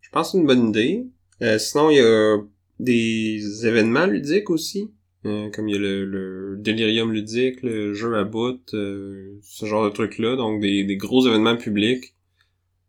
Je 0.00 0.10
pense 0.10 0.28
que 0.28 0.32
c'est 0.32 0.38
une 0.38 0.46
bonne 0.46 0.68
idée. 0.68 1.06
Euh, 1.42 1.58
sinon, 1.58 1.90
il 1.90 1.96
y 1.96 2.00
a 2.00 2.38
des 2.80 3.66
événements 3.66 4.06
ludiques 4.06 4.50
aussi. 4.50 4.90
Euh, 5.24 5.50
comme 5.50 5.68
il 5.68 5.74
y 5.74 5.78
a 5.78 5.80
le, 5.80 6.04
le 6.04 6.56
Delirium 6.58 7.12
ludique, 7.12 7.62
le 7.62 7.92
jeu 7.94 8.16
à 8.16 8.24
bout, 8.24 8.60
euh, 8.74 9.38
ce 9.42 9.66
genre 9.66 9.84
de 9.84 9.90
trucs-là. 9.90 10.36
Donc 10.36 10.60
des, 10.60 10.84
des 10.84 10.96
gros 10.96 11.26
événements 11.26 11.56
publics 11.56 12.14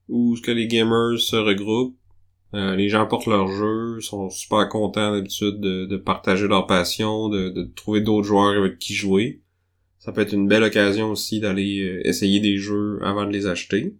où 0.09 0.35
ce 0.35 0.41
que 0.41 0.51
les 0.51 0.67
gamers 0.67 1.19
se 1.19 1.35
regroupent. 1.35 1.97
Euh, 2.53 2.75
les 2.75 2.87
gens 2.87 3.05
portent 3.05 3.27
leurs 3.27 3.47
jeux, 3.49 3.99
sont 3.99 4.29
super 4.29 4.69
contents 4.69 5.11
d'habitude 5.11 5.59
de, 5.59 5.85
de 5.85 5.97
partager 5.97 6.47
leur 6.47 6.65
passion, 6.65 7.27
de, 7.27 7.49
de 7.49 7.63
trouver 7.75 7.99
d'autres 8.01 8.25
joueurs 8.27 8.57
avec 8.57 8.79
qui 8.79 8.93
jouer. 8.93 9.41
Ça 9.99 10.13
peut 10.13 10.21
être 10.21 10.33
une 10.33 10.47
belle 10.47 10.63
occasion 10.63 11.09
aussi 11.11 11.41
d'aller 11.41 11.81
euh, 11.81 12.07
essayer 12.07 12.39
des 12.39 12.57
jeux 12.57 12.99
avant 13.03 13.25
de 13.25 13.31
les 13.33 13.47
acheter. 13.47 13.97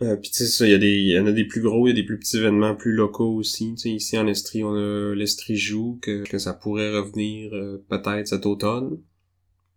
Euh, 0.00 0.16
puis 0.16 0.30
tu 0.30 0.38
sais 0.38 0.46
ça, 0.46 0.64
il 0.64 0.70
y 0.70 0.74
a 0.74 0.78
des 0.78 0.94
il 0.94 1.08
y 1.10 1.18
en 1.18 1.26
a 1.26 1.32
des 1.32 1.44
plus 1.44 1.60
gros, 1.60 1.86
il 1.86 1.90
y 1.90 1.92
a 1.92 1.96
des 1.96 2.04
plus 2.04 2.18
petits 2.18 2.36
événements 2.38 2.74
plus 2.76 2.92
locaux 2.94 3.34
aussi. 3.34 3.74
Tu 3.74 3.82
sais 3.82 3.90
ici 3.90 4.16
en 4.16 4.26
Estrie, 4.28 4.62
on 4.64 4.74
a 4.74 5.14
l'Estrie 5.14 5.56
joue 5.56 5.98
que, 6.00 6.22
que 6.22 6.38
ça 6.38 6.54
pourrait 6.54 6.96
revenir 6.96 7.52
euh, 7.52 7.84
peut-être 7.90 8.28
cet 8.28 8.46
automne 8.46 8.98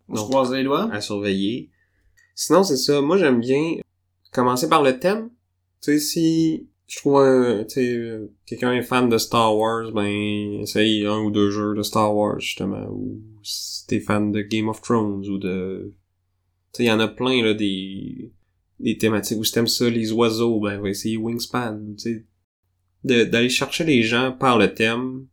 On 0.08 0.16
se 0.16 0.22
Donc, 0.22 0.30
croise 0.30 0.54
les 0.54 0.64
doigts. 0.64 0.90
à 0.94 1.02
surveiller. 1.02 1.72
Sinon 2.36 2.64
c'est 2.64 2.78
ça, 2.78 3.02
moi 3.02 3.18
j'aime 3.18 3.42
bien 3.42 3.78
commencer 4.32 4.68
par 4.68 4.84
le 4.84 5.00
thème. 5.00 5.30
Tu 5.82 5.94
sais 5.94 6.00
si 6.00 6.68
je 6.88 6.98
trouve 6.98 7.20
un 7.20 7.66
quelqu'un 8.46 8.74
est 8.74 8.82
fan 8.82 9.08
de 9.08 9.18
Star 9.18 9.56
Wars, 9.56 9.92
ben 9.94 10.06
essaye 10.62 11.06
un 11.06 11.20
ou 11.20 11.32
deux 11.32 11.50
jeux 11.50 11.74
de 11.74 11.84
Star 11.84 12.16
Wars 12.16 12.40
justement. 12.40 12.86
Ou 12.90 13.22
si 13.44 13.88
t'es 13.88 14.00
fan 14.00 14.32
de 14.32 14.42
Game 14.42 14.68
of 14.68 14.82
Thrones 14.82 15.26
ou 15.28 15.38
de 15.38 15.94
tu 16.74 16.78
sais 16.78 16.84
il 16.84 16.88
y 16.88 16.92
en 16.92 17.00
a 17.00 17.08
plein 17.08 17.44
là 17.44 17.54
des 17.54 18.32
des 18.80 18.98
thématiques 18.98 19.40
où 19.40 19.44
si 19.44 19.54
t'aimes 19.54 19.68
ça 19.68 19.90
les 19.90 20.12
oiseaux 20.12 20.60
ben 20.60 20.82
va 20.82 20.90
essayer 20.90 21.18
Wingspan. 21.18 21.96
Tu 21.98 22.00
sais 22.00 22.26
d'aller 23.04 23.50
chercher 23.50 23.84
les 23.84 24.04
gens 24.04 24.32
par 24.32 24.58
le 24.58 24.74
thème 24.74 25.28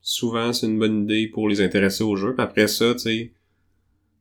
souvent 0.00 0.52
c'est 0.52 0.66
une 0.66 0.78
bonne 0.78 1.04
idée 1.04 1.28
pour 1.28 1.48
les 1.48 1.60
intéresser 1.60 2.04
au 2.04 2.16
jeu. 2.16 2.34
Puis 2.34 2.42
après 2.42 2.68
ça 2.68 2.94
tu 2.94 3.00
sais 3.00 3.32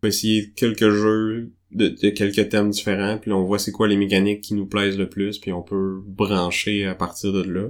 essayer 0.03 0.51
quelques 0.55 0.89
jeux 0.89 1.51
de, 1.73 1.89
de 1.89 2.09
quelques 2.09 2.49
thèmes 2.49 2.69
différents 2.69 3.17
puis 3.17 3.31
on 3.31 3.43
voit 3.43 3.59
c'est 3.59 3.71
quoi 3.71 3.87
les 3.87 3.97
mécaniques 3.97 4.41
qui 4.41 4.53
nous 4.53 4.65
plaisent 4.65 4.97
le 4.97 5.09
plus 5.09 5.39
puis 5.39 5.51
on 5.51 5.61
peut 5.61 6.01
brancher 6.05 6.85
à 6.85 6.95
partir 6.95 7.33
de 7.33 7.43
là. 7.43 7.69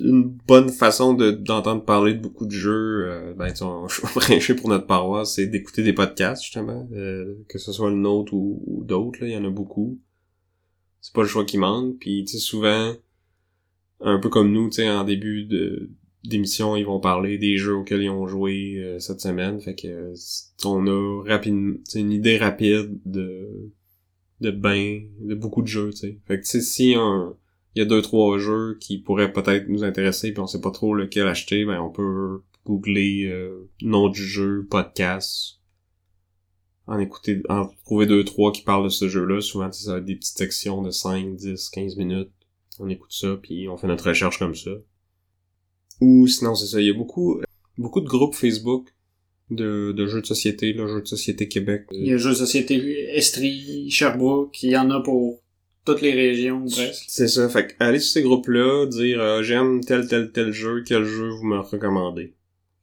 Une 0.00 0.24
bonne 0.46 0.68
façon 0.68 1.14
de 1.14 1.30
d'entendre 1.30 1.84
parler 1.84 2.14
de 2.14 2.20
beaucoup 2.20 2.44
de 2.44 2.52
jeux 2.52 3.08
euh, 3.08 3.34
ben 3.34 3.52
tu 3.52 3.62
on, 3.62 3.86
prêcher 4.16 4.54
pour 4.54 4.68
notre 4.68 4.86
paroisse 4.86 5.34
c'est 5.34 5.46
d'écouter 5.46 5.82
des 5.82 5.92
podcasts 5.92 6.42
justement 6.42 6.88
euh, 6.92 7.34
que 7.48 7.58
ce 7.58 7.72
soit 7.72 7.90
le 7.90 7.96
nôtre 7.96 8.34
ou, 8.34 8.62
ou 8.66 8.84
d'autres 8.84 9.22
il 9.22 9.30
y 9.30 9.36
en 9.36 9.44
a 9.44 9.50
beaucoup. 9.50 9.98
C'est 11.00 11.14
pas 11.14 11.22
le 11.22 11.28
choix 11.28 11.44
qui 11.44 11.58
manque 11.58 11.98
puis 11.98 12.24
tu 12.24 12.38
souvent 12.38 12.94
un 14.00 14.18
peu 14.18 14.28
comme 14.28 14.52
nous 14.52 14.68
tu 14.68 14.76
sais 14.76 14.90
en 14.90 15.04
début 15.04 15.44
de 15.44 15.90
d'émission 16.24 16.76
ils 16.76 16.84
vont 16.84 17.00
parler 17.00 17.38
des 17.38 17.56
jeux 17.56 17.76
auxquels 17.76 18.02
ils 18.02 18.10
ont 18.10 18.26
joué 18.26 18.76
euh, 18.78 18.98
cette 18.98 19.20
semaine. 19.20 19.60
Fait 19.60 19.74
que 19.74 19.88
euh, 19.88 20.14
on 20.64 20.86
a 20.86 21.22
rapidement 21.24 21.76
une 21.94 22.12
idée 22.12 22.38
rapide 22.38 22.98
de 23.04 23.70
de 24.40 24.50
ben 24.50 25.02
de 25.20 25.34
beaucoup 25.34 25.62
de 25.62 25.66
jeux 25.66 25.90
tu 25.90 25.98
sais. 25.98 26.18
Fait 26.26 26.38
que 26.38 26.44
tu 26.44 26.50
sais 26.50 26.60
si 26.60 26.94
un 26.94 27.36
il 27.74 27.80
y 27.80 27.82
a 27.82 27.84
deux 27.84 28.02
trois 28.02 28.38
jeux 28.38 28.76
qui 28.80 28.98
pourraient 28.98 29.32
peut-être 29.32 29.68
nous 29.68 29.84
intéresser 29.84 30.32
puis 30.32 30.40
on 30.40 30.46
sait 30.46 30.60
pas 30.60 30.70
trop 30.70 30.94
lequel 30.94 31.26
acheter 31.26 31.64
ben 31.64 31.80
on 31.80 31.90
peut 31.90 32.42
googler 32.64 33.24
euh, 33.26 33.68
nom 33.82 34.08
du 34.08 34.22
jeu 34.22 34.66
podcast 34.70 35.60
en 36.86 36.98
écouter 36.98 37.42
en 37.48 37.68
trouver 37.84 38.06
deux 38.06 38.24
trois 38.24 38.52
qui 38.52 38.62
parlent 38.62 38.84
de 38.84 38.88
ce 38.88 39.08
jeu-là. 39.08 39.40
Souvent 39.40 39.70
ça 39.70 39.92
va 39.92 39.98
être 39.98 40.04
des 40.04 40.16
petites 40.16 40.38
sections 40.38 40.82
de 40.82 40.90
5, 40.90 41.36
10, 41.36 41.68
15 41.70 41.96
minutes. 41.96 42.30
On 42.78 42.88
écoute 42.88 43.12
ça 43.12 43.36
puis 43.40 43.68
on 43.68 43.76
fait 43.76 43.86
notre 43.86 44.08
recherche 44.08 44.38
comme 44.38 44.54
ça 44.54 44.70
ou 46.00 46.26
sinon 46.26 46.54
c'est 46.54 46.66
ça 46.66 46.80
il 46.80 46.86
y 46.86 46.90
a 46.90 46.94
beaucoup 46.94 47.40
beaucoup 47.76 48.00
de 48.00 48.08
groupes 48.08 48.34
Facebook 48.34 48.88
de, 49.50 49.92
de 49.92 50.06
jeux 50.06 50.20
de 50.20 50.26
société 50.26 50.72
là 50.72 50.86
jeux 50.86 51.00
de 51.00 51.06
société 51.06 51.48
Québec 51.48 51.86
Il 51.90 52.06
y 52.06 52.12
a 52.12 52.16
Jeux 52.16 52.30
de 52.30 52.34
société 52.34 53.16
Estrie, 53.16 53.90
Sherbrooke, 53.90 54.62
il 54.62 54.70
y 54.70 54.76
en 54.76 54.90
a 54.90 55.00
pour 55.00 55.40
toutes 55.84 56.02
les 56.02 56.12
régions 56.12 56.66
presque. 56.66 57.04
C'est 57.08 57.28
ça, 57.28 57.48
fait 57.48 57.74
aller 57.78 57.98
sur 57.98 58.12
ces 58.12 58.22
groupes-là, 58.22 58.86
dire 58.86 59.20
euh, 59.20 59.42
j'aime 59.42 59.82
tel 59.82 60.06
tel 60.06 60.32
tel 60.32 60.52
jeu, 60.52 60.84
quel 60.86 61.04
jeu 61.04 61.30
vous 61.30 61.46
me 61.46 61.60
recommandez. 61.60 62.34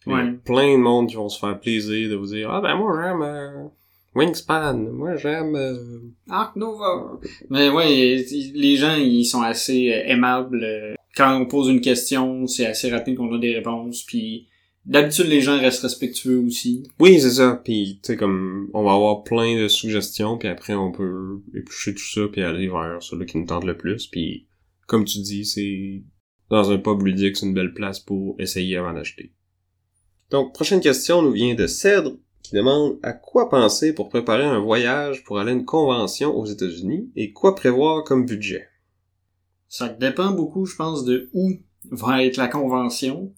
Ouais. 0.08 0.34
Plein 0.44 0.78
de 0.78 0.82
monde 0.82 1.10
qui 1.10 1.16
vont 1.16 1.30
se 1.30 1.40
faire 1.40 1.60
plaisir 1.60 2.10
de 2.10 2.16
vous 2.16 2.28
dire 2.28 2.50
ah 2.52 2.62
ben 2.62 2.76
moi 2.76 3.00
j'aime 3.02 3.22
euh, 3.22 3.68
Wingspan, 4.16 4.78
moi 4.94 5.16
j'aime 5.18 5.56
euh, 5.56 6.00
Arc 6.30 6.56
Nova. 6.56 7.20
Mais 7.50 7.70
ouais, 7.70 8.26
les 8.54 8.76
gens 8.78 8.96
ils 8.96 9.26
sont 9.26 9.42
assez 9.42 9.92
euh, 9.92 10.10
aimables. 10.10 10.96
Quand 11.16 11.40
on 11.40 11.46
pose 11.46 11.70
une 11.70 11.82
question, 11.82 12.46
c'est 12.48 12.66
assez 12.66 12.90
rapide 12.90 13.16
qu'on 13.16 13.34
a 13.34 13.40
des 13.40 13.56
réponses. 13.56 14.04
Puis 14.04 14.48
d'habitude 14.86 15.28
les 15.28 15.42
gens 15.42 15.60
restent 15.60 15.84
respectueux 15.84 16.40
aussi. 16.40 16.84
Oui, 17.00 17.20
c'est 17.20 17.32
ça. 17.32 17.62
Puis 17.64 18.00
tu 18.04 18.14
sais 18.14 18.18
comme 18.18 18.70
on 18.74 18.84
va 18.84 18.94
avoir 18.94 19.24
plein 19.24 19.62
de 19.62 19.68
suggestions, 19.68 20.38
puis 20.38 20.48
après 20.48 20.74
on 20.74 20.92
peut 20.92 21.42
éplucher 21.54 21.94
tout 21.94 22.04
ça 22.04 22.22
puis 22.32 22.42
aller 22.42 22.68
vers 22.68 23.02
celui 23.02 23.26
qui 23.26 23.38
nous 23.38 23.46
tente 23.46 23.66
le 23.66 23.78
plus. 23.78 24.08
Puis 24.08 24.48
comme 24.88 25.06
tu 25.06 25.20
dis, 25.20 25.46
c'est 25.46 26.04
dans 26.50 26.72
un 26.72 26.78
pub 26.78 27.02
ludique, 27.02 27.38
c'est 27.38 27.46
une 27.46 27.54
belle 27.54 27.74
place 27.74 28.00
pour 28.00 28.36
essayer 28.40 28.78
avant 28.78 28.94
d'acheter. 28.94 29.34
Donc 30.30 30.54
prochaine 30.54 30.82
question 30.82 31.22
nous 31.22 31.32
vient 31.32 31.56
de 31.56 31.68
Cèdre 31.68 32.18
qui 32.44 32.54
demande 32.56 33.00
à 33.02 33.14
quoi 33.14 33.50
penser 33.50 33.94
pour 33.94 34.10
préparer 34.10 34.44
un 34.44 34.60
voyage 34.60 35.24
pour 35.24 35.40
aller 35.40 35.52
à 35.52 35.56
une 35.56 35.66
convention 35.66 36.38
aux 36.38 36.46
États-Unis 36.46 37.10
et 37.16 37.32
quoi 37.32 37.56
prévoir 37.56 38.04
comme 38.04 38.26
budget? 38.26 38.68
Ça 39.68 39.90
dépend 39.90 40.32
beaucoup, 40.32 40.66
je 40.66 40.76
pense, 40.76 41.04
de 41.06 41.30
où 41.34 41.52
va 41.92 42.24
être 42.24 42.38
la 42.38 42.48
convention. 42.48 43.34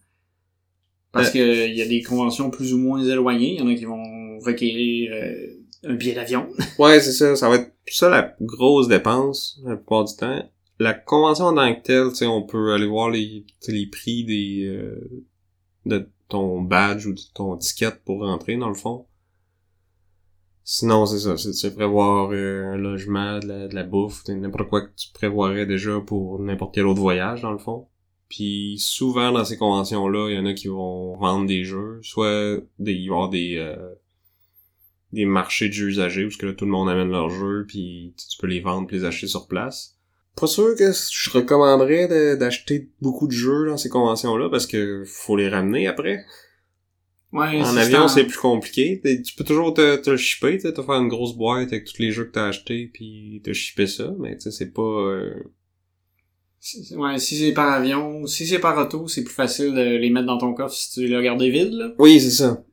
Parce 1.11 1.29
Euh. 1.29 1.33
que 1.33 1.67
il 1.69 1.75
y 1.75 1.81
a 1.81 1.87
des 1.87 2.01
conventions 2.03 2.49
plus 2.49 2.73
ou 2.73 2.77
moins 2.77 3.03
éloignées. 3.03 3.53
Il 3.55 3.59
y 3.59 3.61
en 3.61 3.67
a 3.67 3.75
qui 3.75 3.85
vont 3.85 4.39
requérir 4.39 5.11
euh, 5.13 5.89
un 5.91 5.95
billet 5.95 6.13
d'avion. 6.13 6.47
Ouais, 6.79 6.99
c'est 6.99 7.11
ça. 7.13 7.35
Ça 7.35 7.49
va 7.49 7.55
être 7.55 7.71
ça 7.87 8.09
la 8.09 8.35
grosse 8.41 8.87
dépense 8.87 9.59
la 9.65 9.75
plupart 9.77 10.05
du 10.05 10.15
temps. 10.15 10.43
La 10.79 10.93
convention 10.93 11.45
en 11.45 11.55
tant 11.55 11.73
que 11.73 11.81
telle, 11.81 12.09
tu 12.09 12.15
sais, 12.17 12.27
on 12.27 12.43
peut 12.43 12.73
aller 12.73 12.85
voir 12.85 13.09
les, 13.09 13.45
les 13.67 13.87
prix 13.87 14.23
des 14.25 14.65
euh, 14.67 15.25
de 15.85 16.07
ton 16.29 16.61
badge 16.61 17.07
ou 17.07 17.13
de 17.13 17.21
ton 17.33 17.55
ticket 17.57 17.91
pour 18.05 18.19
rentrer 18.19 18.57
dans 18.57 18.67
le 18.69 18.75
fond. 18.75 19.05
Sinon, 20.69 21.05
c'est 21.05 21.19
ça, 21.19 21.37
c'est 21.37 21.53
c'est 21.53 21.73
prévoir 21.73 22.31
euh, 22.33 22.73
un 22.73 22.75
logement, 22.75 23.39
de 23.39 23.47
la, 23.47 23.67
de 23.69 23.89
bouffe, 23.89 24.27
n'importe 24.27 24.67
quoi 24.67 24.81
que 24.81 24.91
tu 24.97 25.07
prévoirais 25.13 25.65
déjà 25.65 26.01
pour 26.05 26.41
n'importe 26.41 26.75
quel 26.75 26.85
autre 26.87 26.99
voyage 26.99 27.41
dans 27.41 27.53
le 27.53 27.57
fond. 27.57 27.87
Puis 28.27 28.75
souvent 28.77 29.31
dans 29.31 29.45
ces 29.45 29.55
conventions-là, 29.55 30.29
il 30.29 30.35
y 30.35 30.37
en 30.37 30.45
a 30.45 30.53
qui 30.53 30.67
vont 30.67 31.15
vendre 31.15 31.47
des 31.47 31.63
jeux, 31.63 32.01
soit 32.03 32.59
il 32.79 32.85
va 32.85 32.91
y 32.91 33.07
avoir 33.07 33.29
des 33.29 33.55
euh, 33.55 33.77
des 35.13 35.23
marchés 35.23 35.69
de 35.69 35.73
jeux 35.73 35.87
usagés 35.87 36.25
où 36.25 36.31
ce 36.31 36.37
que 36.37 36.47
là, 36.47 36.53
tout 36.53 36.65
le 36.65 36.71
monde 36.71 36.89
amène 36.89 37.11
leurs 37.11 37.29
jeux 37.29 37.63
puis 37.65 38.13
tu 38.17 38.37
peux 38.37 38.47
les 38.47 38.59
vendre 38.59 38.87
puis 38.87 38.97
les 38.97 39.05
acheter 39.05 39.27
sur 39.27 39.47
place. 39.47 39.95
Pas 40.35 40.47
sûr 40.47 40.75
que 40.77 40.91
je 40.91 41.29
recommanderais 41.29 42.09
de- 42.09 42.35
d'acheter 42.35 42.89
beaucoup 42.99 43.27
de 43.27 43.31
jeux 43.31 43.67
dans 43.69 43.77
ces 43.77 43.87
conventions-là 43.87 44.49
parce 44.49 44.67
que 44.67 45.05
faut 45.05 45.37
les 45.37 45.47
ramener 45.47 45.87
après. 45.87 46.25
Ouais, 47.33 47.61
En 47.61 47.75
avion, 47.75 48.07
c'est 48.07 48.23
plus 48.25 48.37
compliqué. 48.37 49.01
Tu 49.23 49.35
peux 49.35 49.43
toujours 49.43 49.73
te, 49.73 49.97
te 49.97 50.09
le 50.09 50.17
shipper, 50.17 50.57
te 50.57 50.71
faire 50.81 50.95
une 50.95 51.09
grosse 51.09 51.35
boîte 51.35 51.73
avec 51.73 51.85
tous 51.85 51.99
les 52.01 52.11
jeux 52.11 52.23
que 52.25 52.31
t'as 52.31 52.47
achetés, 52.47 52.89
puis 52.93 53.41
te 53.43 53.51
shipper 53.53 53.85
ça, 53.87 54.13
mais 54.19 54.35
tu 54.37 54.43
sais, 54.43 54.51
c'est 54.51 54.71
pas... 54.73 54.81
euh, 54.81 55.33
Ouais, 56.95 57.17
si 57.19 57.37
c'est 57.37 57.53
par 57.53 57.71
avion, 57.71 58.25
si 58.27 58.45
c'est 58.47 58.59
par 58.59 58.77
auto, 58.77 59.07
c'est 59.07 59.23
plus 59.23 59.33
facile 59.33 59.73
de 59.73 59.97
les 59.97 60.09
mettre 60.09 60.25
dans 60.27 60.37
ton 60.37 60.53
coffre 60.53 60.73
si 60.75 60.91
tu 60.91 61.07
les 61.07 61.15
regardes 61.15 61.41
vide, 61.41 61.71
là. 61.73 61.93
Oui, 61.99 62.19
c'est 62.19 62.31
ça. 62.31 62.63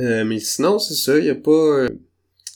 Euh, 0.00 0.24
mais 0.24 0.38
sinon, 0.38 0.78
c'est 0.78 0.94
ça, 0.94 1.18
y 1.18 1.28
a 1.28 1.34
pas... 1.34 1.50
euh, 1.50 1.88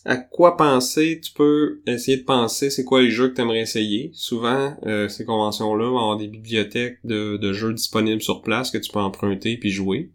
à 0.05 0.17
quoi 0.17 0.57
penser, 0.57 1.21
tu 1.23 1.33
peux 1.33 1.83
essayer 1.87 2.17
de 2.17 2.23
penser 2.25 2.71
c'est 2.71 2.85
quoi 2.85 3.03
les 3.03 3.11
jeux 3.11 3.29
que 3.29 3.35
t'aimerais 3.35 3.61
essayer. 3.61 4.11
Souvent, 4.15 4.77
euh, 4.87 5.09
ces 5.09 5.25
conventions-là 5.25 5.85
vont 5.91 5.99
avoir 5.99 6.17
des 6.17 6.29
bibliothèques 6.29 6.99
de, 7.05 7.37
de 7.37 7.53
jeux 7.53 7.73
disponibles 7.75 8.23
sur 8.23 8.43
place 8.43 8.71
que 8.71 8.79
tu 8.79 8.91
peux 8.93 9.01
emprunter 9.01 9.57
puis 9.57 9.71
jouer. 9.71 10.13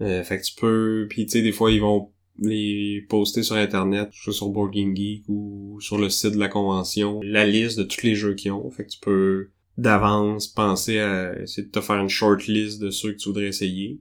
Euh, 0.00 0.22
fait 0.22 0.38
que 0.40 0.44
tu 0.44 0.54
peux... 0.54 1.06
Puis 1.08 1.26
tu 1.26 1.32
sais, 1.32 1.42
des 1.42 1.52
fois, 1.52 1.70
ils 1.70 1.80
vont 1.80 2.10
les 2.38 3.04
poster 3.08 3.42
sur 3.42 3.56
Internet, 3.56 4.08
soit 4.12 4.32
sur 4.32 4.48
Board 4.48 4.72
Geek 4.72 5.24
ou 5.28 5.78
sur 5.80 5.98
le 5.98 6.08
site 6.08 6.32
de 6.32 6.38
la 6.38 6.48
convention, 6.48 7.20
la 7.22 7.46
liste 7.46 7.78
de 7.78 7.84
tous 7.84 8.02
les 8.02 8.14
jeux 8.14 8.34
qu'ils 8.34 8.52
ont. 8.52 8.70
Fait 8.70 8.84
que 8.84 8.90
tu 8.90 8.98
peux 9.00 9.50
d'avance 9.76 10.48
penser 10.48 10.98
à 10.98 11.40
essayer 11.40 11.66
de 11.66 11.72
te 11.72 11.80
faire 11.80 11.96
une 11.96 12.08
short 12.08 12.46
list 12.46 12.80
de 12.80 12.90
ceux 12.90 13.12
que 13.12 13.18
tu 13.18 13.28
voudrais 13.28 13.46
essayer. 13.46 14.00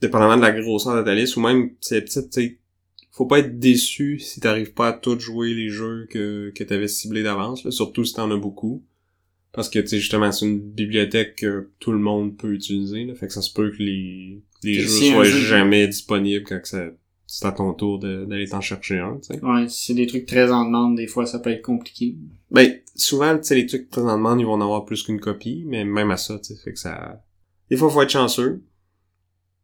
Dépendamment 0.00 0.36
de 0.36 0.42
la 0.42 0.52
grosseur 0.52 0.96
de 0.96 1.02
ta 1.02 1.14
liste, 1.14 1.36
ou 1.36 1.40
même, 1.40 1.74
c'est 1.80 2.02
petit, 2.02 2.22
tu 2.22 2.28
sais, 2.30 2.58
faut 3.10 3.26
pas 3.26 3.40
être 3.40 3.58
déçu 3.58 4.18
si 4.18 4.40
t'arrives 4.40 4.72
pas 4.72 4.88
à 4.88 4.92
tout 4.94 5.18
jouer 5.18 5.54
les 5.54 5.68
jeux 5.68 6.06
que, 6.10 6.50
que 6.54 6.64
t'avais 6.64 6.88
ciblés 6.88 7.22
d'avance, 7.22 7.68
surtout 7.70 8.04
si 8.04 8.14
t'en 8.14 8.30
as 8.30 8.36
beaucoup. 8.36 8.82
Parce 9.52 9.68
que, 9.68 9.78
tu 9.78 9.88
sais, 9.88 9.98
justement, 9.98 10.32
c'est 10.32 10.46
une 10.46 10.60
bibliothèque 10.60 11.36
que 11.36 11.70
tout 11.78 11.92
le 11.92 11.98
monde 11.98 12.36
peut 12.38 12.52
utiliser, 12.54 13.04
là, 13.04 13.14
fait 13.14 13.26
que 13.26 13.32
ça 13.32 13.42
se 13.42 13.52
peut 13.52 13.70
que 13.70 13.82
les, 13.82 14.42
les 14.62 14.74
jeux 14.74 14.88
si 14.88 15.10
soient 15.10 15.24
jeu- 15.24 15.38
jamais 15.40 15.86
disponibles 15.86 16.44
quand 16.46 16.60
ça, 16.64 16.86
c'est 17.26 17.46
à 17.46 17.52
ton 17.52 17.74
tour 17.74 17.98
d'aller 17.98 18.48
t'en 18.48 18.62
chercher 18.62 18.98
un, 18.98 19.18
tu 19.18 19.34
sais. 19.34 19.44
Ouais, 19.44 19.66
c'est 19.68 19.94
des 19.94 20.06
trucs 20.06 20.26
très 20.26 20.50
en 20.50 20.64
demande, 20.64 20.96
des 20.96 21.06
fois, 21.06 21.26
ça 21.26 21.38
peut 21.38 21.50
être 21.50 21.62
compliqué. 21.62 22.16
Ben, 22.50 22.80
souvent, 22.96 23.36
tu 23.36 23.44
sais, 23.44 23.54
les 23.54 23.66
trucs 23.66 23.90
très 23.90 24.02
en 24.02 24.16
demande, 24.16 24.40
ils 24.40 24.46
vont 24.46 24.52
en 24.52 24.60
avoir 24.62 24.86
plus 24.86 25.02
qu'une 25.02 25.20
copie, 25.20 25.64
mais 25.66 25.84
même 25.84 26.10
à 26.10 26.16
ça, 26.16 26.38
tu 26.38 26.54
sais, 26.54 26.62
fait 26.62 26.72
que 26.72 26.78
ça... 26.78 27.22
Des 27.70 27.76
fois, 27.76 27.90
faut 27.90 28.02
être 28.02 28.10
chanceux. 28.10 28.62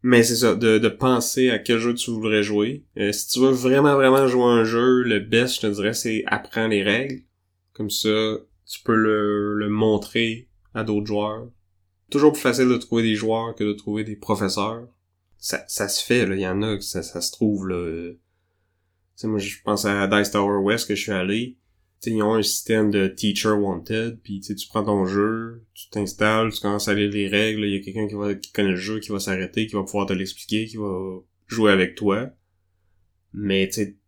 Mais 0.03 0.23
c'est 0.23 0.37
ça, 0.37 0.55
de, 0.55 0.79
de 0.79 0.89
penser 0.89 1.51
à 1.51 1.59
quel 1.59 1.79
jeu 1.79 1.93
tu 1.93 2.11
voudrais 2.13 2.43
jouer. 2.43 2.85
Euh, 2.99 3.11
si 3.11 3.29
tu 3.29 3.41
veux 3.41 3.51
vraiment, 3.51 3.95
vraiment 3.97 4.29
jouer 4.29 4.45
un 4.45 4.65
jeu, 4.65 5.03
le 5.03 5.19
best, 5.19 5.57
je 5.57 5.61
te 5.63 5.67
dirais, 5.67 5.93
c'est 5.93 6.23
apprends 6.27 6.69
les 6.69 6.83
règles. 6.85 7.23
Comme 7.73 7.91
ça, 7.91 8.37
tu 8.69 8.83
peux 8.83 8.95
le, 8.95 9.55
le 9.55 9.69
montrer 9.69 10.49
à 10.75 10.85
d'autres 10.85 11.07
joueurs. 11.07 11.51
Toujours 12.11 12.33
plus 12.33 12.41
facile 12.41 12.69
de 12.69 12.77
trouver 12.77 13.03
des 13.03 13.15
joueurs 13.15 13.55
que 13.55 13.65
de 13.65 13.73
trouver 13.73 14.05
des 14.05 14.17
professeurs. 14.17 14.87
Ça, 15.39 15.65
ça 15.69 15.89
se 15.89 16.05
fait, 16.05 16.27
là. 16.27 16.35
Il 16.35 16.41
y 16.41 16.47
en 16.49 16.63
a 16.63 16.81
ça, 16.81 17.03
ça 17.03 17.21
se 17.21 17.33
trouve, 17.33 17.69
là. 17.69 17.77
Euh, 17.77 18.21
Tu 19.15 19.23
sais, 19.23 19.27
moi, 19.27 19.39
je 19.39 19.57
pense 19.65 19.85
à 19.85 20.07
Dice 20.07 20.31
Tower 20.31 20.59
West 20.63 20.87
que 20.87 20.95
je 20.95 21.03
suis 21.03 21.13
allé. 21.13 21.59
Tu 22.01 22.11
sais, 22.11 22.17
ils 22.17 22.23
ont 22.23 22.35
un 22.35 22.43
système 22.43 22.91
de 22.91 23.09
Teacher 23.09 23.51
Wanted, 23.51 24.21
puis 24.23 24.41
tu 24.41 24.55
prends 24.69 24.85
ton 24.85 25.05
jeu, 25.05 25.65
tu 25.75 25.89
t'installes, 25.91 26.53
tu 26.53 26.61
commences 26.61 26.87
à 26.87 26.95
lire 26.95 27.11
les 27.11 27.27
règles, 27.27 27.65
il 27.65 27.75
y 27.75 27.77
a 27.77 27.81
quelqu'un 27.81 28.07
qui 28.07 28.15
va 28.15 28.35
qui 28.37 28.53
connaît 28.53 28.71
le 28.71 28.77
jeu, 28.77 29.01
qui 29.01 29.11
va 29.11 29.19
s'arrêter, 29.19 29.67
qui 29.67 29.75
va 29.75 29.83
pouvoir 29.83 30.07
te 30.07 30.13
l'expliquer, 30.13 30.67
qui 30.67 30.77
va 30.77 31.19
jouer 31.49 31.73
avec 31.73 31.97
toi. 31.97 32.31
Mais 33.33 33.69
tu 33.69 33.99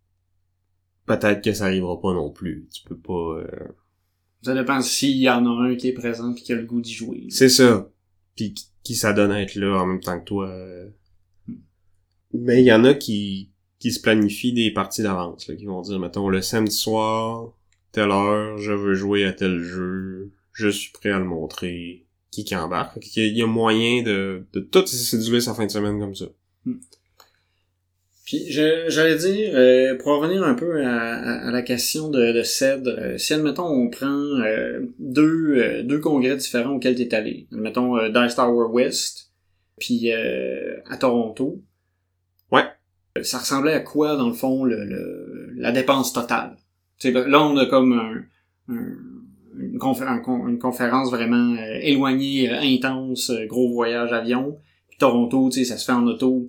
peut-être 1.07 1.43
que 1.43 1.53
ça 1.53 1.65
arrivera 1.65 2.01
pas 2.01 2.15
non 2.15 2.31
plus. 2.31 2.69
Tu 2.73 2.85
peux 2.89 2.99
pas... 2.99 3.41
euh, 3.41 3.69
Ça 4.43 4.55
dépend 4.55 4.81
s'il 4.81 5.17
y 5.19 5.29
en 5.29 5.45
a 5.47 5.65
un 5.69 5.77
qui 5.77 5.89
est 5.89 5.93
présent 5.93 6.33
pis 6.33 6.43
qui 6.43 6.53
a 6.53 6.57
le 6.57 6.65
goût 6.65 6.81
d'y 6.81 6.93
jouer. 6.95 7.27
C'est 7.29 7.49
ça. 7.51 7.91
Puis 8.37 8.55
qui- 8.83 8.95
ça 8.95 9.13
donne 9.13 9.31
à 9.33 9.43
être 9.43 9.55
là 9.55 9.77
en 9.81 9.87
même 9.87 10.01
temps 10.01 10.19
que 10.19 10.25
toi. 10.25 10.49
euh. 10.49 10.89
Mais 12.33 12.63
il 12.63 12.67
y 12.67 12.73
en 12.73 12.85
a 12.85 12.95
qui 12.95 13.51
qui 13.79 13.93
se 13.93 14.01
planifient 14.01 14.53
des 14.53 14.71
parties 14.73 15.03
d'avance, 15.03 15.49
là, 15.49 15.55
qui 15.57 15.65
vont 15.65 15.81
dire, 15.81 15.99
mettons, 15.99 16.29
le 16.29 16.43
samedi 16.43 16.75
soir, 16.77 17.55
telle 17.93 18.11
heure, 18.11 18.59
je 18.59 18.73
veux 18.73 18.93
jouer 18.93 19.25
à 19.25 19.33
tel 19.33 19.59
jeu, 19.63 20.33
je 20.53 20.69
suis 20.69 20.93
prêt 20.93 21.11
à 21.11 21.19
le 21.19 21.25
montrer, 21.25 22.05
qui 22.31 22.45
qui 22.45 22.55
embarque. 22.55 22.99
Il 23.17 23.37
y 23.37 23.43
a 23.43 23.47
moyen 23.47 24.03
de, 24.03 24.45
de 24.53 24.61
tout 24.61 24.87
séduire 24.87 25.43
sa 25.43 25.55
fin 25.55 25.65
de 25.65 25.71
semaine 25.71 25.99
comme 25.99 26.15
ça. 26.15 26.27
Puis 28.31 28.45
j'allais 28.49 29.17
dire, 29.17 29.51
euh, 29.55 29.97
pour 29.99 30.13
revenir 30.21 30.45
un 30.45 30.55
peu 30.55 30.85
à, 30.85 31.15
à- 31.15 31.49
à 31.49 31.51
la 31.51 31.63
question 31.63 32.09
de, 32.11 32.31
de 32.31 32.43
CED, 32.45 32.87
euh, 32.87 33.19
si 33.19 33.35
admettons 33.35 33.67
on 33.67 33.91
prend 33.91 34.07
euh, 34.07 34.83
deux, 35.01 35.57
euh, 35.57 35.83
deux 35.83 35.99
congrès 35.99 36.37
différents 36.37 36.77
auxquels 36.77 36.95
tu 36.95 37.03
es 37.03 37.13
allé, 37.13 37.49
admettons 37.51 37.97
euh, 37.99 38.09
Dice 38.09 38.37
Tower 38.37 38.69
West, 38.71 39.33
puis 39.81 40.13
euh, 40.13 40.77
à 40.89 40.97
Toronto. 40.97 41.61
Ouais. 42.53 42.63
Ça 43.23 43.39
ressemblait 43.39 43.73
à 43.73 43.81
quoi 43.81 44.15
dans 44.17 44.29
le 44.29 44.33
fond 44.35 44.63
le, 44.65 44.85
le- 44.85 45.51
la 45.57 45.73
dépense 45.73 46.13
totale? 46.13 46.57
Tu 47.01 47.13
sais, 47.13 47.29
là 47.29 47.43
on 47.43 47.57
a 47.57 47.67
comme 47.67 47.95
un, 47.95 48.73
un- 48.73 48.97
une, 49.59 49.79
confé- 49.79 50.07
un 50.07 50.21
con- 50.21 50.47
une 50.47 50.61
conférence 50.61 51.11
vraiment 51.11 51.57
éloignée, 51.81 52.49
intense, 52.49 53.33
gros 53.49 53.73
voyage 53.73 54.13
avion. 54.13 54.61
Puis 54.89 54.99
Toronto, 54.99 55.49
tu 55.51 55.59
sais, 55.59 55.65
ça 55.65 55.77
se 55.79 55.85
fait 55.85 55.91
en 55.99 56.07
auto. 56.07 56.49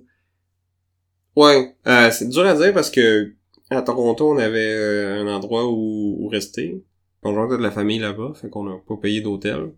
Ouais, 1.36 1.74
euh, 1.86 2.10
c'est 2.10 2.28
dur 2.28 2.46
à 2.46 2.54
dire 2.54 2.74
parce 2.74 2.90
que 2.90 3.32
à 3.70 3.82
Toronto, 3.82 4.30
on 4.30 4.38
avait 4.38 4.74
euh, 4.74 5.22
un 5.22 5.34
endroit 5.34 5.66
où, 5.66 6.16
où 6.20 6.28
rester. 6.28 6.82
On 7.22 7.32
jouait 7.34 7.56
de 7.56 7.62
la 7.62 7.70
famille 7.70 7.98
là-bas, 7.98 8.32
fait 8.34 8.50
qu'on 8.50 8.66
a 8.68 8.78
pas 8.78 8.96
payé 8.96 9.20
d'hôtel. 9.20 9.72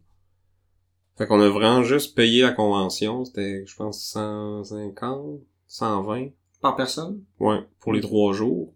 Fait 1.16 1.26
qu'on 1.26 1.40
a 1.40 1.48
vraiment 1.48 1.84
juste 1.84 2.16
payé 2.16 2.42
la 2.42 2.50
convention, 2.52 3.24
c'était, 3.24 3.64
je 3.66 3.76
pense, 3.76 4.02
150, 4.04 5.40
120, 5.68 6.28
Par 6.60 6.74
personne? 6.74 7.22
ouais, 7.38 7.60
pour 7.80 7.92
les 7.92 8.00
trois 8.00 8.32
jours. 8.32 8.72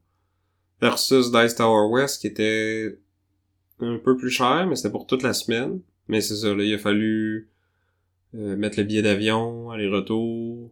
Versus 0.80 1.32
Dice 1.32 1.56
Tower 1.56 1.88
West, 1.90 2.20
qui 2.20 2.28
était 2.28 2.96
un 3.80 3.98
peu 3.98 4.16
plus 4.16 4.30
cher, 4.30 4.66
mais 4.68 4.76
c'était 4.76 4.90
pour 4.90 5.06
toute 5.06 5.24
la 5.24 5.32
semaine. 5.32 5.80
Mais 6.06 6.20
c'est 6.20 6.36
ça, 6.36 6.54
là, 6.54 6.62
il 6.62 6.74
a 6.74 6.78
fallu 6.78 7.48
euh, 8.36 8.56
mettre 8.56 8.78
le 8.78 8.84
billet 8.84 9.02
d'avion, 9.02 9.70
aller-retour. 9.70 10.70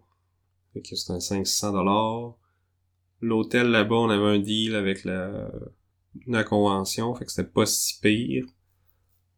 Fait 0.76 0.82
que 0.82 0.94
c'était 0.94 1.12
un 1.14 1.20
500 1.20 1.72
dollars. 1.72 2.34
L'hôtel 3.22 3.68
là-bas, 3.70 3.94
on 3.94 4.10
avait 4.10 4.36
un 4.36 4.38
deal 4.38 4.74
avec 4.74 5.04
la, 5.04 5.50
la 6.26 6.44
convention, 6.44 7.14
fait 7.14 7.24
que 7.24 7.32
c'était 7.32 7.48
pas 7.48 7.64
si 7.64 7.98
pire. 8.00 8.44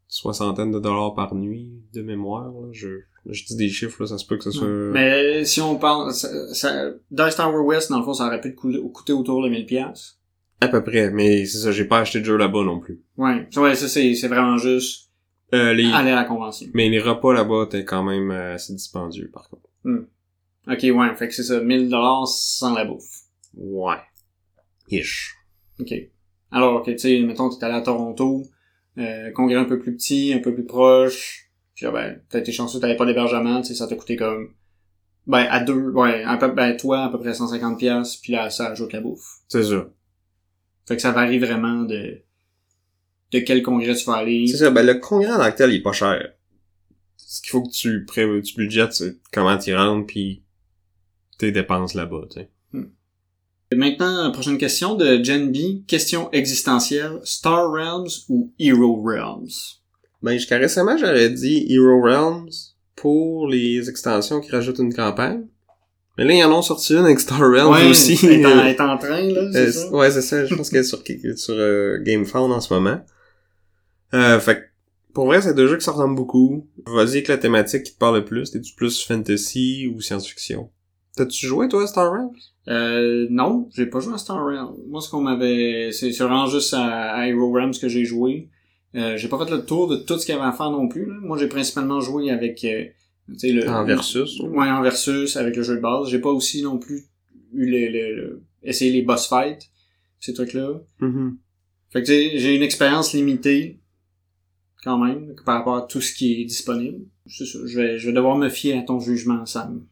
Soixantaine 0.08 0.72
de 0.72 0.78
dollars 0.80 1.14
par 1.14 1.34
nuit 1.34 1.70
de 1.92 2.02
mémoire. 2.02 2.50
Là. 2.50 2.68
Je, 2.72 2.88
je 3.26 3.44
dis 3.44 3.56
des 3.56 3.68
chiffres, 3.68 4.02
là, 4.02 4.06
ça 4.08 4.18
se 4.18 4.26
peut 4.26 4.36
que 4.38 4.44
ce 4.44 4.50
soit... 4.50 4.66
Mais 4.66 5.44
si 5.44 5.60
on 5.60 5.76
parle, 5.76 6.12
ça, 6.12 6.28
ça, 6.54 6.90
Dice 7.10 7.36
Tower 7.36 7.58
West, 7.58 7.90
dans 7.90 7.98
le 7.98 8.04
fond, 8.04 8.14
ça 8.14 8.26
aurait 8.26 8.40
pu 8.40 8.54
te 8.54 8.56
coûter, 8.56 9.12
autour 9.12 9.42
de 9.44 9.48
1000 9.50 9.66
pièces. 9.66 10.18
À 10.60 10.68
peu 10.68 10.82
près, 10.82 11.10
mais 11.10 11.44
c'est 11.44 11.58
ça, 11.58 11.70
j'ai 11.72 11.84
pas 11.84 12.00
acheté 12.00 12.20
de 12.20 12.24
jeu 12.24 12.36
là-bas 12.36 12.64
non 12.64 12.80
plus. 12.80 13.00
Ouais, 13.16 13.46
ouais, 13.58 13.74
ça 13.76 13.86
c'est, 13.86 14.14
c'est 14.14 14.28
vraiment 14.28 14.56
juste 14.56 15.10
Euh, 15.54 15.72
les... 15.72 15.84
aller 15.92 16.10
à 16.10 16.16
la 16.16 16.24
convention. 16.24 16.68
Mais 16.74 16.88
les 16.88 16.98
repas 17.00 17.32
là-bas 17.32 17.64
étaient 17.66 17.84
quand 17.84 18.02
même 18.02 18.30
euh, 18.32 18.54
assez 18.54 18.72
dispendieux, 18.74 19.30
par 19.32 19.48
contre. 19.50 19.68
Ok, 20.70 20.82
ouais, 20.82 21.14
fait 21.16 21.28
que 21.28 21.34
c'est 21.34 21.44
ça, 21.44 21.60
1000 21.60 21.88
dollars 21.88 22.28
sans 22.28 22.74
la 22.74 22.84
bouffe. 22.84 23.22
Ouais. 23.54 23.96
Ish. 24.90 25.34
Ok. 25.80 25.94
Alors 26.50 26.82
que, 26.82 26.90
tu 26.90 26.98
sais, 26.98 27.20
mettons, 27.20 27.48
t'es 27.48 27.64
allé 27.64 27.74
à 27.74 27.80
Toronto, 27.80 28.42
euh, 28.98 29.30
congrès 29.32 29.56
un 29.56 29.64
peu 29.64 29.78
plus 29.78 29.94
petit, 29.94 30.32
un 30.34 30.40
peu 30.40 30.54
plus 30.54 30.66
proche, 30.66 31.50
puis 31.74 31.86
là, 31.86 31.92
ben, 31.92 32.20
t'as 32.28 32.40
été 32.40 32.52
chanceux, 32.52 32.80
t'avais 32.80 32.96
pas 32.96 33.06
d'hébergement, 33.06 33.62
tu 33.62 33.68
sais, 33.68 33.74
ça 33.74 33.86
t'a 33.86 33.96
coûté 33.96 34.16
comme, 34.16 34.54
ben, 35.26 35.46
à 35.50 35.60
deux, 35.60 35.90
ouais, 35.90 36.22
à 36.24 36.36
peu, 36.36 36.48
ben, 36.48 36.76
toi, 36.76 37.04
à 37.04 37.08
peu 37.08 37.18
près 37.18 37.34
150 37.34 37.78
pièces 37.78 38.16
puis 38.16 38.32
là, 38.32 38.50
ça 38.50 38.70
ajoute 38.70 38.92
la 38.92 39.00
bouffe. 39.00 39.40
C'est 39.48 39.62
ça. 39.62 39.88
Fait 40.86 40.96
que 40.96 41.02
ça 41.02 41.12
varie 41.12 41.38
vraiment 41.38 41.82
de, 41.82 42.22
de 43.32 43.38
quel 43.40 43.62
congrès 43.62 43.94
tu 43.94 44.04
vas 44.06 44.16
aller. 44.16 44.46
C'est 44.46 44.56
ça, 44.56 44.70
ben 44.70 44.84
le 44.84 44.94
congrès 44.94 45.30
en 45.30 45.38
tant 45.38 45.50
que 45.50 45.56
tel, 45.56 45.70
il 45.70 45.76
est 45.76 45.82
pas 45.82 45.92
cher. 45.92 46.32
Ce 47.16 47.42
qu'il 47.42 47.50
faut 47.50 47.62
que 47.62 47.70
tu 47.70 48.04
pré 48.06 48.26
tu 48.42 48.54
budgètes, 48.56 48.94
c'est 48.94 49.18
comment 49.32 49.56
t'y 49.58 49.74
rentres, 49.74 50.06
puis 50.06 50.42
tes 51.38 51.52
dépenses 51.52 51.94
là-bas, 51.94 52.22
tu 52.30 52.40
sais. 52.40 52.48
Maintenant, 53.74 54.30
prochaine 54.32 54.56
question 54.56 54.94
de 54.94 55.22
Gen 55.22 55.52
B. 55.52 55.84
Question 55.86 56.30
existentielle. 56.32 57.20
Star 57.22 57.70
Realms 57.70 58.08
ou 58.30 58.50
Hero 58.58 59.02
Realms? 59.02 59.50
Ben, 60.22 60.32
jusqu'à 60.32 60.56
récemment, 60.56 60.96
j'aurais 60.96 61.28
dit 61.28 61.66
Hero 61.68 62.00
Realms 62.02 62.48
pour 62.96 63.46
les 63.46 63.88
extensions 63.90 64.40
qui 64.40 64.50
rajoutent 64.50 64.78
une 64.78 64.94
campagne. 64.94 65.42
Mais 66.16 66.24
là, 66.24 66.32
ils 66.34 66.42
en 66.44 66.58
ont 66.58 66.62
sorti 66.62 66.94
une 66.94 67.04
avec 67.04 67.20
Star 67.20 67.40
Realms 67.40 67.90
aussi. 67.90 68.14
Est 68.26 68.44
en, 68.46 68.64
est 68.66 68.80
en 68.80 68.96
train, 68.98 69.20
là, 69.20 69.50
c'est 69.52 69.58
Euh, 69.68 69.72
ça? 69.72 69.90
ouais, 69.90 70.10
c'est 70.10 70.22
ça. 70.22 70.46
Je 70.46 70.54
pense 70.54 70.70
qu'elle 70.70 70.80
est 70.80 70.84
sur, 70.84 71.02
sur 71.36 71.54
euh, 71.54 71.98
GameFound 72.02 72.50
en 72.50 72.60
ce 72.60 72.72
moment. 72.72 73.00
Euh, 74.14 74.40
fait 74.40 74.56
que, 74.56 74.62
pour 75.12 75.26
vrai, 75.26 75.42
c'est 75.42 75.52
deux 75.54 75.68
jeux 75.68 75.76
qui 75.76 75.84
se 75.84 75.90
ressemblent 75.90 76.16
beaucoup. 76.16 76.66
Vas-y 76.86 77.10
avec 77.18 77.28
la 77.28 77.36
thématique 77.36 77.82
qui 77.82 77.92
te 77.92 77.98
parle 77.98 78.16
le 78.16 78.24
plus. 78.24 78.50
T'es-tu 78.50 78.74
plus 78.74 79.04
fantasy 79.04 79.92
ou 79.94 80.00
science-fiction? 80.00 80.70
T'as-tu 81.18 81.46
joué, 81.46 81.68
toi, 81.68 81.82
à 81.82 81.86
Star 81.88 82.12
Realms? 82.12 82.30
Euh, 82.68 83.26
non, 83.30 83.68
j'ai 83.74 83.86
pas 83.86 83.98
joué 83.98 84.14
à 84.14 84.18
Star 84.18 84.36
Realms. 84.44 84.76
Moi, 84.86 85.00
ce 85.00 85.10
qu'on 85.10 85.20
m'avait, 85.20 85.90
c'est 85.92 86.10
vraiment 86.18 86.46
juste 86.46 86.74
à, 86.74 87.12
à 87.14 87.26
Hero 87.26 87.50
Realms 87.52 87.72
que 87.80 87.88
j'ai 87.88 88.04
joué. 88.04 88.50
Euh, 88.94 89.16
j'ai 89.16 89.26
pas 89.28 89.44
fait 89.44 89.50
le 89.50 89.64
tour 89.64 89.88
de 89.88 89.96
tout 89.96 90.16
ce 90.18 90.24
qu'il 90.24 90.34
y 90.34 90.38
avait 90.38 90.46
à 90.46 90.52
faire 90.52 90.70
non 90.70 90.86
plus, 90.86 91.06
là. 91.06 91.14
Moi, 91.20 91.36
j'ai 91.38 91.48
principalement 91.48 92.00
joué 92.00 92.30
avec 92.30 92.62
euh, 92.64 92.84
Tu 93.32 93.38
sais, 93.38 93.52
le, 93.52 93.68
En 93.68 93.84
versus. 93.84 94.40
Ouais, 94.40 94.68
en 94.70 94.80
versus 94.80 95.36
avec 95.36 95.56
le 95.56 95.62
jeu 95.64 95.76
de 95.76 95.80
base. 95.80 96.08
J'ai 96.08 96.20
pas 96.20 96.30
aussi 96.30 96.62
non 96.62 96.78
plus 96.78 97.04
eu 97.52 97.66
les, 97.68 97.90
les, 97.90 98.12
le- 98.14 98.42
essayé 98.62 98.92
les 98.92 99.02
boss 99.02 99.26
fights, 99.28 99.68
ces 100.20 100.32
trucs-là. 100.34 100.80
Fait 101.90 102.02
que 102.02 102.06
tu 102.06 102.12
sais, 102.12 102.38
j'ai 102.38 102.54
une 102.54 102.62
expérience 102.62 103.12
limitée, 103.12 103.80
quand 104.84 104.98
même, 104.98 105.34
par 105.44 105.56
rapport 105.58 105.76
à 105.76 105.82
tout 105.82 106.00
ce 106.00 106.12
qui 106.14 106.40
est 106.40 106.44
disponible. 106.44 107.00
C'est 107.26 107.44
je 107.44 107.76
vais, 107.76 107.98
je 107.98 108.06
vais 108.06 108.12
devoir 108.14 108.36
me 108.36 108.48
fier 108.48 108.78
à 108.78 108.82
ton 108.82 109.00
jugement, 109.00 109.44
Sam. 109.46 109.84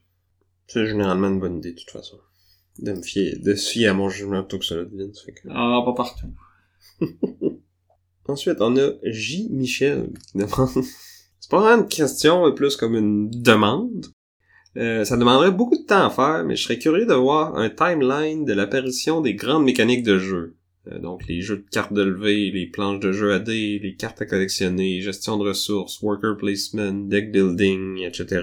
C'est 0.66 0.86
généralement 0.86 1.28
une 1.28 1.40
bonne 1.40 1.58
idée, 1.58 1.72
de 1.72 1.78
toute 1.78 1.90
façon. 1.90 2.18
De 2.78 2.92
me 2.92 3.02
fier, 3.02 3.38
de 3.42 3.54
se 3.54 3.70
fier 3.70 3.88
à 3.88 3.94
mon 3.94 4.08
jugement 4.08 4.42
plutôt 4.42 4.58
que 4.58 4.64
celui 4.64 4.90
de 4.90 5.04
Vince. 5.04 5.22
fait 5.24 5.32
que- 5.32 5.48
Ah, 5.50 5.82
pas 5.84 5.94
partout. 5.94 6.26
Ensuite, 8.28 8.60
on 8.60 8.76
a 8.76 8.90
J. 9.04 9.48
Michel 9.50 10.10
qui 10.32 10.38
demande... 10.38 10.68
C'est 11.40 11.50
pas 11.50 11.60
vraiment 11.60 11.82
une 11.82 11.88
question, 11.88 12.44
mais 12.46 12.54
plus 12.54 12.74
comme 12.76 12.96
une 12.96 13.30
demande. 13.30 14.06
Euh, 14.76 15.04
ça 15.04 15.16
demanderait 15.16 15.52
beaucoup 15.52 15.76
de 15.78 15.84
temps 15.84 16.04
à 16.06 16.10
faire, 16.10 16.44
mais 16.44 16.56
je 16.56 16.64
serais 16.64 16.78
curieux 16.78 17.06
de 17.06 17.14
voir 17.14 17.56
un 17.56 17.70
timeline 17.70 18.44
de 18.44 18.52
l'apparition 18.52 19.20
des 19.20 19.34
grandes 19.34 19.64
mécaniques 19.64 20.02
de 20.02 20.18
jeu. 20.18 20.56
Euh, 20.88 20.98
donc 20.98 21.26
les 21.28 21.40
jeux 21.40 21.58
de 21.58 21.70
cartes 21.70 21.92
de 21.92 22.02
levée, 22.02 22.50
les 22.50 22.66
planches 22.66 22.98
de 23.00 23.12
jeu 23.12 23.32
à 23.32 23.38
dés, 23.38 23.78
les 23.78 23.94
cartes 23.94 24.20
à 24.22 24.26
collectionner, 24.26 25.00
gestion 25.00 25.36
de 25.38 25.44
ressources, 25.48 26.02
worker 26.02 26.36
placement, 26.36 26.92
deck 26.92 27.30
building, 27.30 27.98
etc. 28.02 28.42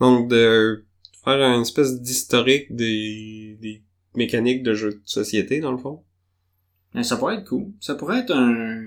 Donc 0.00 0.28
de 0.28 0.84
faire 1.24 1.40
une 1.40 1.62
espèce 1.62 2.00
d'historique 2.00 2.74
des, 2.74 3.58
des 3.60 3.82
mécaniques 4.14 4.62
de 4.62 4.74
jeux 4.74 4.94
de 4.94 5.00
société, 5.04 5.60
dans 5.60 5.72
le 5.72 5.78
fond. 5.78 6.02
Mais 6.94 7.02
ça 7.02 7.16
pourrait 7.16 7.36
être 7.36 7.48
cool. 7.48 7.72
Ça 7.80 7.94
pourrait 7.94 8.20
être 8.20 8.34
un, 8.34 8.82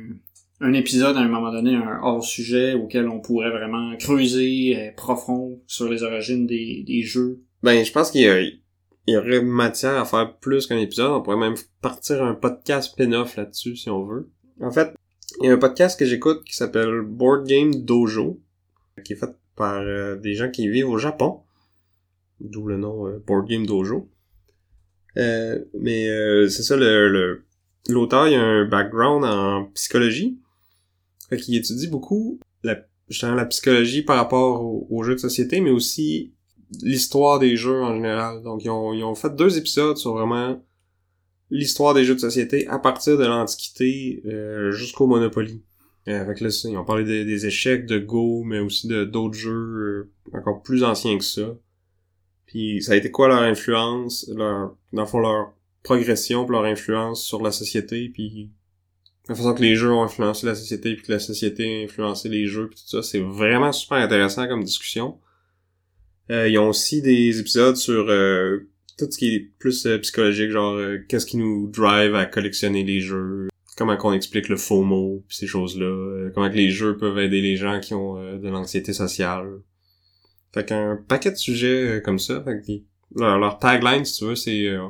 un 0.59 0.73
épisode 0.73 1.17
à 1.17 1.19
un 1.19 1.27
moment 1.27 1.51
donné, 1.51 1.75
un 1.75 1.99
hors-sujet 2.01 2.73
auquel 2.73 3.07
on 3.07 3.19
pourrait 3.19 3.51
vraiment 3.51 3.95
creuser 3.97 4.77
euh, 4.77 4.91
profond 4.95 5.61
sur 5.67 5.89
les 5.89 6.03
origines 6.03 6.47
des, 6.47 6.83
des 6.87 7.03
jeux. 7.03 7.43
Ben, 7.61 7.83
je 7.83 7.91
pense 7.91 8.11
qu'il 8.11 8.21
y, 9.07 9.17
aurait 9.17 9.41
matière 9.41 9.99
à 9.99 10.05
faire 10.05 10.37
plus 10.37 10.67
qu'un 10.67 10.77
épisode. 10.77 11.11
On 11.11 11.21
pourrait 11.21 11.37
même 11.37 11.55
partir 11.81 12.23
un 12.23 12.33
podcast 12.33 12.91
spin-off 12.91 13.35
là-dessus, 13.35 13.75
si 13.75 13.89
on 13.89 14.05
veut. 14.05 14.31
En 14.61 14.71
fait, 14.71 14.93
il 15.41 15.47
y 15.47 15.49
a 15.49 15.53
un 15.53 15.57
podcast 15.57 15.97
que 15.97 16.05
j'écoute 16.05 16.43
qui 16.45 16.55
s'appelle 16.55 17.01
Board 17.01 17.47
Game 17.47 17.73
Dojo, 17.75 18.41
qui 19.03 19.13
est 19.13 19.17
fait 19.17 19.35
par 19.55 19.81
euh, 19.81 20.17
des 20.17 20.33
gens 20.33 20.49
qui 20.49 20.67
vivent 20.67 20.89
au 20.89 20.97
Japon. 20.97 21.41
D'où 22.39 22.67
le 22.67 22.77
nom 22.77 23.07
euh, 23.07 23.23
Board 23.25 23.47
Game 23.47 23.65
Dojo. 23.65 24.09
Euh, 25.17 25.63
mais 25.79 26.09
euh, 26.09 26.47
c'est 26.49 26.63
ça, 26.63 26.75
le, 26.75 27.43
l'auteur, 27.89 28.23
a 28.23 28.27
un 28.27 28.65
background 28.65 29.23
en 29.25 29.65
psychologie. 29.73 30.39
Fait 31.29 31.37
qu'il 31.37 31.55
étudie 31.55 31.87
beaucoup 31.87 32.39
la, 32.63 32.77
la 33.21 33.45
psychologie 33.45 34.01
par 34.01 34.17
rapport 34.17 34.61
au- 34.63 34.87
aux 34.89 35.03
jeux 35.03 35.13
de 35.15 35.19
société, 35.19 35.61
mais 35.61 35.69
aussi 35.71 36.33
l'histoire 36.81 37.39
des 37.39 37.55
jeux 37.55 37.81
en 37.81 37.93
général. 37.93 38.41
Donc, 38.43 38.63
ils 38.63 38.69
ont, 38.69 38.93
ils 38.93 39.03
ont 39.03 39.15
fait 39.15 39.35
deux 39.35 39.57
épisodes 39.57 39.97
sur 39.97 40.13
vraiment 40.13 40.61
l'histoire 41.51 41.93
des 41.93 42.03
jeux 42.03 42.15
de 42.15 42.19
société 42.19 42.67
à 42.67 42.79
partir 42.79 43.17
de 43.17 43.25
l'Antiquité 43.25 44.23
jusqu'au 44.71 45.05
Monopoly. 45.07 45.61
Avec 46.07 46.41
là, 46.41 46.49
ils 46.65 46.77
ont 46.77 46.83
parlé 46.83 47.03
des- 47.05 47.45
échecs, 47.45 47.85
de 47.85 47.99
Go, 47.99 48.43
mais 48.43 48.59
aussi 48.59 48.87
d'autres 48.87 49.35
jeux 49.37 50.11
encore 50.33 50.61
plus 50.63 50.83
anciens 50.83 51.17
que 51.17 51.23
ça. 51.23 51.55
Puis 52.53 52.83
ça 52.83 52.91
a 52.91 52.95
été 52.95 53.09
quoi 53.09 53.29
leur 53.29 53.41
influence, 53.41 54.29
leur, 54.35 54.75
dans 54.91 55.01
le 55.01 55.07
fond, 55.07 55.17
leur 55.17 55.53
progression, 55.81 56.45
puis 56.45 56.53
leur 56.53 56.65
influence 56.65 57.25
sur 57.25 57.41
la 57.41 57.51
société, 57.51 58.09
puis 58.09 58.51
la 59.27 59.33
façon 59.33 59.55
que 59.55 59.63
les 59.63 59.75
jeux 59.75 59.91
ont 59.91 60.03
influencé 60.03 60.45
la 60.45 60.53
société, 60.53 60.93
puis 60.93 61.03
que 61.03 61.11
la 61.11 61.17
société 61.17 61.81
a 61.81 61.85
influencé 61.85 62.29
les 62.29 62.45
jeux, 62.45 62.69
puis 62.69 62.77
tout 62.77 62.87
ça. 62.87 63.01
C'est 63.01 63.21
vraiment 63.21 63.71
super 63.71 63.97
intéressant 63.97 64.47
comme 64.47 64.63
discussion. 64.63 65.17
Euh, 66.29 66.47
ils 66.47 66.59
ont 66.59 66.69
aussi 66.69 67.01
des 67.01 67.39
épisodes 67.39 67.75
sur 67.75 68.07
euh, 68.07 68.69
tout 68.99 69.07
ce 69.09 69.17
qui 69.17 69.33
est 69.33 69.39
plus 69.57 69.87
euh, 69.87 69.97
psychologique, 69.97 70.51
genre 70.51 70.75
euh, 70.75 70.99
qu'est-ce 71.09 71.25
qui 71.25 71.37
nous 71.37 71.67
drive 71.71 72.13
à 72.13 72.27
collectionner 72.27 72.83
les 72.83 72.99
jeux, 72.99 73.47
comment 73.77 73.97
qu'on 73.97 74.13
explique 74.13 74.47
le 74.47 74.57
FOMO, 74.57 75.23
pis 75.27 75.37
ces 75.37 75.47
choses-là, 75.47 75.85
euh, 75.85 76.31
comment 76.35 76.51
que 76.51 76.55
les 76.55 76.69
jeux 76.69 76.97
peuvent 76.97 77.17
aider 77.17 77.41
les 77.41 77.55
gens 77.55 77.79
qui 77.79 77.95
ont 77.95 78.37
de 78.37 78.47
l'anxiété 78.47 78.93
sociale. 78.93 79.47
Fait 80.53 80.65
qu'un 80.65 80.97
paquet 81.07 81.31
de 81.31 81.35
sujets 81.35 81.97
euh, 81.97 81.99
comme 81.99 82.19
ça, 82.19 82.43
fait 82.43 82.61
que 82.61 82.71
leur, 83.19 83.39
leur 83.39 83.59
tagline, 83.59 84.05
si 84.05 84.19
tu 84.19 84.25
veux, 84.25 84.35
c'est 84.35 84.67
euh, 84.67 84.87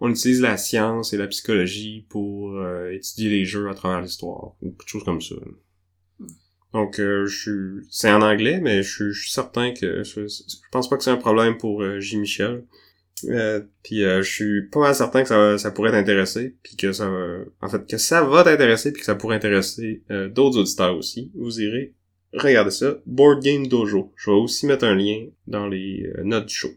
on 0.00 0.10
utilise 0.10 0.40
la 0.40 0.56
science 0.56 1.12
et 1.12 1.16
la 1.16 1.28
psychologie 1.28 2.06
pour 2.08 2.56
euh, 2.56 2.90
étudier 2.90 3.30
les 3.30 3.44
jeux 3.44 3.68
à 3.68 3.74
travers 3.74 4.00
l'histoire, 4.00 4.54
ou 4.60 4.70
quelque 4.72 4.88
chose 4.88 5.04
comme 5.04 5.20
ça. 5.20 5.36
Donc, 6.72 6.98
euh, 6.98 7.26
je 7.26 7.38
suis, 7.38 7.86
c'est 7.90 8.10
en 8.10 8.22
anglais, 8.22 8.58
mais 8.60 8.82
je 8.82 8.90
suis, 8.94 9.12
je 9.12 9.20
suis 9.22 9.30
certain 9.30 9.72
que 9.72 10.02
je, 10.04 10.26
je 10.26 10.56
pense 10.70 10.88
pas 10.88 10.96
que 10.96 11.04
c'est 11.04 11.10
un 11.10 11.16
problème 11.16 11.58
pour 11.58 11.82
euh, 11.82 12.00
J. 12.00 12.16
Michel. 12.16 12.64
Euh, 13.26 13.60
puis 13.84 14.02
euh, 14.04 14.22
je 14.22 14.30
suis 14.32 14.62
pas 14.68 14.80
mal 14.80 14.94
certain 14.96 15.22
que 15.22 15.28
ça, 15.28 15.56
ça 15.58 15.70
pourrait 15.70 15.92
t'intéresser, 15.92 16.56
puis 16.62 16.74
que 16.74 16.92
ça, 16.92 17.08
va- 17.08 17.44
en 17.60 17.68
fait, 17.68 17.86
que 17.88 17.96
ça 17.98 18.24
va 18.24 18.42
t'intéresser, 18.42 18.90
puis 18.90 19.00
que 19.00 19.06
ça 19.06 19.14
pourrait 19.14 19.36
intéresser 19.36 20.02
euh, 20.10 20.28
d'autres 20.28 20.58
auditeurs 20.58 20.96
aussi. 20.96 21.30
Vous 21.34 21.60
irez 21.60 21.94
regarder 22.34 22.70
ça. 22.70 22.94
Board 23.06 23.42
Game 23.42 23.66
Dojo. 23.66 24.12
Je 24.16 24.30
vais 24.30 24.36
aussi 24.36 24.66
mettre 24.66 24.84
un 24.84 24.94
lien 24.94 25.26
dans 25.46 25.66
les 25.66 26.10
euh, 26.16 26.22
notes 26.24 26.46
du 26.46 26.54
show. 26.54 26.70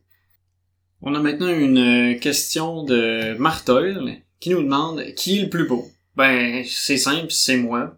On 1.01 1.14
a 1.16 1.20
maintenant 1.20 1.49
une 1.49 2.14
euh, 2.14 2.20
question 2.20 2.84
de 2.84 3.38
Martel 3.38 4.22
qui 4.39 4.49
nous 4.49 4.64
demande 4.64 5.03
qui 5.16 5.39
est 5.39 5.43
le 5.43 5.49
plus 5.49 5.68
beau? 5.68 5.86
Ben, 6.16 6.64
c'est 6.68 6.97
simple, 6.97 7.28
c'est 7.30 7.58
moi. 7.58 7.97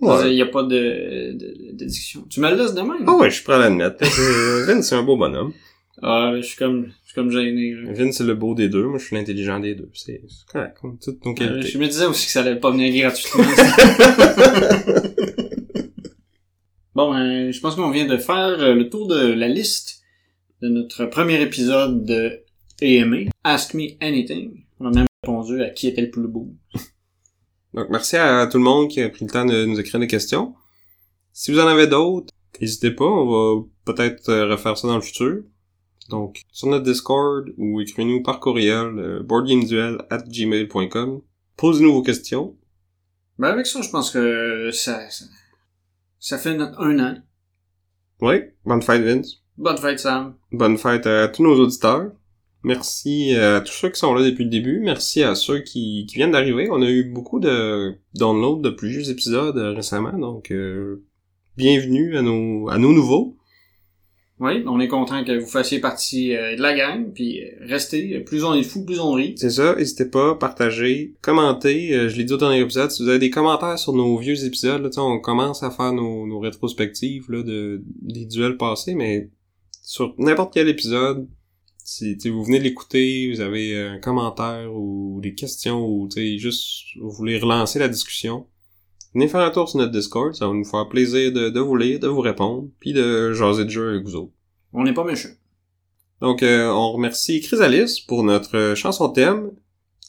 Il 0.00 0.32
y 0.34 0.42
a 0.42 0.46
pas 0.46 0.62
de, 0.62 1.32
de, 1.32 1.72
de 1.72 1.84
discussion. 1.84 2.26
Tu 2.28 2.40
me 2.40 2.50
le 2.50 2.56
laisses 2.56 2.74
de 2.74 2.80
même? 2.80 3.04
Ah 3.06 3.16
ouais, 3.16 3.30
je 3.30 3.36
suis 3.36 3.44
prêt 3.44 3.54
à 3.54 3.58
l'admettre. 3.58 3.96
Euh, 4.02 4.64
Vince, 4.66 4.88
c'est 4.88 4.94
un 4.94 5.02
beau 5.02 5.16
bonhomme. 5.16 5.52
Ah, 6.02 6.32
je 6.36 6.42
suis 6.42 6.56
comme, 6.56 6.86
je 6.86 7.06
suis 7.06 7.14
comme 7.14 7.30
gêné, 7.30 7.72
là. 7.72 7.92
Vince, 7.92 8.16
c'est 8.18 8.24
le 8.24 8.34
beau 8.34 8.54
des 8.54 8.68
deux. 8.68 8.84
Moi, 8.84 8.98
je 8.98 9.06
suis 9.06 9.16
l'intelligent 9.16 9.60
des 9.60 9.74
deux. 9.74 9.88
C'est 9.94 10.20
correct. 10.52 10.76
comme 10.80 10.98
toutes 10.98 11.24
nos 11.24 11.32
qualités. 11.32 11.68
je 11.68 11.78
me 11.78 11.86
disais 11.86 12.06
aussi 12.06 12.26
que 12.26 12.32
ça 12.32 12.40
allait 12.40 12.56
pas 12.56 12.70
venir 12.70 12.92
gratuitement. 12.94 13.44
bon, 16.94 17.14
euh, 17.14 17.52
je 17.52 17.60
pense 17.60 17.74
qu'on 17.74 17.90
vient 17.90 18.06
de 18.06 18.16
faire 18.16 18.60
euh, 18.60 18.74
le 18.74 18.88
tour 18.88 19.06
de 19.06 19.32
la 19.32 19.48
liste 19.48 20.02
de 20.62 20.68
notre 20.68 21.06
premier 21.06 21.40
épisode 21.40 22.04
de 22.04 22.42
AMA, 22.82 23.30
Ask 23.44 23.74
Me 23.74 23.90
Anything. 24.00 24.64
On 24.80 24.86
a 24.86 24.90
même 24.90 25.06
répondu 25.22 25.62
à 25.62 25.70
qui 25.70 25.88
était 25.88 26.02
le 26.02 26.10
plus 26.10 26.28
beau. 26.28 26.48
Donc, 27.74 27.88
merci 27.90 28.16
à 28.16 28.46
tout 28.46 28.58
le 28.58 28.64
monde 28.64 28.88
qui 28.88 29.00
a 29.00 29.08
pris 29.08 29.24
le 29.24 29.30
temps 29.30 29.44
de 29.44 29.64
nous 29.64 29.80
écrire 29.80 30.00
des 30.00 30.06
questions. 30.06 30.54
Si 31.32 31.52
vous 31.52 31.58
en 31.58 31.66
avez 31.66 31.86
d'autres, 31.86 32.32
n'hésitez 32.60 32.92
pas, 32.92 33.04
on 33.04 33.26
va 33.26 33.64
peut-être 33.84 34.28
euh, 34.28 34.50
refaire 34.50 34.78
ça 34.78 34.86
dans 34.88 34.96
le 34.96 35.00
futur. 35.00 35.42
Donc, 36.10 36.42
sur 36.52 36.68
notre 36.68 36.84
Discord 36.84 37.48
ou 37.56 37.80
écrivez-nous 37.80 38.22
par 38.22 38.38
courriel 38.38 39.22
boardgameduel 39.24 39.98
at 40.10 40.22
gmail.com. 40.28 41.22
Posez-nous 41.56 41.92
vos 41.92 42.02
questions. 42.02 42.56
Ben, 43.38 43.48
avec 43.48 43.66
ça, 43.66 43.80
je 43.80 43.88
pense 43.88 44.10
que 44.10 44.70
ça, 44.70 45.08
ça, 45.10 45.24
ça 46.24 46.38
fait 46.38 46.54
notre 46.54 46.80
un 46.80 46.98
an. 47.00 47.16
Oui, 48.22 48.36
bonne 48.64 48.80
fête 48.80 49.02
Vince. 49.02 49.42
Bonne 49.58 49.76
fête, 49.76 49.98
Sam. 49.98 50.34
Bonne 50.52 50.78
fête 50.78 51.06
à 51.06 51.28
tous 51.28 51.42
nos 51.42 51.54
auditeurs. 51.60 52.12
Merci 52.62 53.36
à 53.36 53.60
tous 53.60 53.74
ceux 53.74 53.90
qui 53.90 54.00
sont 54.00 54.14
là 54.14 54.24
depuis 54.24 54.44
le 54.44 54.50
début. 54.50 54.80
Merci 54.80 55.22
à 55.22 55.34
ceux 55.34 55.58
qui, 55.58 56.06
qui 56.08 56.16
viennent 56.16 56.30
d'arriver. 56.30 56.68
On 56.70 56.80
a 56.80 56.88
eu 56.88 57.04
beaucoup 57.04 57.40
de 57.40 57.92
downloads 58.14 58.62
de 58.62 58.70
plusieurs 58.70 59.10
épisodes 59.10 59.58
euh, 59.58 59.74
récemment, 59.74 60.18
donc 60.18 60.50
euh, 60.50 61.04
bienvenue 61.58 62.16
à 62.16 62.22
nos 62.22 62.70
à 62.70 62.78
nos 62.78 62.94
nouveaux. 62.94 63.36
Oui, 64.40 64.64
on 64.66 64.80
est 64.80 64.88
content 64.88 65.22
que 65.22 65.38
vous 65.38 65.46
fassiez 65.46 65.78
partie 65.78 66.34
euh, 66.34 66.56
de 66.56 66.60
la 66.60 66.74
gang, 66.74 67.12
puis 67.12 67.40
euh, 67.40 67.50
restez, 67.60 68.18
plus 68.20 68.42
on 68.42 68.52
est 68.54 68.62
de 68.62 68.66
fous, 68.66 68.84
plus 68.84 68.98
on 68.98 69.12
rit. 69.12 69.34
C'est 69.38 69.50
ça, 69.50 69.76
n'hésitez 69.76 70.06
pas, 70.06 70.34
partagez, 70.34 71.14
commentez. 71.22 71.94
Euh, 71.94 72.08
je 72.08 72.16
l'ai 72.16 72.24
dit 72.24 72.32
au 72.32 72.36
dernier 72.36 72.58
épisode, 72.58 72.90
si 72.90 73.04
vous 73.04 73.08
avez 73.08 73.20
des 73.20 73.30
commentaires 73.30 73.78
sur 73.78 73.92
nos 73.92 74.16
vieux 74.18 74.44
épisodes, 74.44 74.82
là, 74.82 74.90
on 74.96 75.20
commence 75.20 75.62
à 75.62 75.70
faire 75.70 75.92
nos, 75.92 76.40
rétrospectives 76.40 77.30
là, 77.30 77.44
de, 77.44 77.84
des 78.02 78.26
duels 78.26 78.56
passés, 78.56 78.96
mais 78.96 79.30
sur 79.82 80.14
n'importe 80.18 80.52
quel 80.52 80.68
épisode, 80.68 81.28
si 81.84 82.16
vous 82.28 82.42
venez 82.42 82.58
de 82.58 82.64
l'écouter, 82.64 83.30
vous 83.32 83.40
avez 83.40 83.78
un 83.78 83.98
commentaire 83.98 84.74
ou 84.74 85.20
des 85.22 85.34
questions 85.34 85.86
ou 85.86 86.08
juste 86.38 86.96
vous 87.00 87.10
voulez 87.10 87.38
relancer 87.38 87.78
la 87.78 87.88
discussion, 87.88 88.46
venez 89.14 89.28
faire 89.28 89.40
un 89.40 89.50
tour 89.50 89.68
sur 89.68 89.78
notre 89.78 89.92
Discord, 89.92 90.34
ça 90.34 90.46
va 90.46 90.52
nous 90.52 90.64
faire 90.64 90.88
plaisir 90.88 91.32
de, 91.32 91.48
de 91.50 91.60
vous 91.60 91.76
lire, 91.76 92.00
de 92.00 92.08
vous 92.08 92.20
répondre, 92.20 92.68
puis 92.80 92.92
de 92.92 93.32
jaser 93.32 93.64
de 93.64 93.70
jeu 93.70 93.90
avec 93.90 94.04
vous 94.04 94.16
autres. 94.16 94.32
On 94.72 94.82
n'est 94.84 94.94
pas 94.94 95.04
méchants. 95.04 95.28
Donc, 96.20 96.42
euh, 96.42 96.68
on 96.68 96.92
remercie 96.92 97.40
Chrysalis 97.40 98.04
pour 98.06 98.22
notre 98.24 98.56
euh, 98.56 98.74
chanson 98.74 99.08
thème, 99.10 99.50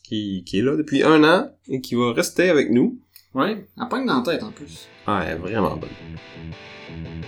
qui, 0.04 0.44
qui 0.46 0.60
est 0.60 0.62
là 0.62 0.76
depuis 0.76 1.04
un 1.04 1.24
an 1.24 1.50
et 1.68 1.82
qui 1.82 1.96
va 1.96 2.14
rester 2.14 2.50
avec 2.50 2.70
nous. 2.72 3.00
Oui, 3.34 3.48
elle 3.78 3.88
pogne 3.90 4.06
dans 4.06 4.18
la 4.18 4.24
tête 4.24 4.44
en 4.44 4.52
plus. 4.52 4.88
Ah, 5.08 5.24
elle 5.26 5.34
est 5.34 5.40
vraiment 5.40 5.76
bonne. 5.76 5.90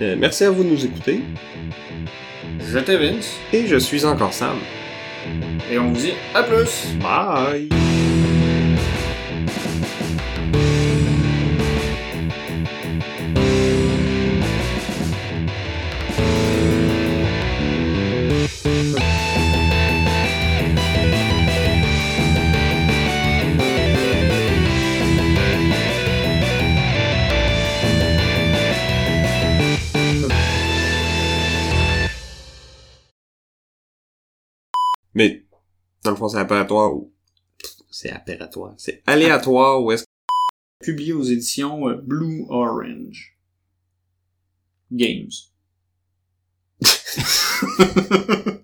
Euh, 0.01 0.15
merci 0.17 0.43
à 0.45 0.51
vous 0.51 0.63
de 0.63 0.69
nous 0.69 0.85
écouter. 0.85 1.21
J'étais 2.71 2.97
Vince, 2.97 3.33
Et 3.51 3.65
je 3.67 3.77
suis 3.77 4.05
encore 4.05 4.33
Sam. 4.33 4.55
et 5.71 5.77
on 5.79 5.91
vous 5.91 5.99
dit 5.99 6.13
à 6.33 6.43
plus! 6.43 6.87
Bye! 7.01 7.86
Dans 36.07 36.11
le 36.11 36.17
fond, 36.17 36.29
c'est 36.29 36.37
aléatoire 36.37 36.95
ou... 36.95 37.11
C'est 37.91 38.11
aléatoire. 38.11 38.73
C'est 38.77 39.03
aléatoire 39.05 39.83
ou 39.83 39.91
est-ce 39.91 40.05
Publié 40.79 41.11
aux 41.11 41.23
éditions 41.23 41.89
euh, 41.89 41.95
Blue 41.95 42.45
Orange 42.49 43.37
Games. 44.91 45.31